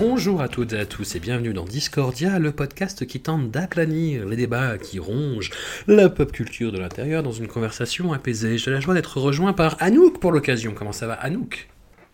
Bonjour 0.00 0.40
à 0.40 0.46
toutes 0.46 0.74
et 0.74 0.78
à 0.78 0.86
tous 0.86 1.16
et 1.16 1.18
bienvenue 1.18 1.52
dans 1.52 1.64
Discordia, 1.64 2.38
le 2.38 2.52
podcast 2.52 3.04
qui 3.04 3.18
tente 3.18 3.50
d'aplanir 3.50 4.26
les 4.26 4.36
débats 4.36 4.78
qui 4.78 5.00
rongent 5.00 5.50
la 5.88 6.08
pop 6.08 6.30
culture 6.30 6.70
de 6.70 6.78
l'intérieur 6.78 7.24
dans 7.24 7.32
une 7.32 7.48
conversation 7.48 8.12
apaisée. 8.12 8.58
J'ai 8.58 8.70
la 8.70 8.78
joie 8.78 8.94
d'être 8.94 9.18
rejoint 9.18 9.52
par 9.52 9.76
Anouk 9.80 10.20
pour 10.20 10.30
l'occasion. 10.30 10.72
Comment 10.72 10.92
ça 10.92 11.08
va 11.08 11.14
Anouk? 11.14 11.68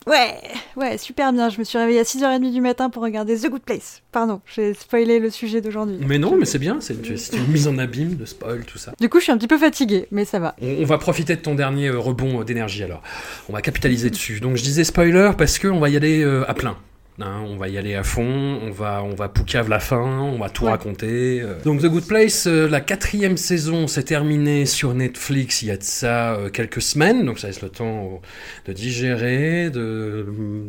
Ouais, 0.06 0.34
ouais, 0.76 0.96
super 0.96 1.30
bien. 1.34 1.50
Je 1.50 1.58
me 1.58 1.64
suis 1.64 1.76
réveillée 1.76 2.00
à 2.00 2.04
6h30 2.04 2.50
du 2.50 2.62
matin 2.62 2.88
pour 2.88 3.02
regarder 3.02 3.36
The 3.36 3.50
Good 3.50 3.64
Place. 3.64 4.00
Pardon, 4.12 4.40
j'ai 4.46 4.72
spoilé 4.72 5.18
le 5.18 5.28
sujet 5.28 5.60
d'aujourd'hui. 5.60 5.98
Mais 6.06 6.16
non, 6.16 6.38
mais 6.38 6.46
c'est 6.46 6.58
bien, 6.58 6.78
c'est 6.80 6.94
une, 6.94 7.52
mise 7.52 7.68
en 7.68 7.76
abîme 7.76 8.16
de 8.16 8.24
spoil, 8.24 8.64
tout 8.64 8.78
ça. 8.78 8.94
Du 8.98 9.10
coup, 9.10 9.18
je 9.18 9.24
suis 9.24 9.32
un 9.32 9.36
petit 9.36 9.46
peu 9.46 9.58
fatiguée, 9.58 10.08
mais 10.10 10.24
ça 10.24 10.38
va. 10.38 10.56
On, 10.62 10.76
on 10.80 10.84
va 10.86 10.96
profiter 10.96 11.36
de 11.36 11.42
ton 11.42 11.54
dernier 11.54 11.88
euh, 11.88 11.98
rebond 11.98 12.44
d'énergie 12.44 12.82
alors. 12.82 13.02
On 13.50 13.52
va 13.52 13.60
capitaliser 13.60 14.08
dessus. 14.08 14.40
Donc 14.40 14.56
je 14.56 14.62
disais 14.62 14.84
spoiler 14.84 15.32
parce 15.36 15.58
qu'on 15.58 15.80
va 15.80 15.90
y 15.90 15.98
aller 15.98 16.22
euh, 16.22 16.48
à 16.48 16.54
plein. 16.54 16.78
Hein, 17.20 17.44
on 17.46 17.56
va 17.56 17.68
y 17.68 17.78
aller 17.78 17.94
à 17.94 18.02
fond, 18.02 18.58
on 18.60 18.72
va, 18.72 19.00
on 19.04 19.14
va 19.14 19.28
poucave 19.28 19.68
la 19.68 19.78
fin, 19.78 20.00
on 20.02 20.36
va 20.36 20.48
tout 20.50 20.64
Ouais. 20.64 20.72
raconter. 20.72 21.40
euh. 21.40 21.54
Donc 21.64 21.80
The 21.80 21.86
Good 21.86 22.08
Place, 22.08 22.48
euh, 22.48 22.68
la 22.68 22.80
quatrième 22.80 23.36
saison 23.36 23.86
s'est 23.86 24.02
terminée 24.02 24.66
sur 24.66 24.94
Netflix 24.94 25.62
il 25.62 25.68
y 25.68 25.70
a 25.70 25.76
de 25.76 25.82
ça 25.84 26.34
euh, 26.34 26.48
quelques 26.50 26.82
semaines, 26.82 27.24
donc 27.24 27.38
ça 27.38 27.46
laisse 27.46 27.62
le 27.62 27.68
temps 27.68 28.20
de 28.66 28.72
digérer, 28.72 29.70
de, 29.70 30.26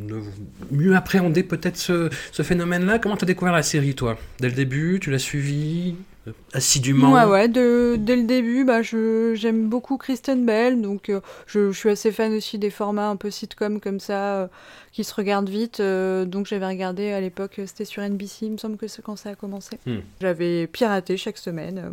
de 0.08 0.22
mieux 0.70 0.96
appréhender 0.96 1.42
peut-être 1.42 1.78
ce, 1.78 2.12
ce 2.32 2.44
phénomène-là. 2.44 3.00
Comment 3.00 3.18
t'as 3.18 3.26
découvert 3.26 3.54
la 3.54 3.64
série 3.64 3.96
toi? 3.96 4.16
Dès 4.40 4.50
le 4.50 4.54
début, 4.56 5.00
tu 5.02 5.10
l'as 5.10 5.18
suivi? 5.18 5.96
euh, 5.98 6.15
assidûment 6.54 7.12
Ouais, 7.14 7.26
ouais, 7.26 7.48
de- 7.48 7.96
dès 7.98 8.16
le 8.16 8.24
début, 8.24 8.64
bah, 8.66 8.82
j'aime 8.82 9.68
beaucoup 9.70 9.98
Kristen 9.98 10.46
Bell, 10.46 10.82
donc 10.82 11.10
euh, 11.10 11.22
je, 11.48 11.72
je 11.72 11.78
suis 11.78 11.90
assez 11.90 12.12
fan 12.12 12.34
aussi 12.34 12.58
des 12.58 12.70
formats 12.70 13.10
un 13.10 13.16
peu 13.16 13.30
sitcom 13.32 13.80
comme 13.80 14.00
ça, 14.00 14.42
euh, 14.42 14.48
qui 14.92 15.04
se 15.04 15.14
regardent 15.14 15.50
vite. 15.50 15.80
euh, 15.80 16.26
donc 16.26 16.46
j'avais 16.48 16.68
regardé 16.68 17.12
à 17.12 17.22
l'époque, 17.22 17.60
c'était 17.66 17.86
sur 17.86 18.02
NBC, 18.02 18.46
il 18.48 18.52
me 18.54 18.58
semble 18.58 18.78
que 18.78 18.88
c'est 18.88 19.02
quand 19.02 19.16
ça 19.16 19.30
a 19.32 19.36
commencé. 19.36 19.78
Hmm. 19.86 19.98
J'avais 20.22 20.68
piraté 20.68 21.18
chaque 21.18 21.38
semaine 21.38 21.92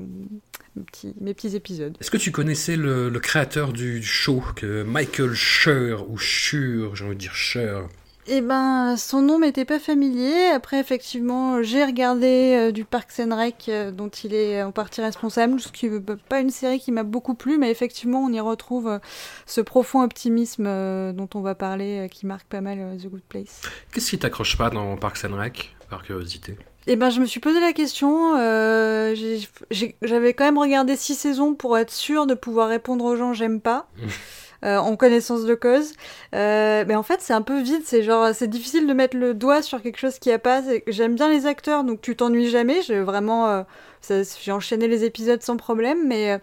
mes, 0.77 0.83
petits, 0.84 1.14
mes 1.20 1.34
petits 1.34 1.55
épisodes. 1.56 1.96
Est-ce 2.00 2.11
que 2.11 2.17
tu 2.17 2.30
connaissais 2.33 2.77
le, 2.77 3.08
le 3.11 3.20
créateur 3.20 3.72
du 3.72 4.02
show, 4.02 4.42
que 4.56 4.83
Michael 4.84 5.34
Schur, 5.34 6.08
ou 6.11 6.17
Schur, 6.17 6.94
j'ai 6.96 7.05
envie 7.05 7.14
de 7.17 7.20
dire 7.20 7.34
Schur 7.34 7.89
Eh 8.28 8.40
ben, 8.40 8.96
son 8.96 9.20
nom 9.20 9.38
m'était 9.40 9.64
pas 9.64 9.80
familier. 9.80 10.46
Après, 10.54 10.78
effectivement, 10.78 11.60
j'ai 11.62 11.84
regardé 11.84 12.55
euh, 12.56 12.70
du 12.70 12.84
Parks 12.84 13.18
and 13.18 13.34
Rec, 13.36 13.64
euh, 13.68 13.90
dont 13.90 14.08
il 14.08 14.33
est 14.33 14.62
en 14.62 14.70
partie 14.70 15.00
responsable, 15.00 15.58
ce 15.60 15.68
qui 15.72 15.90
n'est 15.90 15.98
pas 16.28 16.38
une 16.40 16.50
série 16.50 16.78
qui 16.78 16.92
m'a 16.92 17.02
beaucoup 17.02 17.34
plu, 17.34 17.58
mais 17.58 17.70
effectivement, 17.72 18.20
on 18.22 18.32
y 18.32 18.38
retrouve 18.38 18.86
euh, 18.86 18.98
ce 19.46 19.61
profond 19.61 20.02
optimisme 20.02 20.64
dont 21.12 21.28
on 21.34 21.40
va 21.40 21.56
parler, 21.56 22.08
qui 22.12 22.27
marque 22.27 22.46
pas 22.46 22.61
mal 22.61 22.96
The 23.02 23.08
Good 23.08 23.22
Place. 23.28 23.62
Qu'est-ce 23.92 24.11
qui 24.11 24.18
t'accroche 24.20 24.56
pas 24.56 24.70
dans 24.70 24.96
Parks 24.96 25.24
and 25.24 25.36
Rec, 25.36 25.74
par 25.90 26.05
curiosité? 26.05 26.56
Eh 26.86 26.96
ben, 26.96 27.11
je 27.11 27.20
me 27.20 27.27
suis 27.27 27.40
posé 27.40 27.58
la 27.61 27.72
question. 27.72 28.36
euh, 28.38 29.14
J'avais 30.02 30.34
quand 30.34 30.44
même 30.44 30.58
regardé 30.58 30.96
six 30.96 31.14
saisons 31.16 31.55
pour 31.55 31.77
être 31.77 31.92
sûr 31.92 32.27
de 32.27 32.34
pouvoir 32.34 32.68
répondre 32.68 33.05
aux 33.05 33.16
gens 33.16 33.32
j'aime 33.32 33.61
pas. 33.61 33.88
Euh, 34.64 34.78
en 34.78 34.96
connaissance 34.96 35.45
de 35.45 35.55
cause, 35.55 35.92
Euh, 36.34 36.84
mais 36.86 36.95
en 36.95 37.02
fait 37.02 37.20
c'est 37.20 37.33
un 37.34 37.42
peu 37.42 37.61
vide, 37.61 37.83
c'est 37.84 38.02
genre 38.02 38.34
c'est 38.34 38.48
difficile 38.48 38.86
de 38.86 38.92
mettre 38.95 39.17
le 39.17 39.34
doigt 39.34 39.62
sur 39.62 39.83
quelque 39.83 39.98
chose 39.98 40.18
qui 40.18 40.30
a 40.33 40.39
pas. 40.39 40.62
J'aime 40.86 41.14
bien 41.14 41.28
les 41.28 41.46
acteurs, 41.46 41.84
donc 41.84 42.00
tu 42.00 42.17
t'ennuies 42.17 42.48
jamais. 42.50 42.83
J'ai 42.83 43.00
vraiment, 43.00 43.48
euh, 43.48 43.62
j'ai 44.42 44.52
enchaîné 44.52 44.89
les 44.89 45.05
épisodes 45.05 45.42
sans 45.42 45.56
problème, 45.56 46.06
mais 46.06 46.40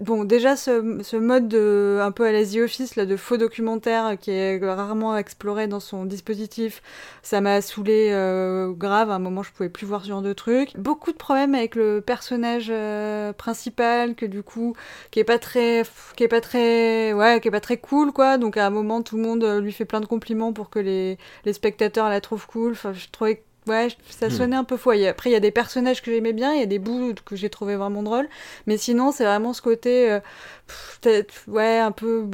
bon 0.00 0.24
déjà 0.24 0.56
ce, 0.56 1.16
mode 1.16 1.48
de, 1.48 1.98
un 2.02 2.12
peu 2.12 2.26
à 2.26 2.32
la 2.32 2.44
The 2.44 2.56
Office 2.58 2.96
là 2.96 3.06
de 3.06 3.16
faux 3.16 3.36
documentaire 3.36 4.06
euh, 4.06 4.16
qui 4.16 4.30
est 4.30 4.58
rarement 4.62 5.16
exploré 5.16 5.66
dans 5.66 5.80
son 5.80 6.04
dispositif, 6.04 6.82
ça 7.22 7.40
m'a 7.40 7.60
saoulé 7.60 8.10
euh, 8.12 8.72
grave. 8.72 9.10
À 9.10 9.14
un 9.14 9.18
moment, 9.18 9.42
je 9.42 9.52
pouvais 9.52 9.68
plus 9.68 9.86
voir 9.86 10.02
ce 10.02 10.08
genre 10.08 10.22
de 10.22 10.32
truc. 10.32 10.76
Beaucoup 10.76 11.12
de 11.12 11.16
problèmes 11.16 11.54
avec 11.54 11.74
le 11.74 12.00
personnage 12.00 12.68
euh, 12.70 13.32
principal, 13.32 14.14
que 14.14 14.26
du 14.26 14.42
coup, 14.42 14.74
qui 15.10 15.20
est 15.20 15.24
pas 15.24 15.38
très, 15.38 15.82
qui 16.16 16.24
est 16.24 16.28
pas 16.28 16.40
très, 16.40 17.12
ouais, 17.12 17.40
qui 17.40 17.48
est 17.48 17.52
pas 17.52 17.60
très 17.60 17.78
cool, 17.78 18.12
quoi. 18.12 18.38
Donc 18.38 18.56
à 18.56 18.66
un 18.66 18.70
moment, 18.70 19.02
tout 19.02 19.16
le 19.16 19.22
monde 19.22 19.44
lui 19.62 19.72
fait 19.72 19.84
plein 19.84 20.00
de 20.00 20.06
compliments 20.06 20.52
pour 20.52 20.70
que 20.70 20.78
les, 20.78 21.18
les 21.44 21.52
spectateurs 21.52 22.08
la 22.08 22.20
trouvent 22.20 22.46
cool. 22.46 22.74
Je 22.74 23.08
trouvais 23.10 23.42
Ouais, 23.68 23.88
ça 24.08 24.28
Hmm. 24.28 24.30
sonnait 24.30 24.56
un 24.56 24.64
peu 24.64 24.76
foyer. 24.78 25.08
Après, 25.08 25.28
il 25.30 25.32
y 25.34 25.36
a 25.36 25.40
des 25.40 25.50
personnages 25.50 26.00
que 26.02 26.10
j'aimais 26.10 26.32
bien, 26.32 26.54
il 26.54 26.60
y 26.60 26.62
a 26.62 26.66
des 26.66 26.78
bouts 26.78 27.12
que 27.26 27.36
j'ai 27.36 27.50
trouvé 27.50 27.76
vraiment 27.76 28.02
drôles. 28.02 28.28
Mais 28.66 28.78
sinon, 28.78 29.12
c'est 29.12 29.24
vraiment 29.24 29.52
ce 29.52 29.60
côté, 29.60 30.10
euh, 30.10 30.20
pff, 30.66 30.98
peut-être, 31.02 31.34
ouais, 31.48 31.78
un 31.78 31.92
peu 31.92 32.24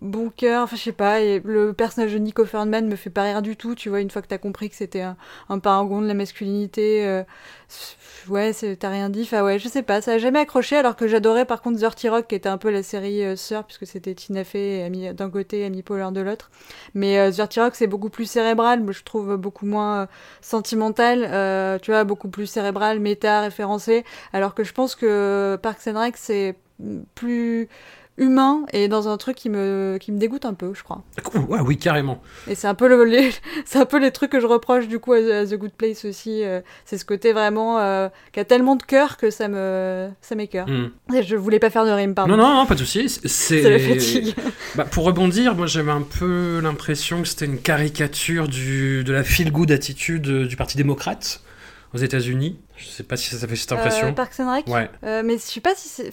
bon 0.00 0.30
cœur. 0.30 0.62
Enfin, 0.64 0.76
je 0.76 0.82
sais 0.82 0.92
pas. 0.92 1.20
Et 1.20 1.40
le 1.44 1.72
personnage 1.72 2.12
de 2.12 2.18
Nico 2.18 2.44
Ferdman 2.44 2.86
me 2.86 2.94
fait 2.96 3.10
pas 3.10 3.24
rire 3.24 3.42
du 3.42 3.56
tout. 3.56 3.74
Tu 3.74 3.88
vois, 3.88 4.00
une 4.00 4.10
fois 4.10 4.22
que 4.22 4.28
t'as 4.28 4.38
compris 4.38 4.70
que 4.70 4.76
c'était 4.76 5.00
un, 5.00 5.16
un 5.48 5.58
paragon 5.58 6.00
de 6.02 6.06
la 6.06 6.14
masculinité, 6.14 7.04
euh, 7.06 7.22
ouais, 8.28 8.52
t'as 8.78 8.90
rien 8.90 9.08
dit. 9.10 9.22
Enfin, 9.22 9.42
ouais, 9.44 9.58
je 9.58 9.68
sais 9.68 9.82
pas. 9.82 10.00
Ça 10.00 10.12
a 10.12 10.18
jamais 10.18 10.40
accroché. 10.40 10.76
Alors 10.76 10.96
que 10.96 11.08
j'adorais 11.08 11.44
par 11.44 11.62
contre 11.62 11.78
Dirty 11.78 12.08
Rock, 12.08 12.26
qui 12.28 12.34
était 12.34 12.48
un 12.48 12.58
peu 12.58 12.70
la 12.70 12.82
série 12.82 13.24
euh, 13.24 13.36
sœur, 13.36 13.64
puisque 13.64 13.86
c'était 13.86 14.14
Tina 14.14 14.44
Fey 14.44 14.86
et 14.86 15.12
d'un 15.12 15.30
côté, 15.30 15.64
Amy 15.64 15.82
Poehler 15.82 16.08
de 16.12 16.20
l'autre. 16.20 16.50
Mais 16.94 17.18
euh, 17.18 17.30
Rock, 17.56 17.74
c'est 17.74 17.86
beaucoup 17.86 18.10
plus 18.10 18.26
cérébral. 18.26 18.84
Je 18.90 19.02
trouve 19.02 19.36
beaucoup 19.36 19.66
moins 19.66 20.02
euh, 20.02 20.06
sentimental. 20.40 21.26
euh, 21.30 21.78
tu 21.78 21.90
vois, 21.90 22.04
beaucoup 22.04 22.28
plus 22.28 22.46
cérébral, 22.46 23.00
méta, 23.00 23.40
référencé. 23.40 24.04
Alors 24.32 24.54
que 24.54 24.64
je 24.64 24.72
pense 24.72 24.94
que 24.94 25.58
Parks 25.62 25.86
and 25.86 25.98
Rec, 25.98 26.16
c'est 26.16 26.56
plus 27.14 27.68
humain 28.18 28.64
et 28.72 28.88
dans 28.88 29.08
un 29.08 29.16
truc 29.18 29.36
qui 29.36 29.50
me, 29.50 29.98
qui 30.00 30.10
me 30.10 30.18
dégoûte 30.18 30.44
un 30.46 30.54
peu, 30.54 30.72
je 30.74 30.82
crois. 30.82 31.02
Ouais, 31.48 31.60
oui, 31.60 31.76
carrément. 31.76 32.22
Et 32.48 32.54
c'est 32.54 32.66
un 32.66 32.74
peu 32.74 32.88
le, 32.88 33.04
les, 33.04 33.30
c'est 33.66 33.78
un 33.78 33.84
peu 33.84 33.98
les 33.98 34.10
trucs 34.10 34.30
que 34.30 34.40
je 34.40 34.46
reproche 34.46 34.88
du 34.88 34.98
coup 34.98 35.12
à, 35.12 35.16
à 35.18 35.44
The 35.46 35.54
Good 35.54 35.72
Place 35.72 36.04
aussi. 36.04 36.42
euh, 36.42 36.60
c'est 36.84 36.96
ce 36.98 37.04
côté 37.04 37.32
vraiment 37.32 37.78
euh, 37.78 38.08
qui 38.32 38.40
a 38.40 38.44
tellement 38.44 38.76
de 38.76 38.82
cœur 38.82 39.16
que 39.16 39.30
ça 39.30 39.48
me, 39.48 40.08
ça 40.22 40.34
m'écœure. 40.34 40.66
Hmm. 40.68 40.88
Je 41.22 41.36
voulais 41.36 41.58
pas 41.58 41.70
faire 41.70 41.84
de 41.84 41.90
rime, 41.90 42.14
pardon. 42.14 42.36
Non, 42.36 42.42
non, 42.42 42.54
non, 42.54 42.66
pas 42.66 42.74
de 42.74 42.80
souci. 42.80 43.08
C'est 43.08 43.62
la 43.62 43.78
fatigue. 43.78 44.34
Bah, 44.74 44.84
pour 44.84 45.04
rebondir, 45.04 45.54
moi 45.54 45.66
j'avais 45.66 45.90
un 45.92 46.02
peu 46.02 46.60
l'impression 46.62 47.22
que 47.22 47.28
c'était 47.28 47.46
une 47.46 47.58
caricature 47.60 48.46
du, 48.48 49.04
de 49.04 49.12
la 49.12 49.22
feel-good 49.24 49.70
attitude 49.72 50.26
euh, 50.28 50.46
du 50.46 50.56
Parti 50.56 50.76
démocrate 50.76 51.40
aux 51.94 51.98
États-Unis. 51.98 52.58
Je 52.76 52.86
sais 52.86 53.02
pas 53.02 53.16
si 53.16 53.34
ça 53.34 53.46
fait 53.48 53.56
cette 53.56 53.72
impression. 53.72 54.08
Euh, 54.08 54.12
Parks 54.12 54.38
and 54.40 54.52
Rec? 54.52 54.66
Ouais. 54.66 54.90
Mais 55.22 55.34
je 55.38 55.42
sais 55.42 55.60
pas 55.60 55.74
si 55.74 55.88
c'est. 55.88 56.12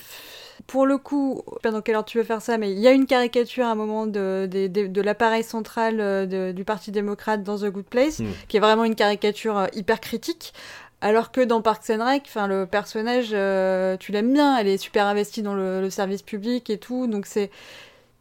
Pour 0.68 0.86
le 0.86 0.98
coup, 0.98 1.44
pas 1.62 1.72
dans 1.72 1.82
quelle 1.82 1.96
heure 1.96 2.06
tu 2.06 2.18
veux 2.18 2.24
faire 2.24 2.42
ça, 2.42 2.58
mais 2.58 2.72
il 2.72 2.80
y 2.80 2.88
a 2.88 2.92
une 2.92 3.06
caricature 3.06 3.66
à 3.66 3.72
un 3.72 3.76
moment 3.76 4.08
de, 4.08 4.48
de, 4.50 4.68
de- 4.68 4.88
de 4.88 5.02
l'appareil 5.02 5.44
central 5.44 6.00
euh, 6.00 6.26
de- 6.26 6.52
du 6.52 6.64
Parti 6.64 6.92
démocrate 6.92 7.44
dans 7.44 7.58
The 7.60 7.66
Good 7.66 7.86
Place, 7.86 8.20
Mm. 8.20 8.26
qui 8.48 8.58
est 8.58 8.60
vraiment 8.62 8.86
une 8.86 8.96
caricature 8.96 9.58
euh, 9.58 9.68
hyper 9.74 10.00
critique. 10.00 10.54
Alors 11.02 11.34
que 11.34 11.42
dans 11.42 11.62
Parks 11.62 11.90
and 11.90 12.04
Rec, 12.06 12.24
enfin 12.28 12.48
le 12.48 12.66
personnage, 12.66 13.32
euh, 13.34 13.98
tu 13.98 14.14
l'aimes 14.14 14.32
bien, 14.32 14.58
elle 14.58 14.70
est 14.70 14.78
super 14.78 15.06
investie 15.06 15.42
dans 15.42 15.54
le, 15.54 15.82
le 15.82 15.90
service 15.90 16.22
public 16.22 16.70
et 16.70 16.78
tout, 16.78 17.08
donc 17.08 17.26
c'est 17.26 17.52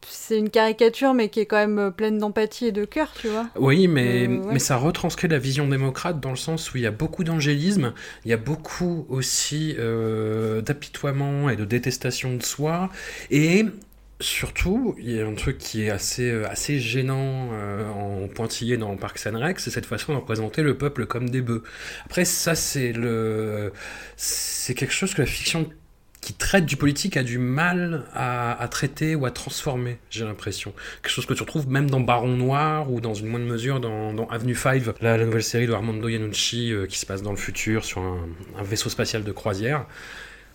c'est 0.09 0.39
une 0.39 0.51
caricature, 0.51 1.15
mais 1.15 1.29
qui 1.31 1.41
est 1.41 1.47
quand 1.47 1.57
même 1.57 1.79
euh, 1.79 1.91
pleine 1.91 2.19
d'empathie 2.19 2.67
et 2.67 2.73
de 2.73 2.85
cœur, 2.85 3.13
tu 3.15 3.29
vois. 3.29 3.49
Oui, 3.57 3.89
mais, 3.89 4.27
Euh, 4.27 4.39
ouais. 4.41 4.53
mais 4.53 4.59
ça 4.59 4.77
retranscrit 4.77 5.29
la 5.29 5.39
vision 5.39 5.69
démocrate 5.69 6.21
dans 6.21 6.31
le 6.31 6.37
sens 6.37 6.73
où 6.73 6.77
il 6.79 6.83
y 6.83 6.87
a 6.87 6.91
beaucoup 6.91 7.25
d'angélisme, 7.25 7.93
il 8.25 8.31
y 8.31 8.35
a 8.35 8.37
beaucoup 8.39 9.07
aussi 9.09 9.75
euh, 9.79 10.61
d'apitoiement 10.63 11.51
et 11.51 11.57
de 11.57 11.65
détestation 11.65 12.35
de 12.37 12.43
soi, 12.43 12.91
et 13.31 13.65
surtout, 14.21 14.95
il 14.99 15.11
y 15.17 15.21
a 15.21 15.27
un 15.27 15.35
truc 15.35 15.59
qui 15.59 15.83
est 15.85 15.91
assez, 15.91 16.31
assez 16.45 16.79
gênant 16.79 17.51
euh, 17.53 17.89
en 17.91 18.29
pointillé 18.29 18.77
dans 18.77 18.97
Parks 18.97 19.27
and 19.27 19.39
Rec, 19.39 19.59
c'est 19.61 19.71
cette 19.71 19.87
façon 19.87 20.13
de 20.13 20.19
représenter 20.19 20.63
le 20.63 20.79
peuple 20.79 21.07
comme 21.07 21.29
des 21.29 21.43
bœufs. 21.43 21.63
Après, 22.07 22.25
ça, 22.25 22.55
c'est 22.55 22.93
le, 22.93 23.73
c'est 24.17 24.75
quelque 24.75 24.93
chose 24.95 25.13
que 25.15 25.23
la 25.23 25.27
fiction 25.27 25.69
qui 26.23 26.33
traite 26.33 26.65
du 26.65 26.77
politique 26.77 27.19
a 27.19 27.23
du 27.23 27.37
mal 27.37 28.05
à, 28.15 28.67
traiter 28.71 29.15
ou 29.15 29.27
à 29.27 29.31
transformer, 29.31 29.99
j'ai 30.09 30.25
l'impression. 30.25 30.73
Quelque 31.03 31.13
chose 31.13 31.27
que 31.27 31.35
tu 31.35 31.43
retrouves 31.43 31.69
même 31.69 31.91
dans 31.91 32.01
Baron 32.01 32.29
Noir 32.29 32.91
ou 32.91 33.01
dans 33.01 33.13
une 33.13 33.27
moindre 33.27 33.47
mesure 33.47 33.81
dans, 33.81 34.27
Avenue 34.29 34.55
5, 34.55 34.85
la, 35.01 35.19
nouvelle 35.19 35.43
série 35.43 35.67
de 35.67 35.73
Armando 35.73 36.09
Iannucci 36.09 36.73
qui 36.89 36.97
se 36.97 37.05
passe 37.05 37.23
dans 37.23 37.33
le 37.33 37.37
futur 37.37 37.85
sur 37.85 38.01
un 38.01 38.63
vaisseau 38.63 38.89
spatial 38.89 39.25
de 39.25 39.33
croisière. 39.33 39.85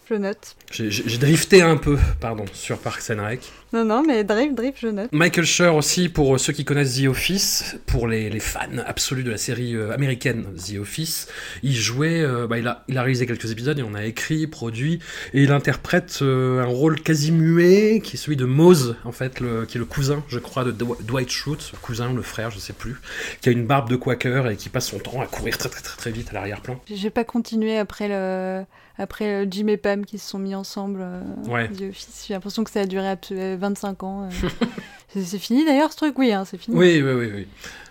Je 0.09 0.15
note. 0.15 0.56
J'ai 0.71 1.18
drifté 1.18 1.62
un 1.62 1.75
peu, 1.75 1.98
pardon, 2.21 2.45
sur 2.54 2.77
Parks 2.77 3.09
and 3.09 3.21
Rec. 3.21 3.42
Non, 3.74 3.83
non, 3.83 4.04
mais 4.07 4.24
drift, 4.24 4.56
drift, 4.56 4.77
je 4.80 4.88
note. 4.88 5.09
Michael 5.12 5.44
Schur 5.44 5.75
aussi, 5.75 6.07
pour 6.07 6.39
ceux 6.39 6.54
qui 6.54 6.63
connaissent 6.63 6.98
The 7.01 7.07
Office, 7.07 7.75
pour 7.86 8.07
les, 8.07 8.30
les 8.30 8.39
fans 8.39 8.77
absolus 8.86 9.25
de 9.25 9.31
la 9.31 9.38
série 9.38 9.75
euh, 9.75 9.92
américaine 9.92 10.45
The 10.56 10.77
Office, 10.80 11.27
il 11.62 11.75
jouait, 11.75 12.21
euh, 12.21 12.48
bah, 12.48 12.57
il, 12.57 12.68
a, 12.68 12.86
il 12.88 12.98
a 12.98 13.01
réalisé 13.01 13.25
quelques 13.25 13.51
épisodes, 13.51 13.77
il 13.77 13.83
en 13.83 13.95
a 13.95 14.06
écrit, 14.06 14.48
produit, 14.48 15.00
et 15.33 15.44
il 15.44 15.51
interprète 15.51 16.19
euh, 16.21 16.62
un 16.62 16.65
rôle 16.65 17.01
quasi 17.01 17.33
muet, 17.33 18.00
qui 18.01 18.15
est 18.15 18.19
celui 18.19 18.38
de 18.38 18.45
Mose, 18.45 18.95
en 19.04 19.12
fait, 19.12 19.42
le, 19.42 19.65
qui 19.65 19.77
est 19.77 19.80
le 19.80 19.86
cousin, 19.86 20.24
je 20.30 20.39
crois, 20.39 20.63
de 20.63 20.71
Dwight 20.71 21.30
Schrute, 21.30 21.71
le 21.74 21.80
cousin, 21.80 22.13
le 22.13 22.21
frère, 22.21 22.50
je 22.50 22.59
sais 22.59 22.71
plus, 22.71 22.95
qui 23.42 23.50
a 23.50 23.51
une 23.51 23.65
barbe 23.65 23.89
de 23.89 23.98
quaker 23.98 24.50
et 24.50 24.56
qui 24.56 24.69
passe 24.69 24.88
son 24.88 25.00
temps 25.00 25.19
à 25.19 25.25
courir 25.25 25.57
très 25.57 25.68
très 25.68 25.81
très, 25.81 25.98
très 25.98 26.12
vite 26.12 26.30
à 26.30 26.33
l'arrière-plan. 26.33 26.80
J'ai 26.89 27.09
pas 27.09 27.25
continué 27.25 27.77
après 27.77 28.07
le 28.07 28.63
après 28.97 29.25
euh, 29.25 29.45
Jim 29.49 29.67
et 29.67 29.77
Pam 29.77 30.05
qui 30.05 30.17
se 30.17 30.29
sont 30.29 30.39
mis 30.39 30.55
ensemble 30.55 31.01
euh, 31.01 31.21
ouais. 31.47 31.69
J'ai 31.77 32.33
l'impression 32.33 32.63
que 32.63 32.71
ça 32.71 32.81
a 32.81 32.85
duré 32.85 33.15
25 33.31 34.03
ans. 34.03 34.23
Euh. 34.23 34.49
c'est 35.21 35.39
fini 35.39 35.65
d'ailleurs 35.65 35.91
ce 35.91 35.97
truc? 35.97 36.17
Oui, 36.17 36.31
hein, 36.31 36.45
c'est 36.45 36.57
fini. 36.57 36.75
Oui, 36.75 37.01
oui, 37.01 37.11
oui. 37.11 37.31
oui. 37.33 37.47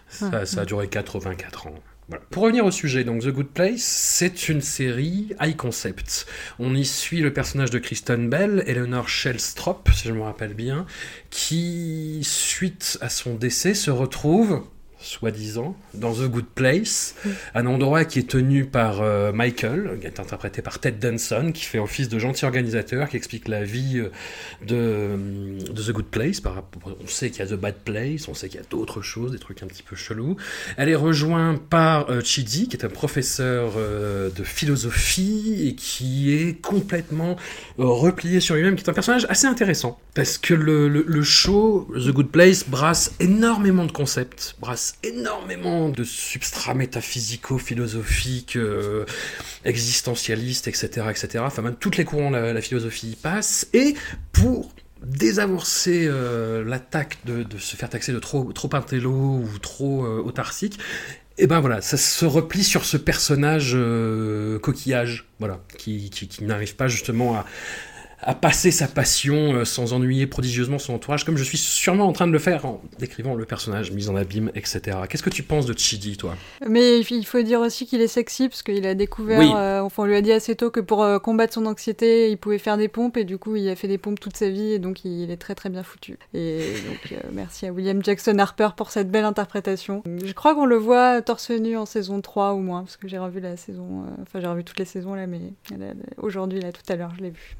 Ça, 0.08 0.46
ça, 0.46 0.60
a 0.62 0.64
duré 0.64 0.88
84 0.88 1.66
ans. 1.66 1.74
Voilà. 2.08 2.22
Pour 2.30 2.44
revenir 2.44 2.64
au 2.64 2.70
sujet, 2.70 3.02
donc 3.02 3.22
The 3.22 3.30
Good 3.30 3.48
Place, 3.48 3.82
c'est 3.82 4.48
une 4.48 4.60
série 4.60 5.34
high 5.40 5.56
concept. 5.56 6.26
On 6.60 6.74
y 6.74 6.84
suit 6.84 7.20
le 7.20 7.32
personnage 7.32 7.70
de 7.70 7.80
Kristen 7.80 8.30
Bell, 8.30 8.62
Eleanor 8.68 9.08
Shellstrop, 9.08 9.88
si 9.92 10.06
je 10.06 10.12
me 10.12 10.22
rappelle 10.22 10.54
bien, 10.54 10.86
qui, 11.30 12.20
suite 12.22 12.98
à 13.00 13.08
son 13.08 13.34
décès, 13.34 13.74
se 13.74 13.90
retrouve 13.90 14.62
soi-disant, 15.06 15.76
dans 15.94 16.12
The 16.12 16.28
Good 16.28 16.46
Place, 16.54 17.14
un 17.54 17.66
endroit 17.66 18.04
qui 18.04 18.18
est 18.18 18.28
tenu 18.28 18.66
par 18.66 19.00
euh, 19.00 19.32
Michael, 19.32 19.98
qui 20.00 20.06
est 20.06 20.20
interprété 20.20 20.62
par 20.62 20.80
Ted 20.80 20.98
Danson, 20.98 21.52
qui 21.52 21.64
fait 21.64 21.78
office 21.78 22.08
de 22.08 22.18
gentil 22.18 22.44
organisateur, 22.44 23.08
qui 23.08 23.16
explique 23.16 23.48
la 23.48 23.62
vie 23.64 24.02
euh, 24.70 25.16
de, 25.58 25.82
The 25.82 25.92
Good 25.92 26.06
Place. 26.06 26.40
Par, 26.40 26.64
on 26.84 27.06
sait 27.06 27.30
qu'il 27.30 27.40
y 27.40 27.42
a 27.42 27.46
The 27.46 27.58
Bad 27.58 27.76
Place, 27.84 28.28
on 28.28 28.34
sait 28.34 28.48
qu'il 28.48 28.60
y 28.60 28.62
a 28.62 28.66
d'autres 28.68 29.00
choses, 29.00 29.32
des 29.32 29.38
trucs 29.38 29.62
un 29.62 29.66
petit 29.66 29.84
peu 29.84 29.96
chelous. 29.96 30.36
Elle 30.76 30.88
est 30.88 30.96
rejointe 30.96 31.62
par 31.62 32.10
euh, 32.10 32.20
Chidi, 32.20 32.68
qui 32.68 32.76
est 32.76 32.84
un 32.84 32.90
professeur 32.90 33.74
de 33.76 34.44
philosophie 34.44 35.68
et 35.68 35.74
qui 35.74 36.32
est 36.32 36.60
complètement 36.60 37.36
replié 37.78 38.40
sur 38.40 38.54
lui-même, 38.54 38.76
qui 38.76 38.84
est 38.84 38.90
un 38.90 38.94
personnage 38.94 39.26
assez 39.28 39.46
intéressant. 39.46 39.98
Parce 40.14 40.38
que 40.38 40.54
le, 40.54 40.88
le 40.88 41.22
show, 41.22 41.88
The 41.94 42.10
Good 42.10 42.30
Place, 42.30 42.68
brasse 42.68 43.12
énormément 43.20 43.84
de 43.84 43.92
concepts, 43.92 44.56
brasse 44.60 44.95
énormément 45.02 45.88
de 45.88 46.04
substrats 46.04 46.74
métaphysico-philosophiques, 46.74 48.56
euh, 48.56 49.04
existentialistes, 49.64 50.68
etc., 50.68 51.06
etc. 51.10 51.44
Enfin, 51.46 51.72
toutes 51.78 51.96
les 51.96 52.04
courants 52.04 52.30
de 52.30 52.36
la, 52.36 52.60
philosophie 52.60 53.10
y 53.10 53.16
passent. 53.16 53.68
Et 53.72 53.94
pour 54.32 54.72
désamorcer 55.02 56.06
euh, 56.08 56.64
l'attaque 56.64 57.18
de, 57.24 57.44
se 57.58 57.76
faire 57.76 57.90
taxer 57.90 58.12
de 58.12 58.18
trop, 58.18 58.52
trop 58.52 58.70
intello 58.72 59.12
ou 59.12 59.58
trop 59.60 60.04
euh, 60.04 60.22
autarcique, 60.22 60.78
et 61.38 61.44
eh 61.44 61.46
ben 61.46 61.60
voilà, 61.60 61.82
ça 61.82 61.98
se 61.98 62.24
replie 62.24 62.64
sur 62.64 62.86
ce 62.86 62.96
personnage 62.96 63.76
coquillage, 64.62 65.28
voilà, 65.38 65.60
qui 65.76 66.10
n'arrive 66.40 66.76
pas 66.76 66.88
justement 66.88 67.34
à, 67.34 67.44
à 68.22 68.34
passer 68.34 68.70
sa 68.70 68.88
passion 68.88 69.54
euh, 69.54 69.64
sans 69.64 69.92
ennuyer 69.92 70.26
prodigieusement 70.26 70.78
son 70.78 70.94
entourage, 70.94 71.24
comme 71.24 71.36
je 71.36 71.44
suis 71.44 71.58
sûrement 71.58 72.06
en 72.06 72.12
train 72.12 72.26
de 72.26 72.32
le 72.32 72.38
faire 72.38 72.64
en 72.64 72.80
décrivant 72.98 73.34
le 73.34 73.44
personnage 73.44 73.92
mis 73.92 74.08
en 74.08 74.16
abîme, 74.16 74.50
etc. 74.54 74.98
Qu'est-ce 75.08 75.22
que 75.22 75.30
tu 75.30 75.42
penses 75.42 75.66
de 75.66 75.76
Chidi, 75.76 76.16
toi? 76.16 76.34
Mais 76.66 77.00
il 77.00 77.26
faut 77.26 77.42
dire 77.42 77.60
aussi 77.60 77.86
qu'il 77.86 78.00
est 78.00 78.08
sexy, 78.08 78.48
parce 78.48 78.62
qu'il 78.62 78.86
a 78.86 78.94
découvert, 78.94 79.56
euh, 79.56 79.80
enfin 79.80 80.04
on 80.04 80.06
lui 80.06 80.16
a 80.16 80.22
dit 80.22 80.32
assez 80.32 80.56
tôt 80.56 80.70
que 80.70 80.80
pour 80.80 81.02
euh, 81.02 81.18
combattre 81.18 81.54
son 81.54 81.66
anxiété, 81.66 82.30
il 82.30 82.38
pouvait 82.38 82.58
faire 82.58 82.76
des 82.76 82.88
pompes, 82.88 83.16
et 83.16 83.24
du 83.24 83.38
coup 83.38 83.56
il 83.56 83.68
a 83.68 83.76
fait 83.76 83.88
des 83.88 83.98
pompes 83.98 84.18
toute 84.18 84.36
sa 84.36 84.48
vie, 84.48 84.72
et 84.72 84.78
donc 84.78 85.04
il 85.04 85.30
est 85.30 85.36
très 85.36 85.54
très 85.54 85.68
bien 85.68 85.82
foutu. 85.82 86.18
Et 86.32 86.72
donc 86.86 87.14
merci 87.32 87.66
à 87.66 87.72
William 87.72 88.02
Jackson 88.02 88.38
Harper 88.38 88.70
pour 88.76 88.90
cette 88.90 89.10
belle 89.10 89.24
interprétation. 89.24 90.02
Je 90.06 90.32
crois 90.32 90.54
qu'on 90.54 90.66
le 90.66 90.76
voit 90.76 91.20
torse 91.22 91.50
nu 91.50 91.76
en 91.76 91.86
saison 91.86 92.20
3 92.20 92.54
ou 92.54 92.60
moins, 92.60 92.82
parce 92.82 92.96
que 92.96 93.08
j'ai 93.08 93.18
revu 93.18 93.40
la 93.40 93.56
saison, 93.56 94.04
enfin 94.22 94.40
j'ai 94.40 94.46
revu 94.46 94.64
toutes 94.64 94.78
les 94.78 94.84
saisons 94.84 95.14
là, 95.14 95.26
mais 95.26 95.40
aujourd'hui 96.16 96.60
là 96.60 96.72
tout 96.72 96.82
à 96.88 96.96
l'heure 96.96 97.12
je 97.16 97.22
l'ai 97.22 97.30
vu. 97.30 97.56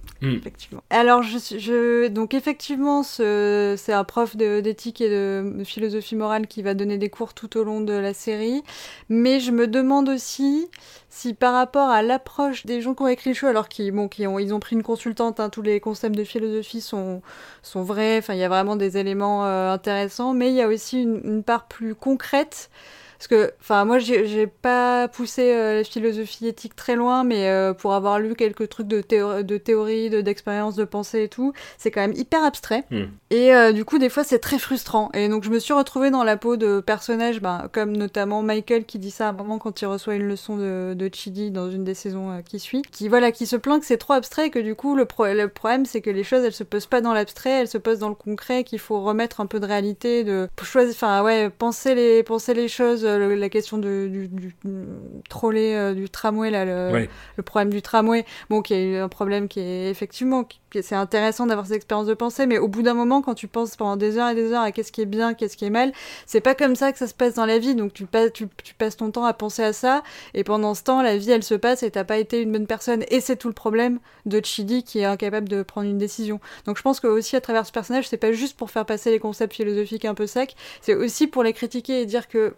Alors, 0.90 1.22
je, 1.22 2.08
donc 2.08 2.34
effectivement, 2.34 3.02
c'est 3.02 3.93
un 3.93 4.04
prof 4.04 4.37
d'éthique 4.37 5.00
et 5.00 5.08
de, 5.08 5.62
philosophie 5.64 6.16
morale 6.16 6.46
qui 6.46 6.62
va 6.62 6.75
donner 6.75 6.98
des 6.98 7.08
cours 7.08 7.34
tout 7.34 7.56
au 7.56 7.64
long 7.64 7.81
de 7.81 7.93
la 7.93 8.14
série. 8.14 8.62
Mais 9.08 9.40
je 9.40 9.50
me 9.50 9.66
demande 9.66 10.08
aussi 10.08 10.69
si 11.08 11.34
par 11.34 11.54
rapport 11.54 11.88
à 11.88 12.02
l'approche 12.02 12.66
des 12.66 12.81
gens 12.82 12.94
qui 12.94 13.02
ont 13.02 13.08
écrit 13.08 13.31
le 13.31 13.34
show, 13.34 13.46
alors 13.46 13.69
qu'ils 13.69 13.94
ont 13.96 14.60
pris 14.60 14.76
une 14.76 14.82
consultante, 14.82 15.40
hein, 15.40 15.48
tous 15.48 15.62
les 15.62 15.81
concepts 15.81 16.14
de 16.14 16.25
philosophie 16.25 16.81
sont, 16.81 17.22
sont 17.62 17.82
vrais, 17.82 18.19
enfin 18.19 18.34
il 18.34 18.40
y 18.40 18.44
a 18.44 18.48
vraiment 18.48 18.76
des 18.76 18.98
éléments 18.98 19.46
euh, 19.46 19.72
intéressants, 19.72 20.34
mais 20.34 20.50
il 20.50 20.54
y 20.54 20.62
a 20.62 20.69
aussi 20.69 21.02
une 21.02 21.43
part 21.43 21.69
plus 21.69 21.94
concrète 21.94 22.70
parce 23.18 23.28
que, 23.28 23.52
enfin, 23.60 23.84
moi, 23.84 23.98
j'ai 23.98 24.46
pas 24.46 25.08
poussé 25.08 25.52
euh, 25.52 25.78
la 25.78 25.84
philosophie 25.84 26.46
éthique 26.46 26.76
très 26.76 26.96
loin, 26.96 27.24
mais 27.24 27.48
euh, 27.48 27.72
pour 27.72 27.94
avoir 27.94 28.18
lu 28.18 28.34
quelques 28.34 28.68
trucs 28.68 28.88
de, 28.88 29.02
de 29.42 29.56
théorie, 29.56 30.10
d'expérience, 30.22 30.76
de, 30.76 30.84
pensée 30.84 31.24
et 31.24 31.28
tout, 31.28 31.52
c'est 31.78 31.90
quand 31.90 32.00
même 32.00 32.12
hyper 32.12 32.44
abstrait. 32.44 32.84
Hmm. 32.90 33.04
Et 33.30 33.54
euh, 33.54 33.72
du 33.72 33.84
coup, 33.84 33.98
des 33.98 34.08
fois, 34.08 34.22
c'est 34.22 34.38
très 34.38 34.58
frustrant. 34.58 35.10
Et 35.14 35.28
donc, 35.28 35.44
je 35.44 35.50
me 35.50 35.58
suis 35.58 35.72
retrouvée 35.72 36.10
dans 36.10 36.24
la 36.24 36.36
peau 36.36 36.56
de 36.56 36.80
personnages, 36.80 37.40
ben, 37.40 37.68
comme 37.72 37.96
notamment 37.96 38.42
Michael 38.42 38.84
qui 38.84 38.98
dit 38.98 39.10
ça 39.10 39.26
à 39.26 39.30
un 39.30 39.32
moment 39.32 39.58
quand 39.58 39.80
il 39.80 39.86
reçoit 39.86 40.14
une 40.14 40.28
leçon 40.28 40.56
de, 40.56 40.94
de 40.94 41.10
Chidi 41.12 41.50
dans 41.50 41.70
une 41.70 41.84
des 41.84 41.94
saisons 41.94 42.42
qui 42.44 42.60
suit, 42.60 42.82
qui 42.82 43.08
voilà, 43.08 43.32
qui 43.32 43.46
se 43.46 43.56
plaint 43.56 43.80
que 43.80 43.86
c'est 43.86 43.96
trop 43.96 44.12
abstrait 44.12 44.46
et 44.46 44.50
que 44.50 44.58
du 44.58 44.74
coup, 44.74 44.94
le, 44.94 45.06
le 45.32 45.48
problème, 45.48 45.86
c'est 45.86 46.00
que 46.00 46.10
les 46.10 46.24
choses, 46.24 46.44
elles 46.44 46.52
se 46.52 46.64
posent 46.64 46.86
pas 46.86 47.00
dans 47.00 47.14
l'abstrait, 47.14 47.50
elles 47.50 47.69
se 47.69 47.78
posent 47.78 47.98
dans 47.98 48.08
le 48.10 48.14
concret, 48.14 48.62
qu'il 48.62 48.78
faut 48.78 49.00
remettre 49.02 49.40
un 49.40 49.46
peu 49.46 49.58
de 49.58 49.66
réalité, 49.66 50.22
de 50.22 50.48
choisir, 50.62 50.94
enfin, 50.94 51.22
ouais, 51.22 51.50
penser 51.50 51.94
les, 51.94 52.22
penser 52.22 52.54
les 52.54 52.69
choses 52.69 53.06
la 53.08 53.49
question 53.49 53.79
du, 53.79 54.08
du, 54.08 54.29
du 54.29 54.55
trolley 55.29 55.76
euh, 55.76 55.94
du 55.94 56.08
tramway, 56.08 56.50
là, 56.50 56.64
le, 56.64 57.08
le, 57.37 57.43
problème 57.43 57.70
du 57.70 57.82
tramway, 57.82 58.25
bon, 58.50 58.62
qui 58.62 58.75
est 58.75 58.99
un 58.99 59.08
problème 59.08 59.49
qui 59.49 59.61
est 59.61 59.91
effectivement, 59.91 60.47
c'est 60.82 60.94
intéressant 60.94 61.47
d'avoir 61.47 61.67
ces 61.67 61.75
expériences 61.75 62.06
de 62.06 62.14
pensée, 62.14 62.47
mais 62.47 62.58
au 62.58 62.69
bout 62.69 62.82
d'un 62.82 62.94
moment, 62.94 63.23
quand 63.23 63.35
tu 63.35 63.49
penses 63.49 63.76
pendant 63.76 63.97
des 63.97 64.19
heures 64.19 64.31
et 64.31 64.35
des 64.35 64.53
heures 64.53 64.63
à 64.63 64.72
qu'est-ce 64.72 64.93
qui 64.93 65.01
est 65.01 65.06
bien, 65.06 65.34
qu'est-ce 65.34 65.56
qui 65.56 65.65
est 65.65 65.70
mal, 65.70 65.93
c'est 66.27 66.41
pas 66.41 66.55
comme 66.55 66.77
ça 66.77 66.93
que 66.93 66.98
ça 66.98 67.06
se 67.06 67.15
passe 67.15 67.34
dans 67.34 67.46
la 67.46 67.58
vie, 67.58 67.75
donc 67.75 67.93
tu, 67.93 68.06
passes, 68.06 68.32
tu, 68.32 68.48
tu, 68.63 68.75
passes 68.75 68.96
ton 68.96 69.10
temps 69.10 69.25
à 69.25 69.32
penser 69.32 69.63
à 69.63 69.72
ça, 69.72 70.03
et 70.34 70.44
pendant 70.44 70.75
ce 70.75 70.82
temps, 70.82 71.03
la 71.03 71.17
vie, 71.17 71.31
elle 71.31 71.43
se 71.43 71.55
passe 71.55 71.82
et 71.82 71.91
t'as 71.91 72.05
pas 72.05 72.19
été 72.19 72.43
une 72.43 72.53
bonne 72.53 72.67
personne, 72.67 73.05
et 73.08 73.20
c'est 73.20 73.36
tout 73.36 73.48
le 73.48 73.55
problème 73.55 73.98
de 74.27 74.41
Chidi 74.44 74.82
qui 74.82 75.01
est 75.01 75.05
incapable 75.05 75.48
de 75.48 75.63
prendre 75.63 75.89
une 75.89 75.98
décision. 75.98 76.41
Donc 76.67 76.77
je 76.77 76.82
pense 76.82 77.01
que 77.01 77.06
aussi 77.06 77.36
à 77.36 77.41
travers 77.41 77.67
ce 77.67 77.72
personnage, 77.72 78.08
c'est 78.08 78.17
pas 78.17 78.32
juste 78.32 78.56
pour 78.56 78.70
faire 78.70 78.86
passer 78.86 79.10
les 79.10 79.19
concepts 79.19 79.55
philosophiques 79.55 80.05
un 80.05 80.15
peu 80.15 80.27
secs, 80.27 80.55
c'est 80.81 80.94
aussi 80.94 81.27
pour 81.27 81.43
les 81.43 81.53
critiquer 81.53 82.01
et 82.01 82.06
dire 82.06 82.29
que 82.29 82.55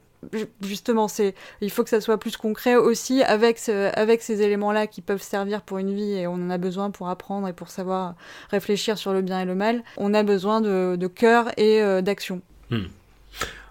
justement, 0.62 1.08
c'est, 1.08 1.34
il 1.60 1.70
faut 1.70 1.84
que 1.84 1.90
ça 1.90 2.00
soit 2.00 2.18
plus 2.18 2.36
concret 2.36 2.76
aussi 2.76 3.22
avec, 3.22 3.60
avec 3.68 4.22
ces 4.22 4.42
éléments-là 4.42 4.86
qui 4.86 5.00
peuvent 5.00 5.22
servir 5.22 5.62
pour 5.62 5.78
une 5.78 5.94
vie 5.94 6.12
et 6.12 6.26
on 6.26 6.34
en 6.34 6.50
a 6.50 6.58
besoin 6.58 6.90
pour 6.90 7.08
apprendre 7.08 7.48
et 7.48 7.52
pour 7.52 7.68
savoir 7.68 8.14
réfléchir 8.50 8.98
sur 8.98 9.12
le 9.12 9.22
bien 9.22 9.40
et 9.40 9.44
le 9.44 9.54
mal. 9.54 9.82
On 9.96 10.14
a 10.14 10.22
besoin 10.22 10.60
de, 10.60 10.96
de 10.96 11.06
cœur 11.06 11.50
et 11.56 11.82
euh, 11.82 12.02
d'action. 12.02 12.42
Hmm. 12.70 12.86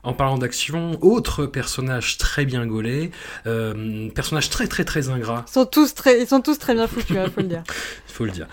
En 0.04 0.14
parlant 0.14 0.38
d'action, 0.38 0.98
autre 1.02 1.46
personnage 1.46 2.18
très 2.18 2.46
bien 2.46 2.66
gaulé, 2.66 3.12
euh, 3.46 4.10
personnage 4.12 4.50
très 4.50 4.68
très 4.68 4.86
très 4.86 5.10
ingrat. 5.10 5.44
Ils 5.50 5.52
sont 5.52 5.66
tous 5.66 5.96
très, 5.96 6.22
ils 6.22 6.28
sont 6.28 6.40
tous 6.40 6.58
très 6.58 6.76
bien 6.76 6.88
foutus, 6.88 7.10
il 7.10 7.18
hein, 7.18 7.30
faut 7.34 7.42
le 7.42 7.48
dire. 7.48 7.64
Il 7.68 7.74
faut 8.14 8.26
le 8.26 8.32
dire 8.32 8.48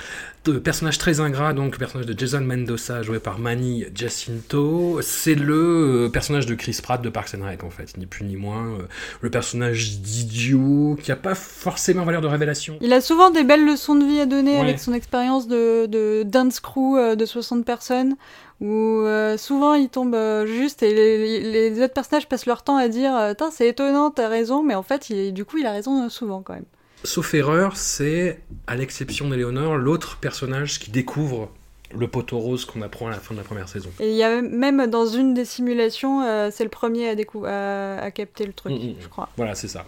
personnage 0.52 0.98
très 0.98 1.20
ingrat, 1.20 1.52
donc 1.52 1.78
personnage 1.78 2.06
de 2.06 2.18
Jason 2.18 2.40
Mendoza 2.40 3.02
joué 3.02 3.18
par 3.18 3.38
Manny 3.38 3.84
Jacinto, 3.94 5.00
c'est 5.02 5.34
le 5.34 6.06
euh, 6.06 6.08
personnage 6.08 6.46
de 6.46 6.54
Chris 6.54 6.78
Pratt 6.82 7.00
de 7.00 7.08
Parks 7.08 7.34
and 7.34 7.44
Rec 7.44 7.64
en 7.64 7.70
fait, 7.70 7.96
ni 7.96 8.06
plus 8.06 8.24
ni 8.24 8.36
moins, 8.36 8.66
euh, 8.66 8.82
le 9.20 9.30
personnage 9.30 9.98
d'idiot 9.98 10.96
qui 11.02 11.12
a 11.12 11.16
pas 11.16 11.34
forcément 11.34 12.04
valeur 12.04 12.20
de 12.20 12.26
révélation. 12.26 12.78
Il 12.80 12.92
a 12.92 13.00
souvent 13.00 13.30
des 13.30 13.44
belles 13.44 13.64
leçons 13.64 13.94
de 13.94 14.04
vie 14.04 14.20
à 14.20 14.26
donner 14.26 14.58
avec 14.58 14.78
son 14.78 14.92
expérience 14.92 15.48
de, 15.48 15.86
de, 15.86 16.22
dance 16.24 16.60
crew 16.60 16.96
euh, 16.96 17.16
de 17.16 17.24
60 17.24 17.64
personnes 17.64 18.16
où 18.60 19.04
souvent 19.36 19.74
il 19.74 19.88
tombe 19.88 20.16
juste 20.46 20.82
et 20.82 20.94
les, 20.94 21.82
autres 21.82 21.92
personnages 21.92 22.28
passent 22.28 22.46
leur 22.46 22.62
temps 22.62 22.76
à 22.76 22.88
dire 22.88 23.34
c'est 23.50 23.68
étonnant, 23.68 24.10
t'as 24.10 24.28
raison, 24.28 24.62
mais 24.62 24.74
en 24.74 24.82
fait 24.82 25.10
il, 25.10 25.34
du 25.34 25.44
coup 25.44 25.58
il 25.58 25.66
a 25.66 25.72
raison 25.72 26.08
souvent 26.08 26.40
quand 26.40 26.54
même. 26.54 26.64
Sauf 27.04 27.34
erreur, 27.34 27.76
c'est, 27.76 28.40
à 28.66 28.76
l'exception 28.76 29.28
d'Eléonore, 29.28 29.76
l'autre 29.76 30.16
personnage 30.16 30.78
qui 30.78 30.90
découvre 30.90 31.50
le 31.94 32.08
poteau 32.08 32.38
rose 32.38 32.64
qu'on 32.64 32.82
apprend 32.82 33.08
à 33.08 33.10
la 33.10 33.18
fin 33.18 33.34
de 33.34 33.38
la 33.38 33.44
première 33.44 33.68
saison. 33.68 33.90
Et 34.00 34.10
il 34.10 34.16
y 34.16 34.22
a 34.22 34.40
même 34.40 34.86
dans 34.86 35.06
une 35.06 35.34
des 35.34 35.44
simulations, 35.44 36.22
euh, 36.22 36.48
c'est 36.50 36.64
le 36.64 36.70
premier 36.70 37.10
à, 37.10 37.98
à, 37.98 38.10
capter 38.10 38.46
le 38.46 38.52
truc, 38.52 38.72
mm, 38.72 38.76
mm, 38.76 38.94
je 39.00 39.08
crois. 39.08 39.28
Voilà, 39.36 39.54
c'est 39.54 39.68
ça. 39.68 39.86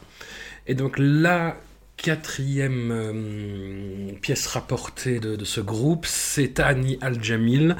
Et 0.66 0.74
donc 0.74 0.96
là, 0.98 1.56
quatrième 1.96 2.90
euh, 2.92 4.12
pièce 4.20 4.46
rapportée 4.46 5.18
de, 5.18 5.36
de 5.36 5.44
ce 5.44 5.60
groupe, 5.60 6.06
c'est 6.06 6.60
Annie 6.60 6.98
Al-Jamil. 7.00 7.76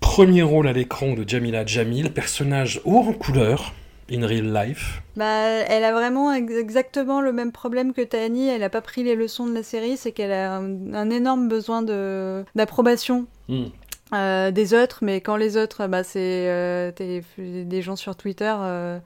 Premier 0.00 0.42
rôle 0.42 0.68
à 0.68 0.72
l'écran 0.72 1.14
de 1.14 1.28
Jamila 1.28 1.64
Jamil, 1.64 2.12
personnage 2.12 2.80
haut 2.84 2.98
en 2.98 3.12
couleur, 3.12 3.72
in 4.10 4.26
real 4.26 4.52
life. 4.52 5.02
Bah, 5.16 5.24
elle 5.68 5.84
a 5.84 5.92
vraiment 5.92 6.32
ex- 6.32 6.52
exactement 6.54 7.20
le 7.20 7.32
même 7.32 7.52
problème 7.52 7.92
que 7.92 8.02
Tani. 8.02 8.48
Elle 8.48 8.60
n'a 8.60 8.70
pas 8.70 8.80
pris 8.80 9.02
les 9.04 9.14
leçons 9.14 9.46
de 9.46 9.54
la 9.54 9.62
série, 9.62 9.96
c'est 9.96 10.12
qu'elle 10.12 10.32
a 10.32 10.56
un, 10.56 10.94
un 10.94 11.10
énorme 11.10 11.48
besoin 11.48 11.82
de 11.82 12.44
d'approbation 12.54 13.26
Hmm. 13.48 13.66
euh, 14.14 14.50
des 14.50 14.74
autres, 14.74 14.98
mais 15.02 15.20
quand 15.22 15.36
les 15.36 15.56
autres, 15.56 15.86
bah, 15.86 16.04
c'est 16.04 16.48
euh, 16.48 16.92
des 17.38 17.82
gens 17.82 17.96
sur 17.96 18.14
Twitter, 18.14 18.54
euh, 18.58 18.98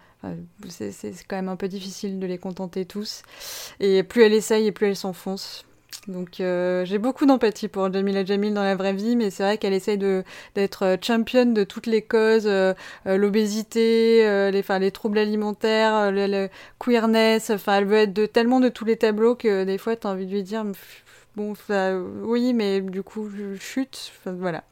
c'est 0.68 0.92
quand 1.28 1.37
même 1.37 1.49
un 1.49 1.56
peu 1.56 1.68
difficile 1.68 2.18
de 2.18 2.26
les 2.26 2.38
contenter 2.38 2.85
tous. 2.85 3.23
Et 3.80 4.02
plus 4.02 4.23
elle 4.23 4.32
essaye 4.32 4.66
et 4.66 4.73
plus 4.73 4.87
elle 4.88 4.97
s'enfonce. 4.97 5.64
Donc 6.09 6.40
euh, 6.40 6.85
j'ai 6.85 6.99
beaucoup 6.99 7.26
d'empathie 7.26 7.68
pour 7.68 7.92
Jamila 7.92 8.25
Jamil 8.25 8.52
dans 8.52 8.64
la 8.64 8.75
vraie 8.75 8.92
vie, 8.92 9.14
mais 9.14 9.30
c'est 9.30 9.44
vrai 9.44 9.59
qu'elle 9.59 9.73
essaye 9.73 9.99
de 9.99 10.25
d'être 10.56 10.85
euh, 10.85 10.97
championne 11.00 11.54
de 11.54 11.62
toutes 11.62 11.87
les 11.87 12.02
causes, 12.02 12.47
euh, 12.47 12.75
l'obésité, 13.06 14.50
les, 14.50 14.61
enfin, 14.61 14.80
les 14.80 14.90
troubles 14.90 15.18
alimentaires, 15.18 16.11
le, 16.11 16.49
queerness, 16.80 17.50
enfin 17.50 17.78
elle 17.78 17.85
veut 17.85 17.99
être 17.99 18.12
de 18.12 18.26
tellement 18.26 18.59
de 18.59 18.68
tous 18.68 18.85
les 18.85 18.97
tableaux 18.97 19.37
que 19.37 19.62
des 19.62 19.78
fois 19.78 19.94
t'as 19.94 20.11
envie 20.11 20.26
de 20.26 20.32
lui 20.32 20.42
dire 20.42 20.64
bon 21.37 21.54
ça, 21.54 21.97
oui 21.97 22.52
mais 22.52 22.80
du 22.80 23.02
coup 23.04 23.30
chute, 23.61 24.12
enfin, 24.18 24.32
voilà. 24.32 24.64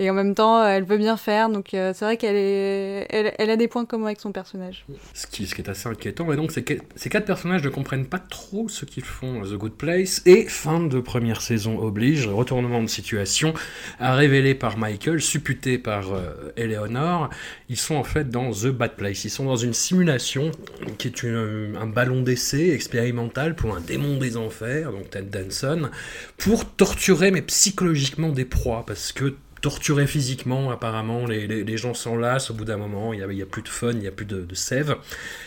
Et 0.00 0.08
en 0.10 0.14
même 0.14 0.34
temps, 0.34 0.64
elle 0.64 0.84
veut 0.84 0.96
bien 0.96 1.16
faire, 1.16 1.48
donc 1.48 1.74
euh, 1.74 1.92
c'est 1.94 2.04
vrai 2.04 2.16
qu'elle 2.16 2.36
est, 2.36 3.06
elle, 3.10 3.50
a 3.50 3.56
des 3.56 3.66
points 3.66 3.84
communs 3.84 4.06
avec 4.06 4.20
son 4.20 4.30
personnage. 4.30 4.86
Ce 5.12 5.26
qui, 5.26 5.42
est 5.42 5.68
assez 5.68 5.88
inquiétant, 5.88 6.32
et 6.32 6.36
donc 6.36 6.52
ces 6.52 6.62
quatre 6.62 7.24
personnages 7.24 7.64
ne 7.64 7.68
comprennent 7.68 8.06
pas 8.06 8.20
trop 8.20 8.68
ce 8.68 8.84
qu'ils 8.84 9.04
font 9.04 9.42
à 9.42 9.46
The 9.46 9.54
Good 9.54 9.72
Place, 9.74 10.22
et 10.24 10.44
fin 10.44 10.80
de 10.80 11.00
première 11.00 11.40
saison 11.40 11.80
oblige, 11.80 12.28
retournement 12.28 12.80
de 12.80 12.86
situation, 12.86 13.54
à 13.98 14.14
révélé 14.14 14.54
par 14.54 14.78
Michael, 14.78 15.20
supputé 15.20 15.78
par 15.78 16.12
euh, 16.12 16.52
Eleanor, 16.56 17.28
ils 17.68 17.76
sont 17.76 17.96
en 17.96 18.04
fait 18.04 18.30
dans 18.30 18.52
The 18.52 18.68
Bad 18.68 18.94
Place, 18.94 19.24
ils 19.24 19.30
sont 19.30 19.46
dans 19.46 19.56
une 19.56 19.74
simulation 19.74 20.52
qui 20.98 21.08
est 21.08 21.22
une- 21.24 21.76
un 21.80 21.86
ballon 21.86 22.22
d'essai 22.22 22.70
expérimental 22.70 23.56
pour 23.56 23.74
un 23.76 23.80
démon 23.80 24.16
des 24.16 24.36
enfers, 24.36 24.92
donc 24.92 25.10
Ted 25.10 25.26
Danson, 25.28 25.90
pour 26.36 26.64
torturer 26.66 27.30
mais 27.32 27.42
psychologiquement 27.42 28.28
des 28.28 28.44
proies, 28.44 28.84
parce 28.86 29.12
que 29.12 29.34
torturer 29.60 30.06
physiquement, 30.06 30.70
apparemment, 30.70 31.26
les, 31.26 31.76
gens 31.76 31.94
s'en 31.94 32.16
lassent 32.16 32.50
au 32.50 32.54
bout 32.54 32.64
d'un 32.64 32.76
moment, 32.76 33.12
il 33.12 33.26
n'y 33.26 33.42
a, 33.42 33.44
a 33.44 33.46
plus 33.46 33.62
de 33.62 33.68
fun, 33.68 33.92
il 33.92 33.98
n'y 33.98 34.06
a 34.06 34.12
plus 34.12 34.26
de, 34.26 34.46
sève. 34.54 34.96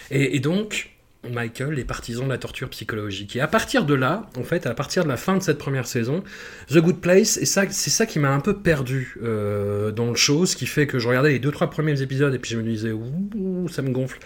Et 0.10 0.40
donc, 0.40 0.92
Michael 1.30 1.78
est 1.78 1.84
partisan 1.84 2.26
de 2.26 2.30
la 2.30 2.38
torture 2.40 2.68
psychologique. 2.70 3.36
Et 3.36 3.42
à 3.42 3.48
partir 3.48 3.86
de 3.86 3.94
là, 3.94 4.28
en 4.38 4.44
fait, 4.44 4.66
à 4.66 4.74
partir 4.74 5.04
de 5.04 5.10
la 5.10 5.18
fin 5.18 5.38
de 5.38 5.44
cette 5.44 5.60
première 5.60 5.86
saison, 5.86 6.24
The 6.70 6.78
Good 6.80 6.98
Place, 7.00 7.38
et 7.38 7.46
ça, 7.46 7.64
c'est 7.70 7.92
ça 7.92 8.06
qui 8.08 8.18
m'a 8.18 8.30
un 8.32 8.40
peu 8.40 8.58
perdu 8.58 9.18
euh, 9.24 9.92
dans 9.92 10.10
le 10.10 10.16
show, 10.16 10.46
ce 10.48 10.56
qui 10.56 10.66
fait 10.66 10.88
que 10.88 10.98
je 10.98 11.08
regardais 11.08 11.30
les 11.30 11.40
deux 11.40 11.52
trois 11.52 11.70
premiers 11.70 12.02
épisodes 12.02 12.34
et 12.34 12.40
puis 12.40 12.52
je 12.52 12.58
me 12.58 12.64
disais 12.64 12.92
ouh, 12.92 13.68
ça 13.70 13.82
me 13.84 13.92
gonfle. 13.92 14.18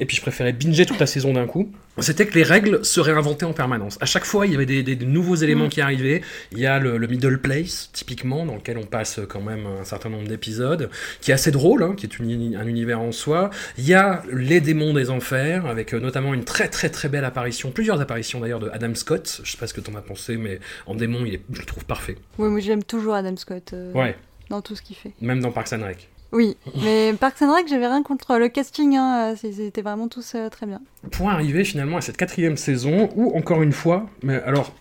Et 0.00 0.04
puis 0.06 0.16
je 0.16 0.22
préférais 0.22 0.52
binger 0.52 0.84
toute 0.84 0.98
la 0.98 1.06
saison 1.06 1.32
d'un 1.32 1.46
coup. 1.46 1.70
C'était 1.98 2.24
que 2.26 2.34
les 2.34 2.42
règles 2.42 2.82
se 2.86 3.00
réinventaient 3.00 3.44
en 3.44 3.52
permanence. 3.52 3.98
À 4.00 4.06
chaque 4.06 4.24
fois, 4.24 4.46
il 4.46 4.52
y 4.52 4.54
avait 4.54 4.64
des, 4.66 4.82
des- 4.82 4.96
des 4.96 5.04
nouveaux 5.04 5.34
éléments 5.36 5.68
qui 5.68 5.82
arrivaient. 5.82 6.22
Il 6.50 6.58
y 6.58 6.64
a 6.66 6.78
le, 6.78 6.96
le 6.96 7.06
middle 7.06 7.38
place, 7.38 7.90
typiquement, 7.92 8.46
dans 8.46 8.54
lequel 8.54 8.78
on 8.78 8.86
passe 8.86 9.20
quand 9.28 9.42
même 9.42 9.66
un 9.66 9.84
certain 9.84 10.08
nombre 10.08 10.26
d'épisodes, 10.26 10.88
qui 11.20 11.30
est 11.32 11.34
assez 11.34 11.50
drôle, 11.50 11.82
hein, 11.82 11.94
qui 11.94 12.06
est 12.06 12.18
une- 12.18 12.56
un 12.56 12.66
univers 12.66 12.98
en 13.00 13.12
soi. 13.12 13.50
Il 13.76 13.86
y 13.86 13.92
a 13.92 14.22
les 14.32 14.62
démons 14.62 14.94
des 14.94 15.10
enfers, 15.10 15.66
avec 15.66 15.92
euh, 15.92 16.00
notamment 16.00 16.31
une 16.34 16.44
très 16.44 16.68
très 16.68 16.88
très 16.90 17.08
belle 17.08 17.24
apparition, 17.24 17.70
plusieurs 17.70 18.00
apparitions 18.00 18.40
d'ailleurs 18.40 18.60
de 18.60 18.68
Adam 18.70 18.94
Scott. 18.94 19.40
Je 19.44 19.50
sais 19.52 19.58
pas 19.58 19.66
ce 19.66 19.74
que 19.74 19.80
t'en 19.80 19.94
as 19.94 20.02
pensé, 20.02 20.36
mais 20.36 20.60
en 20.86 20.94
démon, 20.94 21.24
il 21.24 21.34
est, 21.34 21.42
je 21.52 21.60
le 21.60 21.66
trouve 21.66 21.84
parfait. 21.84 22.16
Oui, 22.38 22.48
moi 22.48 22.60
j'aime 22.60 22.82
toujours 22.84 23.14
Adam 23.14 23.36
Scott 23.36 23.72
euh, 23.72 23.92
Ouais, 23.92 24.16
dans 24.50 24.60
tout 24.62 24.74
ce 24.76 24.82
qu'il 24.82 24.96
fait. 24.96 25.12
même 25.20 25.40
dans 25.40 25.50
Parks 25.52 25.72
and 25.72 25.82
Rec. 25.84 26.08
Oui, 26.32 26.56
mais 26.82 27.12
Parks 27.20 27.42
and 27.42 27.52
Rec, 27.54 27.66
j'avais 27.68 27.86
rien 27.86 28.02
contre 28.02 28.38
le 28.38 28.48
casting, 28.48 28.96
hein, 28.96 29.34
c'est- 29.36 29.52
c'était 29.52 29.82
vraiment 29.82 30.08
tous 30.08 30.34
euh, 30.34 30.48
très 30.48 30.64
bien. 30.66 30.80
pour 31.10 31.28
arriver 31.28 31.62
finalement 31.64 31.98
à 31.98 32.00
cette 32.00 32.16
quatrième 32.16 32.56
saison 32.56 33.10
où, 33.16 33.36
encore 33.36 33.62
une 33.62 33.72
fois, 33.72 34.06
mais 34.22 34.40
alors, 34.44 34.72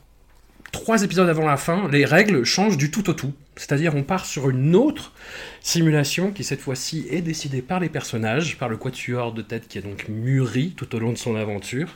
trois 0.71 1.03
épisodes 1.03 1.29
avant 1.29 1.45
la 1.47 1.57
fin, 1.57 1.87
les 1.89 2.05
règles 2.05 2.43
changent 2.43 2.77
du 2.77 2.91
tout 2.91 3.09
au 3.09 3.13
tout. 3.13 3.33
C'est-à-dire, 3.57 3.93
on 3.95 4.03
part 4.03 4.25
sur 4.25 4.49
une 4.49 4.75
autre 4.75 5.11
simulation 5.61 6.31
qui, 6.31 6.43
cette 6.43 6.61
fois-ci, 6.61 7.05
est 7.09 7.21
décidée 7.21 7.61
par 7.61 7.79
les 7.79 7.89
personnages, 7.89 8.57
par 8.57 8.69
le 8.69 8.77
quatuor 8.77 9.33
de 9.33 9.41
tête 9.41 9.67
qui 9.67 9.77
a 9.77 9.81
donc 9.81 10.07
mûri 10.09 10.73
tout 10.75 10.95
au 10.95 10.99
long 10.99 11.11
de 11.11 11.17
son 11.17 11.35
aventure, 11.35 11.89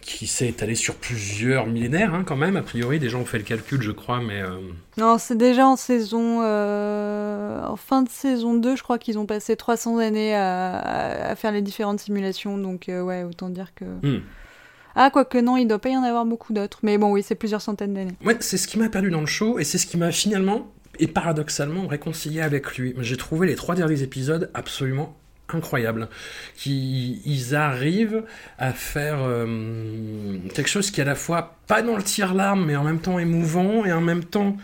qui 0.00 0.26
s'est 0.26 0.48
étalé 0.48 0.74
sur 0.74 0.94
plusieurs 0.96 1.66
millénaires, 1.66 2.14
hein, 2.14 2.24
quand 2.24 2.36
même. 2.36 2.56
A 2.56 2.62
priori, 2.62 2.98
des 3.00 3.08
gens 3.08 3.20
ont 3.20 3.24
fait 3.24 3.38
le 3.38 3.44
calcul, 3.44 3.82
je 3.82 3.90
crois, 3.90 4.20
mais. 4.20 4.40
euh, 4.42 4.58
Non, 4.96 5.18
c'est 5.18 5.36
déjà 5.36 5.66
en 5.66 5.76
saison. 5.76 6.40
euh, 6.42 7.64
en 7.66 7.76
fin 7.76 8.02
de 8.02 8.08
saison 8.08 8.54
2, 8.54 8.76
je 8.76 8.82
crois 8.82 8.98
qu'ils 8.98 9.18
ont 9.18 9.26
passé 9.26 9.56
300 9.56 9.98
années 9.98 10.34
à 10.34 11.34
faire 11.36 11.52
les 11.52 11.62
différentes 11.62 12.00
simulations, 12.00 12.58
donc 12.58 12.88
euh, 12.88 13.02
ouais, 13.02 13.24
autant 13.24 13.48
dire 13.48 13.72
que. 13.74 13.84
hmm. 13.84 14.20
Ah, 14.96 15.10
quoique 15.10 15.38
non, 15.38 15.56
il 15.56 15.66
doit 15.66 15.78
pas 15.78 15.88
y 15.90 15.96
en 15.96 16.02
avoir 16.02 16.24
beaucoup 16.24 16.52
d'autres, 16.52 16.78
mais 16.82 16.98
bon, 16.98 17.12
oui, 17.12 17.22
c'est 17.22 17.34
plusieurs 17.34 17.60
centaines 17.60 17.94
d'années. 17.94 18.14
Ouais, 18.24 18.36
c'est 18.40 18.56
ce 18.56 18.68
qui 18.68 18.78
m'a 18.78 18.88
perdu 18.88 19.10
dans 19.10 19.20
le 19.20 19.26
show 19.26 19.58
et 19.58 19.64
c'est 19.64 19.78
ce 19.78 19.86
qui 19.86 19.96
m'a 19.96 20.12
finalement 20.12 20.70
et 20.98 21.08
paradoxalement 21.08 21.86
réconcilié 21.86 22.40
avec 22.40 22.76
lui. 22.76 22.94
J'ai 22.98 23.16
trouvé 23.16 23.46
les 23.46 23.56
trois 23.56 23.74
derniers 23.74 24.02
épisodes 24.02 24.50
absolument 24.54 25.16
incroyables. 25.52 26.08
Qui 26.56 27.20
ils 27.26 27.54
arrivent 27.54 28.22
à 28.58 28.72
faire 28.72 29.18
euh, 29.20 30.38
quelque 30.54 30.68
chose 30.68 30.90
qui 30.90 31.00
est 31.00 31.04
à 31.04 31.06
la 31.06 31.14
fois 31.14 31.56
pas 31.66 31.82
dans 31.82 31.96
le 31.96 32.02
tire-larme 32.02 32.64
mais 32.64 32.76
en 32.76 32.84
même 32.84 33.00
temps 33.00 33.18
émouvant 33.18 33.84
et 33.84 33.92
en 33.92 34.00
même 34.00 34.24
temps 34.24 34.56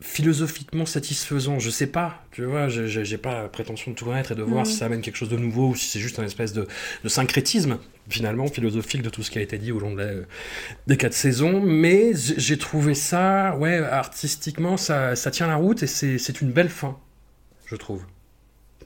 philosophiquement 0.00 0.86
satisfaisant. 0.86 1.58
Je 1.58 1.68
sais 1.70 1.86
pas, 1.86 2.22
tu 2.30 2.44
vois, 2.44 2.68
j'ai- 2.68 3.18
pas 3.18 3.42
la 3.42 3.48
prétention 3.48 3.90
de 3.90 3.96
tout 3.96 4.04
connaître 4.06 4.32
et 4.32 4.34
de 4.34 4.42
voir 4.42 4.60
Mhm. 4.64 4.70
si 4.70 4.76
ça 4.78 4.86
amène 4.86 5.02
quelque 5.02 5.16
chose 5.16 5.28
de 5.28 5.36
nouveau 5.36 5.68
ou 5.68 5.74
si 5.76 5.86
c'est 5.86 6.00
juste 6.00 6.18
un 6.18 6.24
espèce 6.24 6.52
de, 6.52 6.66
de 7.04 7.08
syncrétisme 7.08 7.78
finalement 8.08 8.46
philosophique 8.48 9.02
de 9.02 9.10
tout 9.10 9.22
ce 9.22 9.30
qui 9.30 9.38
a 9.38 9.42
été 9.42 9.58
dit 9.58 9.72
au 9.72 9.78
long 9.78 9.92
de 9.94 9.98
la, 10.02 10.10
des 10.86 10.96
quatre 10.96 11.12
saisons, 11.14 11.60
mais 11.60 12.12
j'ai 12.14 12.58
trouvé 12.58 12.94
ça, 12.94 13.54
ouais, 13.56 13.78
artistiquement, 13.78 14.76
ça, 14.76 15.14
ça 15.16 15.30
tient 15.30 15.46
la 15.46 15.56
route 15.56 15.82
et 15.82 15.86
c'est 15.86 16.18
c'est 16.18 16.40
une 16.40 16.50
belle 16.50 16.70
fin, 16.70 16.96
je 17.66 17.76
trouve. 17.76 18.02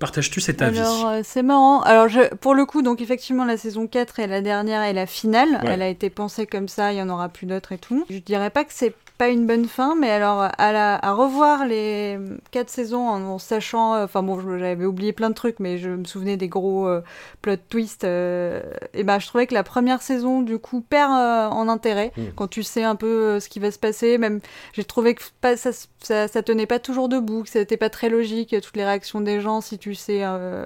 Partages-tu 0.00 0.40
cet 0.40 0.60
avis 0.60 0.80
Alors, 0.80 1.06
euh, 1.06 1.20
c'est 1.22 1.44
marrant. 1.44 1.80
Alors, 1.82 2.08
je, 2.08 2.34
pour 2.34 2.54
le 2.54 2.66
coup, 2.66 2.82
donc 2.82 3.00
effectivement, 3.00 3.44
la 3.44 3.56
saison 3.56 3.86
4 3.86 4.18
est 4.18 4.26
la 4.26 4.40
dernière 4.42 4.82
et 4.82 4.92
la 4.92 5.06
finale. 5.06 5.48
Ouais. 5.62 5.70
Elle 5.70 5.82
a 5.82 5.88
été 5.88 6.10
pensée 6.10 6.46
comme 6.48 6.66
ça, 6.66 6.92
il 6.92 6.98
y 6.98 7.02
en 7.02 7.08
aura 7.08 7.28
plus 7.28 7.46
d'autres 7.46 7.70
et 7.72 7.78
tout. 7.78 8.04
Je 8.10 8.18
dirais 8.18 8.50
pas 8.50 8.64
que 8.64 8.72
c'est 8.74 8.92
pas 9.24 9.30
une 9.30 9.46
bonne 9.46 9.64
fin, 9.66 9.94
mais 9.94 10.10
alors, 10.10 10.42
à, 10.58 10.72
la, 10.72 10.96
à 11.02 11.12
revoir 11.12 11.64
les 11.66 12.18
quatre 12.50 12.68
saisons 12.68 13.08
en, 13.08 13.22
en 13.22 13.38
sachant. 13.38 13.94
euh, 13.94 14.04
Enfin, 14.04 14.22
bon, 14.22 14.38
j'avais 14.58 14.84
oublié 14.84 15.14
plein 15.14 15.30
de 15.30 15.34
trucs, 15.34 15.60
mais 15.60 15.78
je 15.78 15.88
me 15.88 16.04
souvenais 16.04 16.36
des 16.36 16.48
gros 16.48 16.86
euh, 16.86 17.00
plot 17.40 17.56
twists. 17.70 18.04
euh, 18.04 18.60
et 18.92 19.02
ben, 19.02 19.18
je 19.18 19.26
trouvais 19.26 19.46
que 19.46 19.54
la 19.54 19.62
première 19.62 20.02
saison, 20.02 20.42
du 20.42 20.58
coup, 20.58 20.82
perd 20.82 21.10
euh, 21.12 21.48
en 21.48 21.68
intérêt. 21.68 22.12
Mm. 22.18 22.22
Quand 22.36 22.48
tu 22.48 22.62
sais 22.62 22.82
un 22.82 22.96
peu 22.96 23.40
ce 23.40 23.48
qui 23.48 23.60
va 23.60 23.70
se 23.70 23.78
passer, 23.78 24.18
même 24.18 24.40
j'ai 24.74 24.84
trouvé 24.84 25.14
que 25.14 25.22
pas, 25.40 25.56
ça, 25.56 25.70
ça, 26.02 26.28
ça 26.28 26.42
tenait 26.42 26.66
pas 26.66 26.78
toujours 26.78 27.08
debout, 27.08 27.44
que 27.44 27.48
c'était 27.48 27.78
pas 27.78 27.88
très 27.88 28.10
logique, 28.10 28.54
toutes 28.62 28.76
les 28.76 28.84
réactions 28.84 29.22
des 29.22 29.40
gens, 29.40 29.62
si 29.62 29.78
tu 29.78 29.94
sais, 29.94 30.22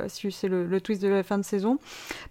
si 0.08 0.18
tu 0.20 0.30
sais 0.32 0.48
le, 0.48 0.64
le 0.66 0.80
twist 0.80 1.00
de 1.00 1.06
la 1.08 1.22
fin 1.22 1.38
de 1.38 1.44
saison. 1.44 1.78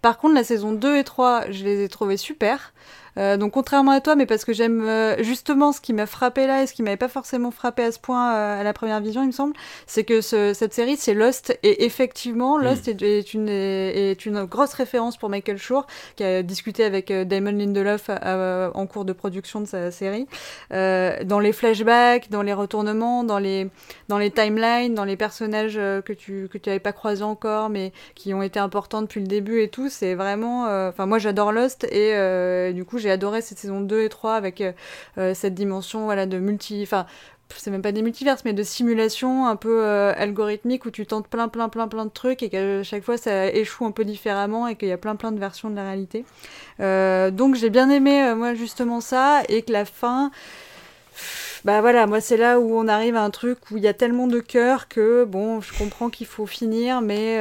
Par 0.02 0.18
contre, 0.18 0.36
la 0.36 0.44
saison 0.44 0.74
2 0.74 0.98
et 0.98 1.04
3, 1.06 1.50
je 1.52 1.64
les 1.64 1.86
ai 1.86 1.88
trouvées 1.88 2.18
super. 2.18 2.74
Euh, 3.18 3.36
donc 3.38 3.54
contrairement 3.54 3.92
à 3.92 4.02
toi, 4.02 4.16
mais 4.16 4.26
parce 4.26 4.46
que 4.46 4.54
j'aime 4.54 4.82
euh, 4.88 5.22
justement 5.24 5.72
ce 5.72 5.82
qui 5.82 5.94
m'a 5.94 6.06
frappé 6.06 6.46
là 6.46 6.62
et 6.64 6.68
ce 6.68 6.74
qui 6.74 6.84
m'avait 6.84 6.98
pas 6.98 7.08
forcément 7.08 7.52
frappé 7.52 7.84
à 7.84 7.92
ce 7.92 8.00
point 8.00 8.34
euh, 8.36 8.62
à 8.62 8.64
la 8.64 8.74
première 8.74 9.00
vision, 9.02 9.24
il 9.24 9.28
me 9.28 9.32
semble, 9.32 9.54
c'est 9.88 10.04
que 10.04 10.22
ce- 10.22 10.54
cette 10.54 10.74
série 10.74 10.98
c'est 10.98 11.14
Lost. 11.14 11.58
Et 11.64 11.86
effectivement 11.86 12.58
Lost 12.58 12.88
est, 12.88 13.02
est 13.02 13.34
une 13.34 13.50
est 13.50 14.26
une 14.26 14.44
grosse 14.46 14.74
référence 14.74 15.18
pour 15.18 15.30
Michael 15.30 15.58
Schur 15.58 15.88
qui 16.16 16.24
a 16.24 16.44
discuté 16.44 16.84
avec 16.84 17.12
Damon 17.12 17.52
Lindelof 17.52 18.10
en 18.10 18.86
cours 18.88 19.06
de 19.06 19.14
production 19.14 19.62
de 19.62 19.66
sa 19.66 19.92
série. 19.92 20.28
Dans 20.72 21.40
les 21.40 21.54
flashbacks, 21.54 22.30
dans 22.30 22.42
les 22.44 22.54
retournements, 22.54 23.24
dans 23.24 23.40
les 23.40 23.70
dans 24.10 24.18
les 24.18 24.32
timelines, 24.32 24.94
dans 24.94 25.06
les 25.06 25.18
personnages 25.18 25.76
que 25.76 26.14
tu 26.14 26.48
que 26.52 26.58
tu 26.58 26.70
avais 26.70 26.80
pas 26.80 26.94
croisés 26.94 27.24
encore 27.24 27.70
mais 27.70 27.92
qui 28.16 28.34
ont 28.34 28.42
été 28.44 28.60
importants 28.60 29.02
depuis 29.02 29.22
le 29.22 29.28
début 29.28 29.62
et 29.62 29.70
tout, 29.70 29.90
c'est 29.90 30.14
vraiment 30.14 30.64
enfin 30.90 31.06
moi 31.06 31.18
j'adore 31.20 31.52
Lost 31.52 31.86
et 31.86 32.72
du 32.74 32.86
coup 32.86 32.98
j'ai 32.98 33.07
adoré 33.10 33.42
cette 33.42 33.60
saison 33.60 33.82
2 33.82 34.02
et 34.02 34.10
3 34.10 34.36
avec 34.36 34.62
euh, 34.62 34.72
euh, 35.18 35.34
cette 35.34 35.54
dimension 35.54 36.06
voilà 36.06 36.26
de 36.26 36.40
multi 36.40 36.82
enfin 36.84 37.06
c'est 37.56 37.72
même 37.72 37.82
pas 37.82 37.94
des 37.94 38.02
multiverses, 38.02 38.44
mais 38.44 38.52
de 38.52 38.62
simulation 38.62 39.48
un 39.48 39.56
peu 39.56 39.82
euh, 39.82 40.14
algorithmique 40.18 40.84
où 40.84 40.92
tu 40.92 41.06
tentes 41.06 41.30
plein, 41.30 41.48
plein, 41.48 41.70
plein, 41.70 41.88
plein 41.88 42.04
de 42.04 42.12
trucs 42.12 42.44
et 42.44 42.50
qu'à 42.50 42.84
chaque 42.84 43.04
fois 43.04 43.16
ça 43.16 43.48
échoue 43.48 43.86
un 43.86 43.92
peu 43.92 44.04
différemment 44.04 44.68
et 44.68 44.76
qu'il 44.76 44.90
y 44.90 44.92
a 44.92 44.98
plein, 44.98 45.16
plein 45.16 45.32
de 45.32 45.40
versions 45.40 45.70
de 45.70 45.76
la 45.78 45.84
réalité. 45.84 46.26
Donc 46.80 47.56
j'ai 47.56 47.70
bien 47.70 47.90
aimé, 47.90 48.34
moi, 48.36 48.54
justement 48.54 49.00
ça 49.00 49.44
et 49.48 49.62
que 49.62 49.72
la 49.72 49.86
fin. 49.86 50.30
Bah 51.64 51.80
voilà, 51.80 52.06
moi 52.06 52.20
c'est 52.20 52.36
là 52.36 52.60
où 52.60 52.78
on 52.78 52.90
arrive 52.90 53.16
à 53.16 53.24
un 53.24 53.30
truc 53.30 53.60
où 53.72 53.78
il 53.78 53.84
y 53.84 53.88
a 53.88 53.94
tellement 53.94 54.28
de 54.28 54.42
cœur 54.42 54.90
que 54.90 55.24
bon, 55.24 55.62
je 55.62 55.74
comprends 55.78 56.10
qu'il 56.10 56.28
faut 56.28 56.48
finir, 56.48 57.00
mais 57.00 57.40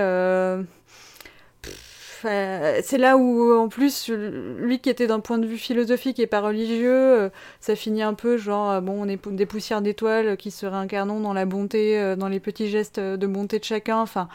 euh, 2.25 2.81
c'est 2.83 2.99
là 2.99 3.17
où, 3.17 3.53
en 3.55 3.69
plus, 3.69 4.09
lui 4.09 4.79
qui 4.81 4.89
était 4.91 5.07
d'un 5.07 5.21
point 5.21 5.39
de 5.39 5.47
vue 5.47 5.59
philosophique 5.59 6.19
et 6.19 6.27
pas 6.27 6.41
religieux, 6.41 6.93
euh, 6.93 7.29
ça 7.61 7.77
finit 7.77 8.03
un 8.03 8.15
peu 8.15 8.37
genre, 8.37 8.71
euh, 8.71 8.81
bon, 8.81 8.97
on 9.05 9.09
est 9.09 9.19
des 9.29 9.47
poussières 9.47 9.83
d'étoiles 9.83 10.37
qui 10.37 10.51
se 10.51 10.67
réincarnons 10.67 11.21
dans 11.21 11.33
la 11.33 11.45
bonté, 11.45 12.15
dans 12.17 12.29
les 12.29 12.41
petits 12.41 12.69
gestes 12.69 13.01
de 13.01 13.27
bonté 13.27 13.59
de 13.59 13.65
chacun. 13.65 13.99
Enfin, 13.99 14.29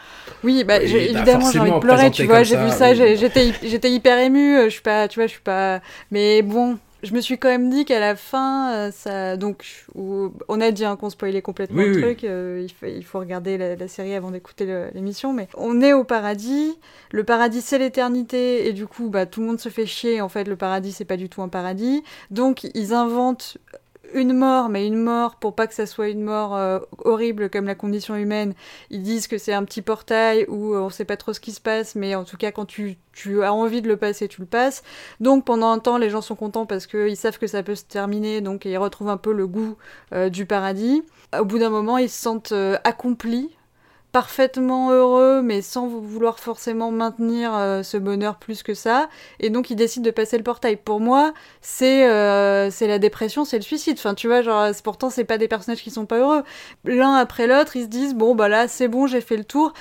oui, 0.44 0.64
bah, 0.64 0.78
Oui, 0.80 0.88
j'ai- 0.88 1.12
bah, 1.12 1.18
évidemment, 1.18 1.50
j'ai 1.50 1.58
envie 1.58 1.72
de 1.72 1.78
pleurer, 1.78 2.10
tu 2.10 2.24
vois, 2.26 2.42
j'ai 2.42 2.56
vu 2.56 2.70
ça, 2.70 2.90
oui. 2.92 3.16
j'étais 3.16 3.52
j'étais 3.62 3.90
hyper 3.90 4.18
émue, 4.18 4.64
je 4.64 4.68
suis 4.68 4.82
pas, 4.82 5.08
tu 5.08 5.18
vois, 5.18 5.26
je 5.26 5.32
suis 5.32 5.40
pas. 5.40 5.80
Mais 6.10 6.42
bon. 6.42 6.78
Je 7.02 7.12
me 7.14 7.20
suis 7.20 7.36
quand 7.36 7.48
même 7.48 7.68
dit 7.68 7.84
qu'à 7.84 7.98
la 7.98 8.14
fin, 8.14 8.72
euh, 8.74 8.90
ça, 8.92 9.36
donc, 9.36 9.86
où- 9.96 10.32
on 10.48 10.60
a 10.60 10.70
dit 10.70 10.84
hein, 10.84 10.94
qu'on 10.96 11.10
spoilait 11.10 11.42
complètement 11.42 11.78
Oui, 11.78 11.88
le 11.88 11.94
oui. 11.96 12.00
truc. 12.02 12.22
euh, 12.24 12.60
il, 12.62 12.72
faut, 12.72 12.86
il 12.86 13.04
faut 13.04 13.18
regarder 13.18 13.58
la, 13.58 13.74
la 13.74 13.88
série 13.88 14.14
avant 14.14 14.30
d'écouter 14.30 14.66
l'émission, 14.94 15.32
mais 15.32 15.48
on 15.56 15.80
est 15.80 15.92
au 15.94 16.04
paradis. 16.04 16.78
Le 17.10 17.24
paradis, 17.24 17.60
c'est 17.60 17.78
l'éternité, 17.78 18.68
et 18.68 18.72
du 18.72 18.86
coup, 18.86 19.08
bah, 19.10 19.26
tout 19.26 19.40
le 19.40 19.46
monde 19.48 19.58
se 19.58 19.68
fait 19.68 19.84
chier. 19.84 20.20
En 20.20 20.28
fait, 20.28 20.44
le 20.44 20.54
paradis, 20.54 20.92
c'est 20.92 21.04
pas 21.04 21.16
du 21.16 21.28
tout 21.28 21.42
un 21.42 21.48
paradis. 21.48 22.04
Donc, 22.30 22.62
ils 22.74 22.94
inventent 22.94 23.58
une 24.14 24.32
mort, 24.32 24.68
mais 24.68 24.86
une 24.86 24.96
mort 24.96 25.36
pour 25.36 25.54
pas 25.54 25.66
que 25.66 25.74
ça 25.74 25.86
soit 25.86 26.08
une 26.08 26.22
mort 26.22 26.54
euh, 26.54 26.80
horrible 26.98 27.50
comme 27.50 27.66
la 27.66 27.74
condition 27.74 28.16
humaine. 28.16 28.54
Ils 28.90 29.02
disent 29.02 29.26
que 29.26 29.38
c'est 29.38 29.52
un 29.52 29.64
petit 29.64 29.82
portail 29.82 30.44
où 30.48 30.74
euh, 30.74 30.80
on 30.80 30.90
sait 30.90 31.04
pas 31.04 31.16
trop 31.16 31.32
ce 31.32 31.40
qui 31.40 31.52
se 31.52 31.60
passe, 31.60 31.94
mais 31.94 32.14
en 32.14 32.24
tout 32.24 32.36
cas, 32.36 32.52
quand 32.52 32.66
tu, 32.66 32.98
tu 33.12 33.42
as 33.42 33.52
envie 33.52 33.82
de 33.82 33.88
le 33.88 33.96
passer, 33.96 34.28
tu 34.28 34.40
le 34.40 34.46
passes. 34.46 34.82
Donc, 35.20 35.44
pendant 35.44 35.70
un 35.70 35.78
temps, 35.78 35.98
les 35.98 36.10
gens 36.10 36.20
sont 36.20 36.36
contents 36.36 36.66
parce 36.66 36.86
qu'ils 36.86 37.16
savent 37.16 37.38
que 37.38 37.46
ça 37.46 37.62
peut 37.62 37.74
se 37.74 37.84
terminer, 37.84 38.40
donc 38.40 38.64
ils 38.64 38.76
retrouvent 38.76 39.10
un 39.10 39.16
peu 39.16 39.32
le 39.32 39.46
goût 39.46 39.76
euh, 40.12 40.28
du 40.28 40.46
paradis. 40.46 41.02
Au 41.38 41.44
bout 41.44 41.58
d'un 41.58 41.70
moment, 41.70 41.98
ils 41.98 42.10
se 42.10 42.20
sentent 42.20 42.54
accomplis 42.84 43.50
parfaitement 44.12 44.90
heureux, 44.92 45.42
mais 45.42 45.62
sans 45.62 45.86
vou- 45.88 46.00
vouloir 46.02 46.38
forcément 46.38 46.90
maintenir 46.90 47.54
euh, 47.54 47.82
ce 47.82 47.96
bonheur 47.96 48.36
plus 48.36 48.62
que 48.62 48.74
ça. 48.74 49.08
Et 49.40 49.50
donc, 49.50 49.70
ils 49.70 49.76
décident 49.76 50.04
de 50.04 50.10
passer 50.10 50.36
le 50.36 50.44
portail. 50.44 50.76
Pour 50.76 51.00
moi, 51.00 51.32
c'est 51.62 52.08
euh, 52.10 52.70
la 52.80 52.98
dépression, 52.98 53.44
c'est 53.44 53.56
le 53.56 53.62
suicide. 53.62 53.96
Enfin, 53.98 54.14
tu 54.14 54.26
vois, 54.28 54.42
genre, 54.42 54.68
c'est- 54.74 54.82
pourtant, 54.82 55.10
c'est 55.10 55.24
pas 55.24 55.38
des 55.38 55.48
personnages 55.48 55.82
qui 55.82 55.90
sont 55.90 56.06
pas 56.06 56.18
heureux. 56.18 56.42
L'un 56.84 57.14
après 57.14 57.46
l'autre, 57.46 57.76
ils 57.76 57.84
se 57.84 57.88
disent, 57.88 58.14
bon, 58.14 58.34
bah 58.34 58.48
là, 58.48 58.68
c'est 58.68 58.88
bon, 58.88 59.06
j'ai 59.06 59.20
fait 59.20 59.36
le 59.36 59.44
tour. 59.44 59.72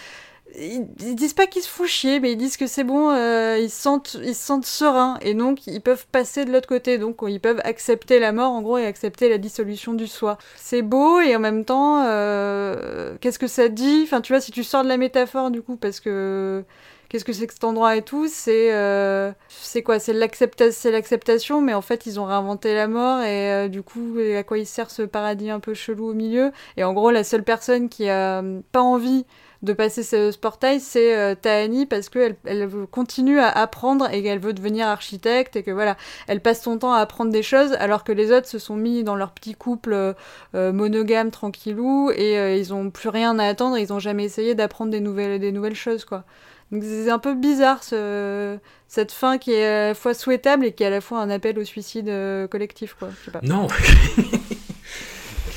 Ils, 0.60 0.86
ils 1.00 1.16
disent 1.16 1.34
pas 1.34 1.48
qu'ils 1.48 1.62
se 1.62 1.70
font 1.70 1.86
chier, 1.86 2.20
mais 2.20 2.34
ils 2.34 2.38
disent 2.38 2.58
que 2.58 2.68
c'est 2.68 2.84
bon, 2.84 3.10
euh, 3.12 3.58
ils, 3.60 3.70
se 3.70 3.82
sentent, 3.82 4.18
ils 4.22 4.36
se 4.36 4.46
sentent 4.46 4.66
sereins, 4.66 5.18
et 5.22 5.34
donc 5.34 5.66
ils 5.68 5.82
peuvent 5.82 6.06
passer 6.12 6.44
de 6.46 6.52
l'autre 6.52 6.68
côté, 6.68 6.98
donc 6.98 7.20
ils 7.28 7.40
peuvent 7.40 7.62
accepter 7.64 8.20
la 8.20 8.32
mort, 8.32 8.52
en 8.52 8.62
gros, 8.62 8.78
et 8.78 8.86
accepter 8.86 9.30
la 9.30 9.38
dissolution 9.38 9.94
du 9.94 10.08
soi. 10.08 10.38
C'est 10.58 10.82
beau, 10.82 11.20
et 11.22 11.36
en 11.36 11.40
même 11.40 11.64
temps, 11.64 12.04
euh, 12.06 13.16
qu'est-ce 13.22 13.40
que 13.40 13.48
ça 13.48 13.70
dit? 13.70 14.02
Enfin, 14.04 14.22
tu 14.22 14.34
vois, 14.34 14.42
si 14.42 14.52
tu 14.52 14.64
sors 14.64 14.84
de 14.84 14.90
la 14.90 14.98
métaphore, 14.98 15.52
du 15.52 15.62
coup, 15.62 15.78
parce 15.78 16.00
que 16.00 16.64
qu'est-ce 17.10 17.26
que 17.26 17.34
c'est 17.34 17.48
que 17.48 17.54
cet 17.54 17.64
endroit 17.66 17.96
et 17.98 18.02
tout 18.02 18.28
C'est 18.30 18.74
euh, 18.74 19.32
c'est 19.50 19.84
quoi? 19.84 20.00
C'est 20.00 20.14
l'accepta- 20.14 20.72
c'est 20.72 20.92
l'acceptation, 20.92 21.62
mais 21.62 21.74
en 21.74 21.82
fait, 21.82 22.06
ils 22.06 22.20
ont 22.20 22.26
réinventé 22.26 22.74
la 22.74 22.88
mort, 22.88 23.22
et 23.22 23.52
euh, 23.52 23.68
du 23.68 23.84
coup, 23.84 24.18
à 24.38 24.44
quoi 24.44 24.58
il 24.58 24.66
sert 24.66 24.92
ce 24.92 25.02
paradis 25.04 25.50
un 25.50 25.60
peu 25.60 25.74
chelou 25.74 26.10
au 26.10 26.14
milieu? 26.14 26.52
Et 26.78 26.84
en 26.84 26.94
gros, 26.94 27.12
la 27.12 27.24
seule 27.24 27.44
personne 27.44 27.90
qui 27.90 28.10
a 28.10 28.44
pas 28.72 28.82
envie 28.82 29.26
de 29.62 29.74
passer 29.74 30.02
ce, 30.04 30.36
portail, 30.38 30.80
c'est 30.80 31.16
euh, 31.16 31.36
Tahani 31.36 31.86
parce 31.86 32.10
qu'elle 32.10 32.36
elle 32.46 32.68
continue 32.90 33.40
à 33.40 33.50
apprendre 33.50 34.10
et 34.12 34.24
qu'elle 34.24 34.40
veut 34.40 34.54
devenir 34.54 34.88
architecte 34.88 35.56
et 35.56 35.64
que 35.64 35.72
voilà, 35.72 35.98
elle 36.28 36.42
passe 36.42 36.64
son 36.64 36.80
temps 36.80 36.94
à 36.94 37.00
apprendre 37.00 37.32
des 37.32 37.44
choses 37.44 37.74
alors 37.74 38.04
que 38.04 38.12
les 38.12 38.32
autres 38.32 38.48
se 38.48 38.60
sont 38.60 38.76
mis 38.76 39.04
dans 39.04 39.16
leur 39.16 39.32
petit 39.32 39.54
couple 39.54 39.94
euh, 39.94 40.14
euh, 40.56 40.72
monogame 40.74 41.30
tranquillou 41.30 42.12
et 42.16 42.58
ils 42.60 42.74
ont 42.74 42.90
plus 42.90 43.10
rien 43.10 43.38
à 43.38 43.46
attendre, 43.46 43.78
ils 43.78 43.94
ont 43.94 44.00
jamais 44.00 44.24
essayé 44.24 44.56
d'apprendre 44.56 44.92
des 44.92 45.00
nouvelles, 45.00 45.40
des 45.40 45.52
nouvelles 45.52 45.76
choses 45.76 46.06
quoi. 46.06 46.24
Donc 46.72 46.84
c'est 46.84 47.10
un 47.10 47.20
peu 47.20 47.36
bizarre 47.36 47.84
ce, 47.84 48.58
cette 48.88 49.12
fin 49.12 49.38
qui 49.38 49.52
est 49.52 49.66
à 49.66 49.88
la 49.90 49.94
fois 49.94 50.14
souhaitable 50.14 50.66
et 50.66 50.72
qui 50.72 50.84
est 50.84 50.88
à 50.88 50.90
la 50.90 51.02
fois 51.02 51.20
un 51.20 51.30
appel 51.30 51.60
au 51.60 51.66
suicide 51.66 52.12
collectif 52.50 52.96
quoi. 52.98 53.10
Non. 53.44 53.68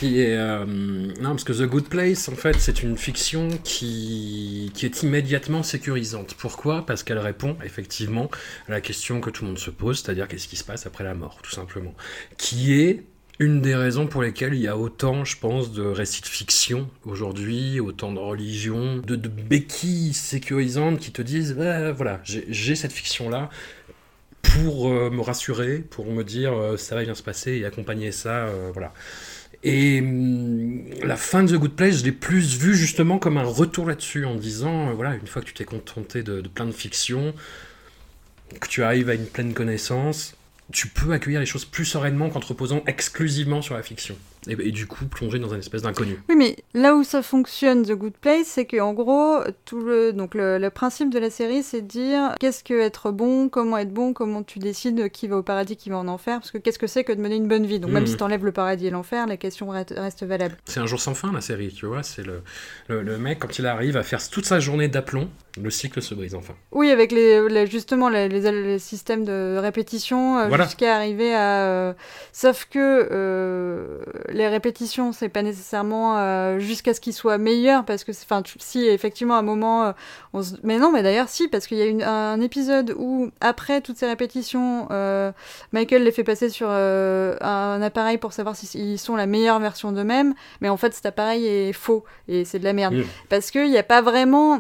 euh, 0.05 0.65
non 0.67 1.31
parce 1.31 1.45
que 1.45 1.53
The 1.53 1.67
Good 1.67 1.89
Place 1.89 2.29
en 2.29 2.35
fait 2.35 2.57
c'est 2.59 2.83
une 2.83 2.97
fiction 2.97 3.49
qui 3.63 4.71
qui 4.75 4.87
est 4.87 5.03
immédiatement 5.03 5.63
sécurisante. 5.63 6.35
Pourquoi? 6.35 6.85
Parce 6.87 7.03
qu'elle 7.03 7.19
répond 7.19 7.57
effectivement 7.65 8.31
à 8.69 8.73
la 8.73 8.81
question 8.81 9.21
que 9.21 9.31
tout 9.31 9.45
le 9.45 9.51
monde 9.51 9.59
se 9.59 9.71
pose, 9.71 10.03
c'est-à-dire 10.03 10.29
qu'est-ce 10.29 10.49
qui 10.49 10.57
se 10.57 10.65
passe 10.65 10.87
après 10.87 11.05
la 11.05 11.15
mort, 11.15 11.39
tout 11.43 11.51
simplement. 11.51 11.95
Qui 12.37 12.75
est 12.75 13.05
une 13.39 13.61
des 13.61 13.75
raisons 13.75 14.07
pour 14.07 14.23
lesquelles 14.23 14.55
il 14.55 14.61
y 14.61 14.69
a 14.69 14.77
autant, 14.77 15.25
je 15.25 15.37
pense, 15.37 15.73
de 15.73 15.83
récits 15.83 16.23
de 16.23 16.27
fiction 16.27 16.89
aujourd'hui, 17.05 17.81
autant 17.81 18.13
de 18.13 18.21
religions, 18.21 18.99
de, 18.99 19.17
béquilles 19.17 20.13
sécurisantes 20.15 20.99
qui 20.99 21.11
te 21.11 21.23
disent, 21.23 21.55
Ouais, 21.59 21.93
voilà, 21.93 22.21
j'ai 22.25 22.75
cette 22.77 22.93
fiction-là 22.93 23.51
pour 24.43 24.89
euh, 24.89 25.11
me 25.11 25.21
rassurer, 25.21 25.79
pour 25.79 26.07
me 26.07 26.23
dire 26.23 26.53
euh, 26.53 26.77
ça 26.77 26.95
va 26.95 27.03
bien 27.03 27.15
se 27.15 27.23
passer 27.23 27.53
et 27.53 27.65
accompagner 27.65 28.13
ça, 28.13 28.49
voilà. 28.73 28.93
Et 29.65 30.01
hum, 30.01 30.85
la 31.03 31.17
fin 31.17 31.43
de 31.43 31.57
The 31.57 31.59
Good 31.59 31.73
Place, 31.73 31.99
je 31.99 32.05
l'ai 32.05 32.13
plus 32.13 32.59
vu 32.59 32.77
justement 32.77 33.19
comme 33.19 33.39
un 33.39 33.45
retour 33.45 33.87
là-dessus, 33.87 34.27
en 34.27 34.37
disant, 34.37 34.91
euh, 34.91 34.93
voilà, 34.93 35.15
une 35.15 35.27
fois 35.27 35.41
que 35.43 35.47
tu 35.47 35.55
t'es 35.55 35.65
contenté 35.65 36.23
de, 36.23 36.41
de 36.43 36.49
plein 36.49 36.67
de 36.67 36.73
fictions, 36.73 37.35
que 38.61 38.69
tu 38.69 38.83
arrives 38.83 39.09
à 39.09 39.15
une 39.15 39.27
pleine 39.27 39.55
connaissance, 39.55 40.37
tu 40.73 40.89
peux 40.89 41.13
accueillir 41.13 41.41
les 41.41 41.47
choses 41.47 41.65
plus 41.65 41.85
sereinement 41.85 42.31
qu'en 42.31 42.41
te 42.41 42.47
reposant 42.47 42.83
exclusivement 42.87 43.63
sur 43.63 43.75
la 43.75 43.83
fiction. 43.83 44.17
Et, 44.47 44.53
et 44.53 44.73
du 44.73 44.87
coup, 44.87 45.07
plonger 45.07 45.39
dans 45.39 45.55
un 45.55 45.59
espèce 45.59 45.83
d'inconnu. 45.83 46.19
Oui, 46.29 46.35
mais 46.37 46.57
là 46.75 46.95
où 46.95 47.03
ça 47.03 47.23
fonctionne, 47.23 47.83
The 47.83 47.93
Good 47.93 48.13
Place, 48.21 48.47
c'est 48.47 48.67
qu'en 48.67 48.93
gros, 48.93 49.39
tout 49.65 49.81
le, 49.81 50.13
donc 50.13 50.35
le, 50.35 50.59
le 50.59 50.71
principe 50.71 51.09
de 51.11 51.19
la 51.19 51.31
série, 51.31 51.63
c'est 51.63 51.81
de 51.81 51.87
dire 51.87 52.35
qu'est-ce 52.41 52.63
que 52.63 52.75
être 52.79 53.11
bon, 53.11 53.49
comment 53.49 53.79
être 53.79 53.93
bon, 53.93 54.13
comment 54.13 54.43
tu 54.43 54.59
décides 54.59 55.09
qui 55.11 55.29
va 55.29 55.39
au 55.39 55.43
paradis, 55.43 55.77
qui 55.77 55.89
va 55.89 55.97
en 55.97 56.09
enfer, 56.09 56.41
parce 56.41 56.51
que 56.51 56.59
qu'est-ce 56.59 56.79
que 56.79 56.87
c'est 56.87 57.05
que 57.05 57.13
de 57.13 57.21
mener 57.23 57.37
une 57.37 57.49
bonne 57.49 57.65
vie? 57.65 57.81
Donc 57.81 57.91
même 57.91 58.03
Mhm. 58.03 58.09
si 58.09 58.17
t'enlèves 58.19 58.45
le 58.45 58.53
paradis 58.53 58.87
et 58.87 58.91
l'enfer, 58.91 59.27
la 59.27 59.39
question 59.39 59.69
reste, 59.71 59.95
reste 59.97 60.25
valable. 60.25 60.59
C'est 60.67 60.81
un 60.81 60.87
jour 60.87 61.01
sans 61.01 61.15
fin, 61.15 61.33
la 61.33 61.41
série, 61.41 61.73
tu 61.73 61.87
vois. 61.87 62.03
C'est 62.03 62.23
le, 62.23 62.43
le, 62.89 63.03
le 63.03 63.17
mec, 63.19 63.39
quand 63.39 63.59
il 63.59 63.65
arrive 63.67 63.97
à 63.97 64.03
faire 64.03 64.27
toute 64.29 64.45
sa 64.45 64.61
journée 64.61 64.89
d'aplomb, 64.89 65.31
le 65.59 65.71
cycle 65.71 66.03
se 66.03 66.15
brise 66.15 66.35
enfin. 66.35 66.55
Oui, 66.73 66.91
avec 66.91 67.13
les, 67.13 67.67
justement 67.67 68.09
les, 68.11 68.29
les- 68.29 68.51
les 68.53 68.79
systèmes 68.79 69.25
de 69.25 69.57
répétition 69.59 70.39
euh, 70.39 70.49
Voilà. 70.55 70.65
jusqu'à 70.65 70.97
arriver 70.97 71.35
à. 71.35 71.65
euh, 71.67 71.93
Sauf 72.33 72.67
que 72.71 73.09
euh, 73.13 73.99
les 74.29 74.49
répétitions, 74.49 75.13
c'est 75.13 75.29
pas 75.29 75.43
nécessairement 75.43 76.19
euh, 76.19 76.59
jusqu'à 76.59 76.95
ce 76.95 77.01
qu'ils 77.01 77.13
soient 77.13 77.39
meilleurs, 77.39 77.85
parce 77.85 78.03
que, 78.05 78.11
enfin, 78.13 78.43
si 78.59 78.87
effectivement 78.87 79.35
à 79.37 79.39
un 79.39 79.43
moment, 79.43 79.95
on 80.33 80.43
se- 80.43 80.55
mais 80.63 80.79
non, 80.79 80.91
mais 80.93 81.03
d'ailleurs 81.03 81.29
si, 81.29 81.47
parce 81.49 81.67
qu'il 81.67 81.79
y 81.79 81.83
a 81.83 81.87
une- 81.87 82.03
un 82.03 82.41
épisode 82.41 82.95
où 82.97 83.31
après 83.41 83.81
toutes 83.81 83.97
ces 83.97 84.07
répétitions, 84.07 84.89
euh, 84.91 85.31
Michael 85.73 86.03
les 86.03 86.13
fait 86.13 86.25
passer 86.25 86.49
sur 86.51 86.67
euh, 86.71 87.37
un 87.41 87.81
appareil 87.83 88.19
pour 88.19 88.33
savoir 88.33 88.57
s'ils 88.57 88.99
sont 88.99 89.17
la 89.17 89.27
meilleure 89.27 89.61
version 89.61 89.93
d'eux-mêmes, 89.93 90.35
mais 90.61 90.69
en 90.69 90.77
fait 90.77 90.93
cet 90.95 91.07
appareil 91.07 91.47
est 91.47 91.73
faux 91.73 92.05
et 92.29 92.45
c'est 92.45 92.59
de 92.59 92.65
la 92.65 92.73
merde, 92.73 92.95
parce 93.29 93.51
qu'il 93.51 93.71
n'y 93.71 93.79
a 93.79 93.83
pas 93.85 94.03
vraiment 94.03 94.59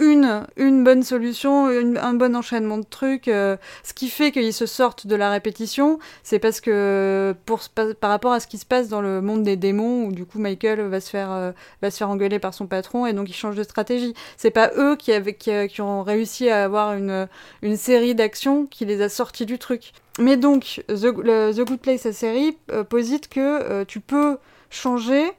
une, 0.00 0.46
une 0.56 0.84
bonne 0.84 1.02
solution, 1.02 1.66
un 1.66 2.14
bon 2.14 2.34
enchaînement 2.36 2.78
de 2.78 2.84
trucs. 2.84 3.28
euh, 3.28 3.56
ce 3.82 3.94
qui 3.94 4.08
fait 4.08 4.32
qu'ils 4.32 4.52
se 4.52 4.66
sortent 4.66 5.06
de 5.06 5.16
la 5.16 5.30
répétition, 5.30 5.98
c'est 6.22 6.38
parce 6.38 6.60
que 6.60 7.34
pour, 7.46 7.60
par 8.00 8.10
rapport 8.10 8.32
à 8.32 8.40
ce 8.40 8.46
qui 8.46 8.58
se 8.58 8.66
passe 8.66 8.88
dans 8.88 9.00
le 9.00 9.20
monde 9.20 9.42
des 9.42 9.56
démons, 9.56 10.04
où 10.06 10.12
du 10.12 10.24
coup 10.24 10.38
Michael 10.38 10.80
va 10.82 11.00
se 11.00 11.10
faire, 11.10 11.30
euh, 11.30 11.52
va 11.82 11.90
se 11.90 11.98
faire 11.98 12.10
engueuler 12.10 12.38
par 12.38 12.52
son 12.54 12.66
patron 12.66 13.06
et 13.06 13.12
donc 13.12 13.28
il 13.28 13.34
change 13.34 13.56
de 13.56 13.62
stratégie. 13.62 14.14
C'est 14.36 14.50
pas 14.50 14.70
eux 14.76 14.96
qui, 14.96 15.12
avaient, 15.12 15.34
qui, 15.34 15.80
ont 15.80 16.02
réussi 16.02 16.48
à 16.50 16.64
avoir 16.64 16.94
une, 16.94 17.28
une 17.62 17.76
série 17.76 18.14
d'actions 18.14 18.66
qui 18.66 18.84
les 18.84 19.02
a 19.02 19.08
sortis 19.08 19.46
du 19.46 19.58
truc. 19.58 19.92
Mais 20.18 20.36
donc, 20.36 20.82
The, 20.88 21.12
le- 21.22 21.52
The 21.52 21.60
Good 21.66 21.80
Place, 21.80 22.04
la 22.04 22.12
série, 22.12 22.56
euh, 22.72 22.84
posite 22.84 23.28
que 23.28 23.40
euh, 23.40 23.84
tu 23.86 24.00
peux 24.00 24.38
changer 24.70 25.30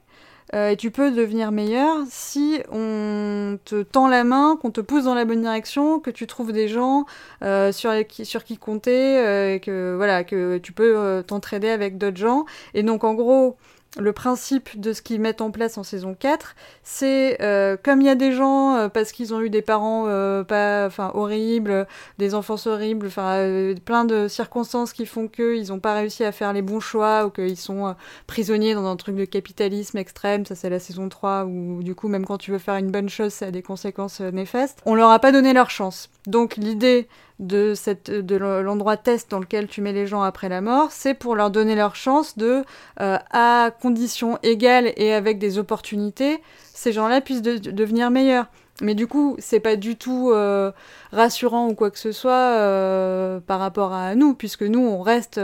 euh, 0.54 0.72
et 0.72 0.78
tu 0.78 0.92
peux 0.92 1.12
devenir 1.12 1.52
meilleur 1.52 1.98
si 2.10 2.62
on 2.72 3.58
te 3.66 3.84
tend 3.84 4.08
la 4.08 4.24
main, 4.24 4.58
qu'on 4.62 4.72
te 4.72 4.82
pousse 4.82 5.04
dans 5.04 5.16
la 5.16 5.26
bonne 5.26 5.42
direction, 5.42 6.00
que 6.00 6.10
tu 6.10 6.28
trouves 6.28 6.54
des 6.54 6.68
gens 6.68 7.06
euh, 7.44 7.72
sur, 7.72 7.92
qui, 8.08 8.26
sur 8.26 8.44
qui 8.44 8.58
compter, 8.58 9.18
euh, 9.20 9.56
et 9.56 9.60
que 9.60 9.96
voilà 9.96 10.24
que 10.24 10.58
tu 10.58 10.72
peux 10.72 10.98
euh, 10.98 11.22
t'entraider 11.22 11.70
avec 11.70 11.98
d'autres 11.98 12.18
gens. 12.18 12.46
Et 12.74 12.84
donc 12.84 13.04
en 13.04 13.14
gros, 13.14 13.58
le 14.00 14.14
principe 14.14 14.80
de 14.80 14.94
ce 14.94 15.02
qu'ils 15.02 15.20
mettent 15.20 15.42
en 15.42 15.52
place 15.52 15.78
en 15.78 15.84
saison 15.84 16.16
4, 16.18 16.56
c'est 16.84 17.42
euh, 17.42 17.78
comme 17.82 18.02
il 18.02 18.08
y 18.08 18.10
a 18.10 18.16
des 18.16 18.32
gens, 18.32 18.76
euh, 18.76 18.90
parce 18.90 19.12
qu'ils 19.12 19.34
ont 19.34 19.42
eu 19.42 19.50
des 19.50 19.62
parents 19.62 20.06
euh, 20.08 20.44
pas, 20.44 20.90
horribles, 21.14 21.88
des 22.18 22.36
enfants 22.36 22.56
horribles, 22.66 23.08
enfin 23.08 23.38
euh, 23.38 23.76
plein 23.84 24.06
de 24.06 24.28
circonstances 24.28 24.94
qui 24.94 25.06
font 25.06 25.28
qu'ils 25.28 25.68
n'ont 25.70 25.80
pas 25.80 25.94
réussi 25.96 26.24
à 26.24 26.32
faire 26.32 26.54
les 26.54 26.62
bons 26.62 26.80
choix 26.80 27.26
ou 27.26 27.30
qu'ils 27.30 27.58
sont 27.58 27.88
euh, 27.88 27.94
prisonniers 28.28 28.74
dans 28.74 28.86
un 28.86 28.96
truc 28.96 29.16
de 29.16 29.26
capitalisme 29.26 29.98
extrême, 29.98 30.46
ça 30.46 30.56
c'est 30.56 30.70
la 30.70 30.80
saison 30.80 31.10
3, 31.10 31.46
où 31.46 31.84
du 31.84 31.96
coup 31.96 32.08
même 32.08 32.26
quand 32.26 32.38
tu 32.38 32.52
veux 32.52 32.60
faire 32.60 32.76
une 32.76 32.92
bonne 32.92 33.10
chose, 33.10 33.34
ça 33.34 33.48
a 33.48 33.52
des 33.52 33.62
conséquences 33.64 34.22
euh, 34.22 34.32
néfastes. 34.32 34.80
On 34.86 34.96
leur 34.96 35.10
a 35.10 35.20
pas 35.20 35.32
donné 35.32 35.54
leur 35.54 35.70
chance. 35.70 36.10
Donc 36.26 36.58
l'idée 36.58 37.08
de, 37.40 37.74
cette, 37.76 38.10
de 38.10 38.36
l'endroit 38.36 38.98
test 38.98 39.30
dans 39.30 39.40
lequel 39.40 39.68
tu 39.68 39.82
mets 39.82 39.94
les 39.94 40.08
gens 40.08 40.22
après 40.24 40.50
la 40.50 40.62
mort, 40.62 40.92
c'est 40.92 41.14
pour 41.14 41.36
leur 41.36 41.52
donner 41.52 41.76
leur 41.76 41.96
chance 41.96 42.38
de, 42.38 42.64
euh, 43.00 43.18
à 43.32 43.72
conditions 43.82 44.40
égales 44.44 44.92
et 44.98 45.14
avec 45.14 45.38
des 45.38 45.58
opportunités, 45.58 46.42
ces 46.74 46.92
gens-là 46.92 47.22
puissent 47.22 47.42
devenir 47.42 48.10
meilleurs. 48.12 48.48
Mais 48.82 48.94
du 48.94 49.08
coup, 49.08 49.36
c'est 49.40 49.60
pas 49.60 49.76
du 49.76 49.96
tout 49.96 50.30
euh, 50.32 50.72
rassurant 51.12 51.68
ou 51.68 51.74
quoi 51.74 51.90
que 51.90 51.98
ce 51.98 52.12
soit 52.12 52.32
euh, 52.32 53.40
par 53.40 53.60
rapport 53.60 53.92
à 53.92 54.14
nous, 54.14 54.36
puisque 54.36 54.62
nous, 54.62 54.80
on 54.80 55.02
reste, 55.02 55.40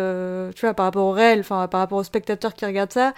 tu 0.55 0.65
vois, 0.65 0.75
par 0.75 0.85
rapport 0.85 1.05
au 1.05 1.11
réel, 1.11 1.39
enfin, 1.39 1.67
par 1.67 1.79
rapport 1.79 1.97
aux 1.97 2.03
spectateurs 2.03 2.53
qui 2.53 2.65
regardent 2.65 2.93
ça, 2.93 3.13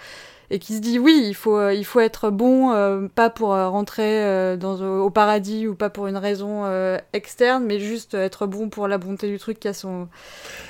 et 0.50 0.58
qui 0.58 0.74
se 0.74 0.80
dit 0.80 0.98
oui, 0.98 1.24
il 1.26 1.34
faut, 1.34 1.56
euh, 1.56 1.74
il 1.74 1.84
faut 1.84 2.00
être 2.00 2.30
bon, 2.30 2.72
euh, 2.72 3.08
pas 3.14 3.30
pour 3.30 3.54
euh, 3.54 3.68
rentrer 3.68 4.56
dans, 4.56 4.80
au 5.00 5.10
paradis 5.10 5.66
ou 5.66 5.74
pas 5.74 5.90
pour 5.90 6.06
une 6.06 6.16
raison 6.16 6.64
externe, 7.12 7.64
mais 7.64 7.78
juste 7.80 8.14
être 8.14 8.46
bon 8.46 8.68
pour 8.68 8.88
la 8.88 8.98
bonté 8.98 9.28
du 9.28 9.38
truc 9.38 9.58
qui 9.58 9.68
a, 9.68 9.74
son, 9.74 10.08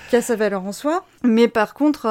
qui 0.08 0.16
a 0.16 0.22
sa 0.22 0.36
valeur 0.36 0.64
en 0.64 0.72
soi. 0.72 1.04
Mais 1.24 1.48
par 1.48 1.74
contre, 1.74 2.02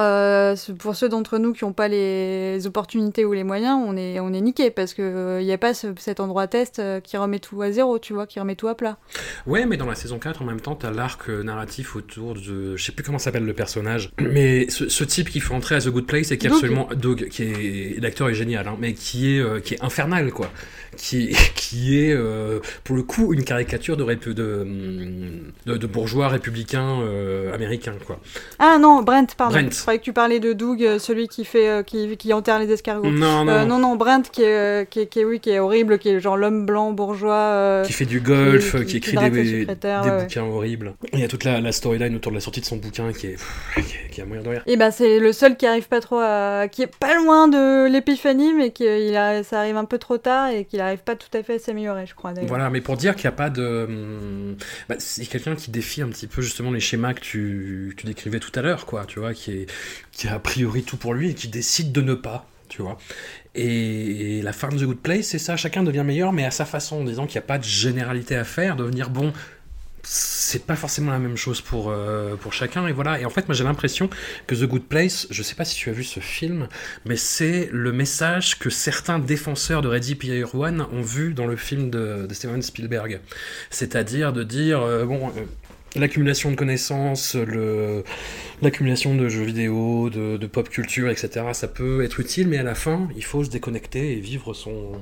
pour 0.78 0.96
ceux 0.96 1.10
d'entre 1.10 1.38
nous 1.38 1.54
qui 1.54 1.64
n'ont 1.64 1.74
pas 1.74 1.88
les 1.88 2.66
opportunités 2.68 3.26
ou 3.26 3.34
les 3.34 3.44
moyens, 3.44 3.80
on 3.86 3.96
est, 3.96 4.20
on 4.20 4.34
est 4.34 4.42
niqué 4.42 4.72
parce 4.72 4.94
qu'il 4.94 5.40
n'y 5.42 5.52
a 5.52 5.58
pas 5.58 5.74
cet 5.74 6.20
endroit 6.20 6.48
test 6.48 6.82
qui 7.04 7.18
remet 7.18 7.40
tout 7.40 7.62
à 7.62 7.72
zéro, 7.72 8.00
tu 8.00 8.14
vois, 8.14 8.28
qui 8.28 8.40
remet 8.40 8.56
tout 8.56 8.68
à 8.68 8.76
plat. 8.76 8.98
Ouais, 9.46 9.66
mais 9.66 9.78
dans 9.78 9.86
la 9.86 9.96
saison 9.96 10.20
4, 10.20 10.42
en 10.42 10.46
même 10.46 10.62
temps, 10.62 10.76
tu 10.76 10.86
as 10.86 10.92
l'arc 10.92 11.30
narratif 11.30 11.96
autour 11.96 12.34
de. 12.36 12.76
Je 12.76 12.84
sais 12.84 12.92
plus 12.92 13.04
comment 13.04 13.20
s'appelle 13.20 13.46
le 13.46 13.54
personnage, 13.54 14.12
mais 14.20 14.68
ce, 14.70 15.04
type 15.04 15.30
qui 15.30 15.40
fait 15.40 15.54
entrer 15.54 15.76
à 15.76 15.82
The 15.82 15.90
Good 15.90 16.06
Place 16.06 16.32
et 16.32 16.38
qui 16.38 16.48
est 16.48 16.52
absolument. 16.52 16.90
Doug, 16.96 17.28
qui 17.30 17.44
est 17.44 18.00
l'acteur 18.02 18.30
est 18.30 18.34
génial, 18.34 18.68
hein, 18.68 18.78
mais 18.80 18.94
qui 18.94 19.36
est, 19.36 19.40
euh, 19.40 19.60
qui 19.60 19.76
est 19.76 19.84
infernal, 19.84 20.32
quoi. 20.32 20.52
Qui, 20.98 21.36
qui 21.56 22.00
est, 22.00 22.14
euh, 22.14 22.60
pour 22.84 22.96
le 22.96 23.04
coup, 23.04 23.34
une 23.34 23.44
caricature 23.44 23.98
de, 23.98 24.06
de, 24.06 25.78
de, 25.78 25.88
bourgeois 25.88 26.30
républicains 26.30 27.02
euh, 27.02 27.54
quoi. 28.06 28.20
Ah 28.60 28.78
non, 28.80 29.02
Brent, 29.02 29.36
pardon. 29.36 29.56
Brent. 29.56 29.74
Je 29.74 29.82
croyais 29.82 30.00
que 30.00 30.04
tu 30.04 30.14
parlais 30.14 30.40
de 30.40 30.54
Doug, 30.54 30.98
celui 31.00 31.28
qui 31.28 31.46
fait, 31.46 31.86
qui, 31.86 32.18
qui, 32.18 32.34
enterre 32.34 32.60
les 32.60 32.72
escargots. 32.72 33.10
Non, 33.10 33.46
non. 33.46 33.66
non, 33.66 33.80
non, 33.80 33.96
Brent 33.96 34.24
qui 34.32 34.44
est, 34.44 34.90
qui, 34.90 35.08
qui, 35.08 35.24
oui, 35.24 35.40
qui 35.40 35.52
est 35.52 35.60
horrible, 35.60 36.00
qui 36.00 36.10
est 36.10 36.20
genre 36.20 36.38
l'homme 36.38 36.66
blanc 36.66 36.92
bourgeois. 36.92 37.84
qui 37.86 37.94
fait 37.94 38.06
du 38.06 38.20
golf, 38.20 38.76
qui, 38.86 38.98
écrit 38.98 39.18
des, 39.18 39.66
des 39.66 39.66
bouquins 39.66 40.44
horribles. 40.44 40.96
Il 41.14 41.20
y 41.20 41.24
a 41.24 41.28
toute 41.28 41.44
la, 41.44 41.62
la 41.62 41.72
storyline 41.72 42.16
autour 42.16 42.32
de 42.32 42.38
la 42.38 42.42
sortie 42.42 42.62
de 42.62 42.66
son 42.66 42.78
bouquin 42.78 43.12
qui 43.14 43.28
est, 43.28 43.38
qui, 44.12 44.22
a 44.22 44.26
moyen 44.26 44.44
de 44.44 44.50
rire. 44.50 44.64
Et 44.66 44.78
ben 44.78 44.92
c'est 44.92 45.20
le 45.20 45.34
seul 45.34 45.58
qui 45.58 45.66
arrive 45.66 45.88
pas 45.88 46.02
trop 46.02 46.20
à, 46.20 46.68
qui 46.72 46.82
est 46.82 46.96
pas 46.96 47.16
loin 47.16 47.48
de 47.48 47.88
l'épiphanie, 47.88 48.54
mais 48.54 48.72
qu'il 48.72 49.16
a, 49.16 49.44
ça 49.44 49.60
arrive 49.60 49.78
un 49.78 49.86
peu 49.86 49.98
trop 49.98 50.18
tard 50.18 50.50
et 50.50 50.66
qu'il 50.66 50.80
n'arrive 50.80 51.04
pas 51.04 51.16
tout 51.16 51.36
à 51.38 51.44
fait 51.44 51.56
à 51.56 51.60
s'améliorer, 51.60 52.06
je 52.06 52.16
crois. 52.16 52.34
Voilà, 52.48 52.70
mais 52.70 52.82
pour 52.82 52.98
dire 52.98 53.16
qu'il 53.16 53.24
n'y 53.24 53.34
a 53.34 53.38
pas 53.38 53.50
de. 53.50 53.86
Hum, 53.88 54.56
bah, 54.90 54.96
c'est 55.00 55.26
quelqu'un 55.26 55.56
qui 55.56 55.72
défie 55.72 56.02
un 56.02 56.08
petit 56.08 56.28
peu 56.28 56.42
justement 56.42 56.72
les 56.72 56.80
schémas 56.80 57.14
que 57.14 57.22
tu, 57.22 57.75
tu 57.98 58.06
décrivais 58.06 58.40
tout 58.40 58.52
à 58.56 58.62
l'heure, 58.62 58.86
quoi, 58.86 59.06
tu 59.06 59.20
vois, 59.20 59.34
qui, 59.34 59.52
est, 59.52 59.72
qui 60.12 60.28
a 60.28 60.36
a 60.36 60.40
priori 60.40 60.84
tout 60.84 60.98
pour 60.98 61.14
lui 61.14 61.32
et 61.32 61.34
qui 61.34 61.48
décide 61.48 61.92
de 61.92 62.02
ne 62.02 62.14
pas, 62.14 62.48
tu 62.70 62.82
vois. 62.82 62.98
Et 63.54 64.42
la 64.44 64.52
fin 64.52 64.68
de 64.68 64.78
The 64.78 64.84
Good 64.84 65.00
Place, 65.00 65.28
c'est 65.28 65.40
ça, 65.40 65.56
chacun 65.56 65.84
devient 65.84 66.04
meilleur, 66.06 66.34
mais 66.34 66.46
à 66.46 66.52
sa 66.52 66.66
façon, 66.66 66.98
en 66.98 67.04
disant 67.04 67.26
qu'il 67.26 67.36
n'y 67.36 67.46
a 67.46 67.48
pas 67.48 67.58
de 67.58 67.64
généralité 67.64 68.36
à 68.36 68.44
faire, 68.44 68.76
devenir 68.76 69.10
bon 69.10 69.32
c'est 70.08 70.66
pas 70.66 70.76
forcément 70.76 71.12
la 71.12 71.20
même 71.20 71.36
chose 71.36 71.62
pour, 71.62 71.90
euh, 71.90 72.36
pour 72.36 72.54
chacun. 72.54 72.88
Et 72.88 72.92
voilà. 72.92 73.20
Et 73.20 73.26
en 73.26 73.30
fait, 73.30 73.48
moi 73.48 73.56
j'ai 73.56 73.64
l'impression 73.64 74.10
que 74.48 74.56
The 74.56 74.64
Good 74.64 74.86
Place, 74.86 75.28
je 75.30 75.44
sais 75.44 75.56
pas 75.56 75.66
si 75.66 75.76
tu 75.76 75.90
as 75.90 75.94
vu 75.94 76.04
ce 76.04 76.20
film, 76.20 76.68
mais 77.06 77.16
c'est 77.16 77.70
le 77.72 77.92
message 77.92 78.60
que 78.60 78.70
certains 78.70 79.20
défenseurs 79.20 79.82
de 79.82 79.88
Ready 79.88 80.16
Player 80.16 80.46
One 80.54 80.86
ont 80.92 81.02
vu 81.02 81.34
dans 81.34 81.48
le 81.48 81.56
film 81.56 81.90
de, 81.90 82.28
Steven 82.32 82.62
Spielberg. 82.62 83.20
C'est-à-dire 83.70 84.34
de 84.34 84.44
dire, 84.44 84.82
euh, 84.82 85.06
bon. 85.06 85.30
Euh, 85.30 85.44
l'accumulation 85.96 86.52
de 86.52 86.56
connaissances, 86.56 87.36
l'accumulation 88.62 89.16
de 89.16 89.30
jeux 89.30 89.44
vidéo, 89.44 90.10
de, 90.10 90.48
pop 90.48 90.70
culture, 90.70 91.10
etc., 91.10 91.48
ça 91.54 91.68
peut 91.68 92.04
être 92.04 92.20
utile, 92.20 92.48
mais 92.48 92.58
à 92.58 92.64
la 92.64 92.76
fin, 92.76 93.08
il 93.16 93.24
faut 93.24 93.44
se 93.44 93.50
déconnecter 93.50 94.14
et 94.14 94.20
vivre 94.20 94.54
son, 94.54 94.94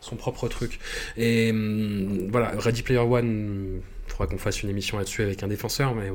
son 0.00 0.16
propre 0.16 0.48
truc. 0.48 0.78
Et 1.16 1.50
hum, 1.50 2.28
voilà, 2.30 2.52
Ready 2.56 2.82
Player 2.82 3.00
One 3.00 3.80
faudra 4.16 4.26
qu'on 4.26 4.38
fasse 4.38 4.62
une 4.62 4.70
émission 4.70 4.98
là-dessus 4.98 5.22
avec 5.22 5.42
un 5.42 5.48
défenseur, 5.48 5.94
mais 5.94 6.10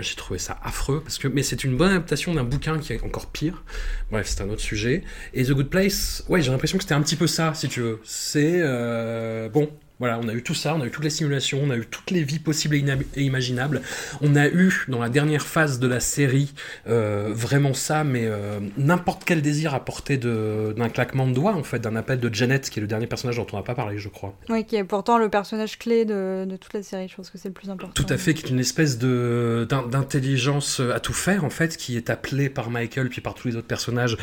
j'ai 0.00 0.14
trouvé 0.14 0.38
ça 0.38 0.58
affreux. 0.62 1.00
Parce 1.02 1.18
que, 1.18 1.28
mais 1.28 1.42
c'est 1.42 1.64
une 1.64 1.76
bonne 1.76 1.90
adaptation 1.90 2.34
d'un 2.34 2.44
bouquin 2.44 2.78
qui 2.78 2.92
est 2.92 3.02
encore 3.02 3.26
pire. 3.26 3.64
Bref, 4.10 4.26
c'est 4.28 4.42
un 4.42 4.50
autre 4.50 4.60
sujet. 4.60 5.02
Et 5.34 5.44
The 5.44 5.52
Good 5.52 5.70
Place, 5.70 6.24
ouais, 6.28 6.42
j'ai 6.42 6.50
l'impression 6.50 6.78
que 6.78 6.84
c'était 6.84 6.94
un 6.94 7.02
petit 7.02 7.16
peu 7.16 7.26
ça, 7.26 7.54
si 7.54 7.68
tu 7.68 7.80
veux. 7.80 8.00
C'est 8.04 8.60
euh, 8.60 9.48
bon, 9.48 9.70
voilà, 9.98 10.18
on 10.22 10.28
a 10.28 10.32
eu 10.32 10.42
tout 10.42 10.54
ça, 10.54 10.74
on 10.74 10.80
a 10.80 10.86
eu 10.86 10.90
toutes 10.90 11.04
les 11.04 11.10
simulations, 11.10 11.60
on 11.62 11.70
a 11.70 11.76
eu 11.76 11.84
toutes 11.84 12.10
les 12.12 12.22
vies 12.22 12.38
possibles 12.38 12.76
et, 12.76 13.22
imaginables. 13.22 13.82
On 14.20 14.36
a 14.36 14.46
eu, 14.46 14.84
dans 14.88 15.00
la 15.00 15.08
dernière 15.08 15.46
phase 15.46 15.80
de 15.80 15.88
la 15.88 15.98
série, 15.98 16.52
euh, 16.88 17.30
vraiment 17.32 17.74
ça, 17.74 18.04
mais 18.04 18.26
euh, 18.26 18.60
n'importe 18.76 19.24
quel 19.24 19.42
désir 19.42 19.74
à 19.74 19.84
portée 19.84 20.16
d'un 20.16 20.88
claquement 20.88 21.26
de 21.26 21.32
doigts, 21.32 21.54
en 21.54 21.64
fait, 21.64 21.80
d'un 21.80 21.96
appel 21.96 22.20
de 22.20 22.32
Janet, 22.32 22.70
qui 22.70 22.78
est 22.78 22.82
le 22.82 22.86
dernier 22.86 23.08
personnage 23.08 23.36
dont 23.36 23.46
on 23.52 23.56
n'a 23.56 23.62
pas 23.62 23.74
parlé, 23.74 23.98
je 23.98 24.08
crois. 24.08 24.34
Oui, 24.48 24.64
qui 24.64 24.76
est 24.76 24.84
pourtant 24.84 25.18
le 25.18 25.28
personnage 25.28 25.78
clé 25.78 26.04
de, 26.04 26.46
toute 26.60 26.74
la 26.74 26.82
série, 26.82 27.08
je 27.08 27.16
pense 27.16 27.30
que 27.30 27.38
c'est 27.38 27.48
le 27.48 27.54
plus 27.54 27.70
important. 27.70 27.92
Tout 27.94 28.06
à 28.12 28.16
fait, 28.16 28.34
qui 28.34 28.46
est 28.46 28.50
une 28.50 28.60
espèce 28.60 28.98
d'intelligence 28.98 30.80
à 30.80 31.00
tout 31.00 31.12
faire, 31.12 31.44
en 31.44 31.50
fait, 31.50 31.76
qui 31.76 31.96
est 31.96 32.08
appelée 32.10 32.48
par 32.48 32.70
Michael, 32.70 33.08
puis 33.08 33.20
par 33.20 33.34
tous 33.34 33.48
les 33.48 33.56
autres 33.56 33.66
personnages, 33.66 34.16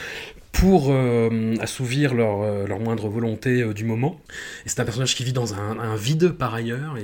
pour 0.56 0.88
euh, 0.90 1.56
assouvir 1.60 2.14
leur, 2.14 2.42
euh, 2.42 2.66
leur, 2.66 2.80
moindre 2.80 3.10
volonté 3.10 3.62
euh, 3.62 3.74
du 3.74 3.84
moment. 3.84 4.22
Et 4.66 4.70
c'est 4.70 4.80
un 4.80 4.86
personnage 4.86 5.14
qui 5.14 5.26
vit 5.26 5.34
dans 5.34 5.54
un, 5.54 5.96
vide 5.98 6.30
par 6.30 6.54
ailleurs. 6.54 6.96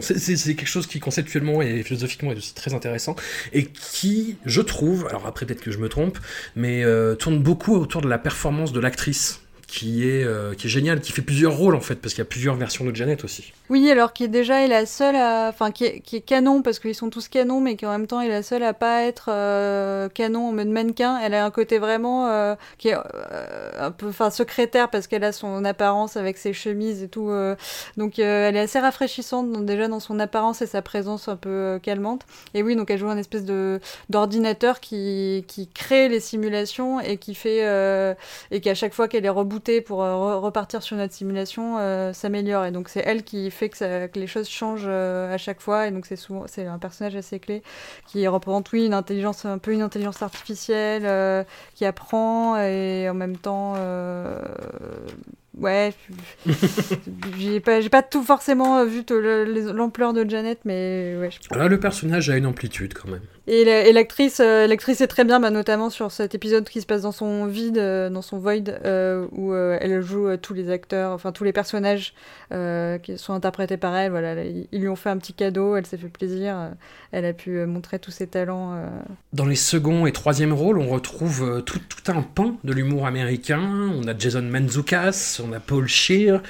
C'est 0.00 0.54
quelque 0.54 0.66
chose 0.66 0.86
qui 0.86 1.00
conceptuellement 1.00 1.62
et 1.62 1.82
philosophiquement 1.82 2.32
est 2.32 2.36
aussi 2.36 2.54
très 2.54 2.74
intéressant 2.74 3.16
et 3.52 3.64
qui, 3.64 4.36
je 4.44 4.60
trouve, 4.60 5.06
alors 5.08 5.26
après 5.26 5.46
peut-être 5.46 5.62
que 5.62 5.70
je 5.70 5.78
me 5.78 5.88
trompe, 5.88 6.18
mais 6.56 6.84
tourne 7.18 7.38
beaucoup 7.38 7.74
autour 7.76 8.02
de 8.02 8.08
la 8.08 8.18
performance 8.18 8.72
de 8.72 8.80
l'actrice 8.80 9.40
qui 9.70 10.08
est, 10.08 10.24
euh, 10.24 10.52
qui 10.54 10.66
est 10.66 10.70
génial, 10.70 11.00
qui 11.00 11.12
fait 11.12 11.22
plusieurs 11.22 11.56
rôles 11.56 11.76
en 11.76 11.80
fait, 11.80 11.94
parce 11.94 12.12
qu'il 12.12 12.20
y 12.20 12.26
a 12.26 12.28
plusieurs 12.28 12.56
versions 12.56 12.84
de 12.84 12.94
Janet 12.94 13.22
aussi. 13.22 13.52
Oui, 13.68 13.88
alors 13.88 14.12
qui 14.12 14.24
est 14.24 14.28
déjà 14.28 14.64
est 14.64 14.68
la 14.68 14.84
seule 14.84 15.14
à. 15.14 15.48
Enfin, 15.48 15.70
qui 15.70 15.84
est, 15.84 16.26
canon, 16.26 16.60
parce 16.60 16.80
qu'ils 16.80 16.96
sont 16.96 17.08
tous 17.08 17.28
canons, 17.28 17.60
mais 17.60 17.76
qui 17.76 17.86
en 17.86 17.92
même 17.92 18.08
temps 18.08 18.20
est 18.20 18.28
la 18.28 18.42
seule 18.42 18.64
à 18.64 18.74
pas 18.74 19.04
être 19.04 19.26
euh, 19.28 20.08
canon 20.08 20.48
en 20.48 20.52
mode 20.52 20.68
mannequin. 20.68 21.20
Elle 21.22 21.34
a 21.34 21.44
un 21.44 21.50
côté 21.52 21.78
vraiment. 21.78 22.26
Euh, 22.26 22.56
qui 22.78 22.88
est 22.88 22.96
un 23.78 23.92
peu. 23.92 24.08
Enfin, 24.08 24.30
secrétaire, 24.30 24.90
parce 24.90 25.06
qu'elle 25.06 25.22
a 25.22 25.30
son 25.30 25.64
apparence 25.64 26.16
avec 26.16 26.36
ses 26.36 26.52
chemises 26.52 27.04
et 27.04 27.08
tout. 27.08 27.30
donc, 27.96 28.18
elle 28.18 28.56
est 28.56 28.60
assez 28.60 28.80
rafraîchissante, 28.80 29.64
déjà 29.64 29.86
dans 29.86 30.00
son 30.00 30.18
apparence 30.18 30.62
et 30.62 30.66
sa 30.66 30.82
présence 30.82 31.28
un 31.28 31.36
peu 31.36 31.78
calmante. 31.80 32.22
Et 32.54 32.64
oui, 32.64 32.74
donc 32.74 32.90
elle 32.90 32.98
joue 32.98 33.08
un 33.08 33.18
espèce 33.18 33.44
d'ordinateur 34.08 34.80
qui, 34.80 35.44
qui 35.46 35.68
crée 35.68 36.08
les 36.08 36.20
simulations 36.20 36.98
et 37.00 37.18
qui 37.18 37.36
fait. 37.36 37.60
et 38.50 38.60
qu'à 38.60 38.74
chaque 38.74 38.94
fois 38.94 39.06
qu'elle 39.06 39.24
est 39.24 39.28
rebootée, 39.28 39.59
pour 39.86 40.02
euh, 40.02 40.38
repartir 40.38 40.82
sur 40.82 40.96
notre 40.96 41.12
simulation 41.12 41.78
euh, 41.78 42.12
s'améliore. 42.12 42.64
Et 42.64 42.70
donc 42.70 42.88
c'est 42.88 43.02
elle 43.04 43.22
qui 43.22 43.50
fait 43.50 43.68
que, 43.68 44.06
que 44.06 44.18
les 44.18 44.26
choses 44.26 44.48
changent 44.48 44.86
euh, 44.86 45.32
à 45.32 45.38
chaque 45.38 45.60
fois. 45.60 45.86
Et 45.86 45.90
donc 45.90 46.06
c'est 46.06 46.16
souvent 46.16 46.44
c'est 46.46 46.66
un 46.66 46.78
personnage 46.78 47.16
assez 47.16 47.38
clé 47.38 47.62
qui 48.06 48.26
représente 48.26 48.72
oui 48.72 48.86
une 48.86 48.94
intelligence 48.94 49.44
un 49.44 49.58
peu 49.58 49.72
une 49.72 49.82
intelligence 49.82 50.22
artificielle 50.22 51.46
qui 51.74 51.84
apprend 51.84 52.56
et 52.58 53.08
en 53.08 53.14
même 53.14 53.36
temps 53.36 53.74
Ouais, 55.58 55.92
j'ai 57.38 57.60
pas, 57.60 57.82
pas 57.90 58.02
tout 58.02 58.22
forcément 58.22 58.84
vu 58.86 59.04
l'ampleur 59.74 60.12
de 60.12 60.28
Janet, 60.28 60.60
mais 60.64 61.16
ouais. 61.20 61.30
Là, 61.54 61.66
le 61.66 61.78
personnage 61.78 62.30
a 62.30 62.36
une 62.36 62.46
amplitude 62.46 62.94
quand 62.94 63.08
même. 63.08 63.20
Et 63.46 63.92
l'actrice, 63.92 64.40
euh, 64.40 64.66
l'actrice 64.66 65.00
est 65.00 65.06
très 65.06 65.24
bien, 65.24 65.40
bah, 65.40 65.50
notamment 65.50 65.88
sur 65.88 66.12
cet 66.12 66.34
épisode 66.34 66.68
qui 66.68 66.80
se 66.80 66.86
passe 66.86 67.02
dans 67.02 67.12
son 67.12 67.46
vide, 67.46 67.78
euh, 67.78 68.10
dans 68.10 68.22
son 68.22 68.38
void, 68.38 68.68
euh, 68.68 69.26
où 69.32 69.54
elle 69.54 70.02
joue 70.02 70.36
tous 70.36 70.54
les 70.54 70.70
acteurs, 70.70 71.12
enfin 71.12 71.32
tous 71.32 71.44
les 71.44 71.52
personnages 71.52 72.14
qui 73.02 73.18
sont 73.18 73.32
interprétés 73.32 73.76
par 73.76 73.96
elle. 73.96 74.10
Voilà, 74.10 74.44
ils 74.44 74.80
lui 74.80 74.88
ont 74.88 74.96
fait 74.96 75.08
un 75.08 75.18
petit 75.18 75.32
cadeau, 75.32 75.76
elle 75.76 75.86
s'est 75.86 75.96
fait 75.96 76.08
plaisir, 76.08 76.70
elle 77.12 77.24
a 77.24 77.32
pu 77.32 77.64
montrer 77.64 77.98
tous 77.98 78.10
ses 78.10 78.26
talents. 78.26 78.82
Dans 79.32 79.46
les 79.46 79.56
second 79.56 80.06
et 80.06 80.12
troisième 80.12 80.52
rôles, 80.52 80.78
on 80.78 80.88
retrouve 80.88 81.62
tout, 81.64 81.78
tout 81.78 82.12
un 82.12 82.22
pan 82.22 82.56
de 82.64 82.72
l'humour 82.72 83.06
américain. 83.06 83.90
On 83.94 84.06
a 84.08 84.18
Jason 84.18 84.42
Manzoukas, 84.42 85.40
on 85.44 85.52
a 85.52 85.60
Paul 85.60 85.86
Scheer, 85.86 86.42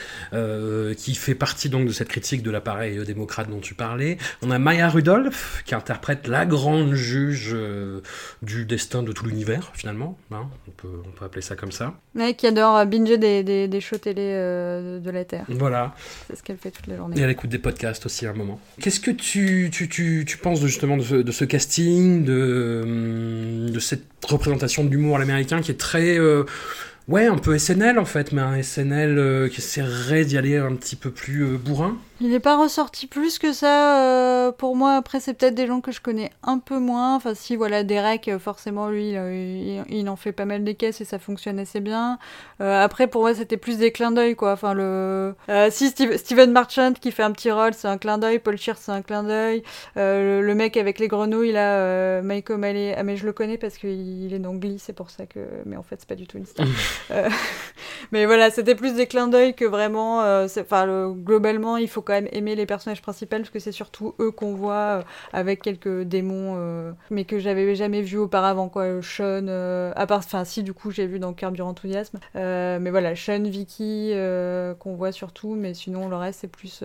qui 0.97 1.15
fait 1.15 1.35
partie 1.35 1.69
donc 1.69 1.87
de 1.87 1.93
cette 1.93 2.09
critique 2.09 2.43
de 2.43 2.51
l'appareil 2.51 3.05
démocrate 3.05 3.49
dont 3.51 3.61
tu 3.61 3.75
parlais. 3.75 4.17
On 4.43 4.51
a 4.51 4.59
Maya 4.59 4.89
Rudolph, 4.89 5.63
qui 5.67 5.75
interprète 5.75 6.27
la 6.27 6.47
grande 6.47 6.80
juge 6.95 7.51
euh, 7.53 8.01
du 8.43 8.65
destin 8.65 9.03
de 9.03 9.13
tout 9.13 9.27
l'univers, 9.27 9.71
finalement. 9.75 10.19
Hein, 10.33 10.49
on, 10.69 10.71
peut, 10.71 10.89
on 11.07 11.11
peut 11.11 11.25
appeler 11.25 11.43
ça 11.43 11.57
comme 11.57 11.73
ça. 11.73 11.95
Ouais, 12.15 12.35
qui 12.35 12.47
adore 12.47 12.85
binger 12.87 13.19
des, 13.19 13.43
des, 13.43 13.69
des 13.69 13.81
shows 13.81 13.99
télé 13.99 14.23
euh, 14.23 14.99
de 15.01 15.11
la 15.11 15.25
Terre. 15.25 15.45
Voilà. 15.49 15.95
C'est 16.27 16.37
ce 16.37 16.43
qu'elle 16.43 16.57
fait 16.57 16.71
toute 16.71 16.87
la 16.87 16.97
journée. 16.97 17.19
Et 17.19 17.23
elle 17.23 17.31
écoute 17.31 17.51
des 17.51 17.59
podcasts 17.59 18.07
aussi 18.07 18.27
à 18.27 18.31
un 18.31 18.35
moment. 18.35 18.61
Qu'est-ce 18.81 19.01
que 19.01 19.11
tu, 19.11 19.71
tu, 19.73 19.89
tu, 19.89 20.25
tu 20.27 20.37
penses 20.39 20.61
de, 20.61 20.67
justement 20.67 20.97
de 20.97 21.03
ce, 21.03 21.15
de 21.15 21.33
ce 21.33 21.45
casting, 21.45 22.25
de, 22.25 22.81
hum, 22.85 23.71
de 23.71 23.81
cette 23.81 24.05
représentation 24.25 24.85
de 24.85 24.91
l'humour 24.91 25.17
à 25.17 25.19
l'américain 25.19 25.61
qui 25.61 25.71
est 25.71 25.81
très... 25.81 26.19
Euh, 26.19 26.45
ouais, 27.09 27.27
un 27.27 27.39
peu 27.39 27.59
SNL 27.59 27.99
en 27.99 28.05
fait, 28.05 28.33
mais 28.33 28.43
un 28.43 28.63
SNL 28.63 29.49
qui 29.51 29.59
essaierait 29.59 30.25
d'y 30.25 30.39
aller 30.39 30.57
un 30.57 30.75
petit 30.75 30.97
peu 30.97 31.11
plus 31.11 31.57
bourrin? 31.59 31.97
Il 32.23 32.29
n'est 32.29 32.41
pas 32.41 32.59
ressorti 32.59 33.07
plus 33.07 33.39
que 33.39 33.55
ça 33.55 34.03
euh, 34.03 34.53
pour 34.53 34.77
moi. 34.77 34.93
Après, 34.93 35.21
c'est 35.21 35.33
peut-être 35.33 35.55
des 35.55 35.67
gens 35.67 35.81
que 35.81 35.91
je 35.91 36.03
connais 36.03 36.31
un 36.43 36.59
peu 36.59 36.79
moins. 36.79 37.17
Enfin, 37.17 37.35
si, 37.35 37.57
voilà, 37.57 37.83
Derek, 37.83 38.29
euh, 38.29 38.39
forcément, 38.39 38.91
lui, 38.91 39.13
il, 39.13 39.83
il, 39.89 40.09
en 40.11 40.17
fait 40.17 40.33
pas 40.33 40.45
mal 40.45 40.63
des 40.63 40.75
caisses 40.75 41.01
et 41.01 41.07
ça 41.07 41.19
fonctionne 41.19 41.59
assez 41.59 41.81
bien. 41.81 42.19
Euh, 42.61 42.85
après, 42.85 43.07
pour 43.07 43.23
moi, 43.23 43.35
c'était 43.35 43.57
plus 43.57 43.79
des 43.79 43.91
clins 43.91 44.11
d'œil, 44.11 44.37
quoi. 44.37 44.53
Enfin, 44.53 44.75
le. 44.75 45.35
si, 45.71 45.89
Steve, 45.89 46.19
Steven 46.19 46.53
Marchant 46.53 46.93
qui 46.93 47.11
fait 47.11 47.23
un 47.23 47.33
petit 47.33 47.51
rôle, 47.51 47.73
c'est 47.73 47.89
un 47.89 47.97
clin 47.97 48.19
d'œil. 48.19 48.39
Paul 48.39 48.59
Shear, 48.59 48.77
c'est 48.77 48.93
un 48.93 49.01
clin 49.01 49.23
d'œil. 49.23 49.63
Le, 49.97 50.43
le, 50.43 50.55
mec 50.55 50.77
avec 50.77 50.99
les 50.99 51.09
grenouilles, 51.09 51.53
là, 51.53 52.21
Mike 52.21 52.51
O'Malley. 52.51 52.95
Ah, 52.99 53.03
mais 53.03 53.17
je 53.17 53.25
le 53.25 53.33
connais 53.33 53.57
parce 53.57 53.79
qu'il 53.79 54.35
est 54.35 54.39
dans 54.39 54.55
Glee, 54.55 54.79
c'est 54.79 54.93
pour 54.93 55.09
ça 55.09 55.25
que. 55.25 55.41
Mais 55.65 55.77
en 55.77 55.83
fait, 55.83 55.97
c'est 56.01 56.09
pas 56.09 56.17
du 56.17 56.27
tout 56.27 56.37
une 56.37 56.45
star. 56.45 56.67
mais 58.13 58.27
voilà, 58.27 58.51
c'était 58.51 58.75
plus 58.75 58.93
des 58.93 59.07
clins 59.07 59.29
d'œil 59.29 59.55
que 59.55 59.65
vraiment. 59.65 60.19
Enfin, 60.45 60.85
le... 60.85 61.15
globalement, 61.15 61.79
il 61.79 61.89
faut 61.89 62.03
quand 62.11 62.17
même 62.17 62.29
aimer 62.33 62.57
les 62.57 62.67
personnages 62.67 63.03
principaux 63.03 63.37
parce 63.37 63.51
que 63.51 63.61
c'est 63.61 63.71
surtout 63.71 64.17
eux 64.19 64.33
qu'on 64.33 64.55
voit 64.55 64.75
euh, 64.75 65.03
avec 65.33 65.63
quelques 65.63 66.03
démons, 66.03 66.57
euh, 66.57 66.91
mais 67.11 67.25
que 67.25 67.39
j'avais 67.39 67.77
jamais 67.77 68.03
vu 68.03 68.19
auparavant 68.19 68.69
quoi. 68.69 69.01
Sean, 69.01 69.47
euh, 69.47 69.93
à 69.95 70.09
part, 70.09 70.19
enfin 70.19 70.45
si 70.45 70.65
du 70.65 70.73
coup 70.73 70.91
j'ai 70.91 71.07
vu 71.07 71.21
dans 71.21 71.33
Carburant 71.33 71.71
Enthousiasme, 71.71 72.19
mais 72.35 72.91
voilà 72.91 73.15
Sean, 73.15 73.45
Vicky 73.45 74.13
qu'on 74.81 74.97
voit 74.97 75.13
surtout, 75.13 75.55
mais 75.55 75.73
sinon 75.73 76.09
le 76.09 76.17
reste 76.17 76.41
c'est 76.41 76.51
plus 76.51 76.83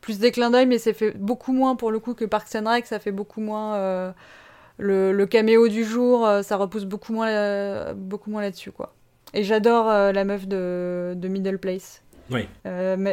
plus 0.00 0.20
des 0.20 0.30
clins 0.30 0.50
d'œil, 0.50 0.66
mais 0.66 0.78
c'est 0.78 0.92
fait 0.92 1.10
beaucoup 1.10 1.52
moins 1.52 1.74
pour 1.74 1.90
le 1.90 1.98
coup 1.98 2.14
que 2.14 2.24
Parks 2.24 2.54
and 2.54 2.70
Rec, 2.70 2.86
ça 2.86 3.00
fait 3.00 3.10
beaucoup 3.10 3.40
moins 3.40 4.14
le, 4.78 5.12
le, 5.12 5.26
caméo 5.26 5.66
du 5.66 5.82
jour, 5.82 6.28
ça 6.44 6.56
repousse 6.56 6.84
beaucoup 6.84 7.12
moins 7.12 7.94
beaucoup 7.94 8.30
moins 8.30 8.42
là-dessus 8.42 8.70
quoi. 8.70 8.94
Et 9.34 9.42
j'adore 9.42 9.86
la 9.88 10.24
meuf 10.24 10.46
de 10.46 11.28
Middle 11.28 11.58
Place. 11.58 12.02
Oui. 12.30 12.46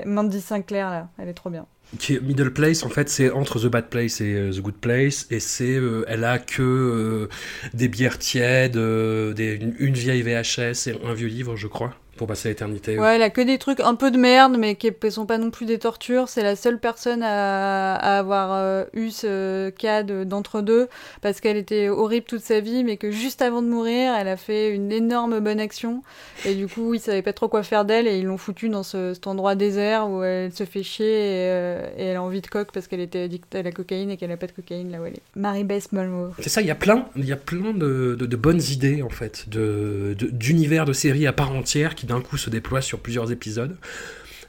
Mandy 0.06 0.42
Sinclair, 0.42 0.90
là, 0.90 1.10
elle 1.18 1.30
est 1.30 1.34
trop 1.34 1.50
bien. 1.50 1.66
Qui 2.00 2.16
est 2.16 2.20
Middle 2.20 2.52
Place, 2.52 2.84
en 2.84 2.90
fait, 2.90 3.10
c'est 3.10 3.30
entre 3.30 3.60
The 3.60 3.68
Bad 3.68 3.90
Place 3.90 4.20
et 4.20 4.34
euh, 4.34 4.52
The 4.52 4.60
Good 4.60 4.76
Place, 4.76 5.28
et 5.30 5.40
c'est, 5.40 5.76
euh, 5.76 6.04
elle 6.08 6.24
a 6.24 6.40
que 6.40 6.62
euh, 6.62 7.30
des 7.74 7.88
bières 7.88 8.18
tièdes, 8.18 8.78
des, 8.78 9.60
une, 9.80 9.94
vieille 9.94 10.24
VHS 10.24 10.88
et 10.88 10.96
un 11.06 11.14
vieux 11.14 11.28
livre, 11.28 11.56
je 11.56 11.68
crois 11.68 11.94
pour 12.16 12.28
passer 12.28 12.50
l'éternité. 12.50 12.98
Ouais, 12.98 13.16
elle 13.16 13.22
a 13.22 13.30
que 13.30 13.42
des 13.42 13.58
trucs 13.58 13.80
un 13.80 13.96
peu 13.96 14.12
de 14.12 14.18
merde, 14.18 14.56
mais 14.58 14.76
qui 14.76 14.92
ne 15.04 15.10
sont 15.10 15.26
pas 15.26 15.38
non 15.38 15.52
plus 15.52 15.66
des 15.66 15.80
tortures. 15.80 16.30
C'est 16.30 16.44
la 16.44 16.56
seule 16.56 16.80
personne 16.80 17.22
à, 17.24 17.96
avoir 17.96 18.54
euh, 18.54 18.86
eu 18.94 19.10
ce 19.10 19.70
cas 19.70 20.04
d'entre-deux, 20.04 20.88
parce 21.22 21.42
qu'elle 21.42 21.58
était 21.58 21.90
horrible 21.90 22.26
toute 22.26 22.42
sa 22.42 22.60
vie, 22.60 22.84
mais 22.84 22.98
que 22.98 23.12
juste 23.12 23.42
avant 23.42 23.62
de 23.62 23.68
mourir, 23.68 24.14
elle 24.16 24.28
a 24.28 24.38
fait 24.38 24.74
une 24.74 24.92
énorme 24.92 25.40
bonne 25.40 25.60
action. 25.60 26.04
Et 26.46 26.56
du 26.56 26.68
coup, 26.68 26.94
ils 26.94 27.00
savaient 27.00 27.22
pas 27.22 27.34
trop 27.34 27.48
quoi 27.48 27.64
faire 27.64 27.86
d'elle, 27.86 28.08
et 28.08 28.18
ils 28.18 28.26
l'ont 28.26 28.38
foutue 28.38 28.70
dans 28.70 28.84
ce, 28.84 29.14
cet 29.14 29.28
endroit 29.28 29.56
désert 29.56 30.10
où 30.10 30.24
elle 30.24 30.54
se 30.54 30.64
fait 30.64 30.84
chier, 30.84 31.06
et, 31.06 31.50
euh, 31.50 31.90
elle 31.98 32.16
a 32.16 32.24
envie 32.24 32.42
de 32.42 32.48
coque 32.48 32.72
parce 32.72 32.88
qu'elle 32.88 33.02
était 33.02 33.24
addicte 33.24 33.54
à 33.56 33.62
la 33.62 33.72
cocaïne 33.72 34.10
et 34.10 34.18
qu'elle 34.18 34.30
n'a 34.30 34.38
pas 34.38 34.48
de 34.48 34.52
cocaïne 34.52 34.92
là 34.92 35.02
où 35.02 35.06
elle 35.06 35.14
est. 35.14 35.22
Marie-Beth 35.36 35.92
Malmo. 35.92 36.30
C'est 36.40 36.50
ça, 36.50 36.62
il 36.62 36.68
y 36.68 36.72
a 36.72 36.76
plein, 36.76 37.06
il 37.16 37.26
y 37.26 37.32
a 37.32 37.38
plein 37.38 37.74
de, 37.74 38.16
de, 38.20 38.36
bonnes 38.36 38.62
idées, 38.62 39.02
en 39.02 39.10
fait, 39.10 39.46
d'univers 39.50 40.86
de, 40.86 40.90
de 40.90 40.94
séries 40.94 41.28
à 41.28 41.34
part 41.34 41.52
entière 41.52 41.96
qui 41.96 42.05
d'un 42.06 42.22
coup 42.22 42.38
se 42.38 42.50
déploie 42.50 42.82
sur 42.82 43.00
plusieurs 43.00 43.32
épisodes. 43.32 43.78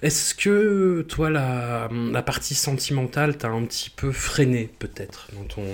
Est-ce 0.03 0.35
que 0.35 1.03
toi, 1.09 1.31
la, 1.31 1.89
partie 2.23 2.55
sentimentale 2.55 3.39
t'a 3.39 3.49
un 3.49 3.65
petit 3.65 3.91
peu 3.91 4.13
freiné, 4.13 4.71
peut-être, 4.79 5.29
dans 5.33 5.45
ton 5.45 5.65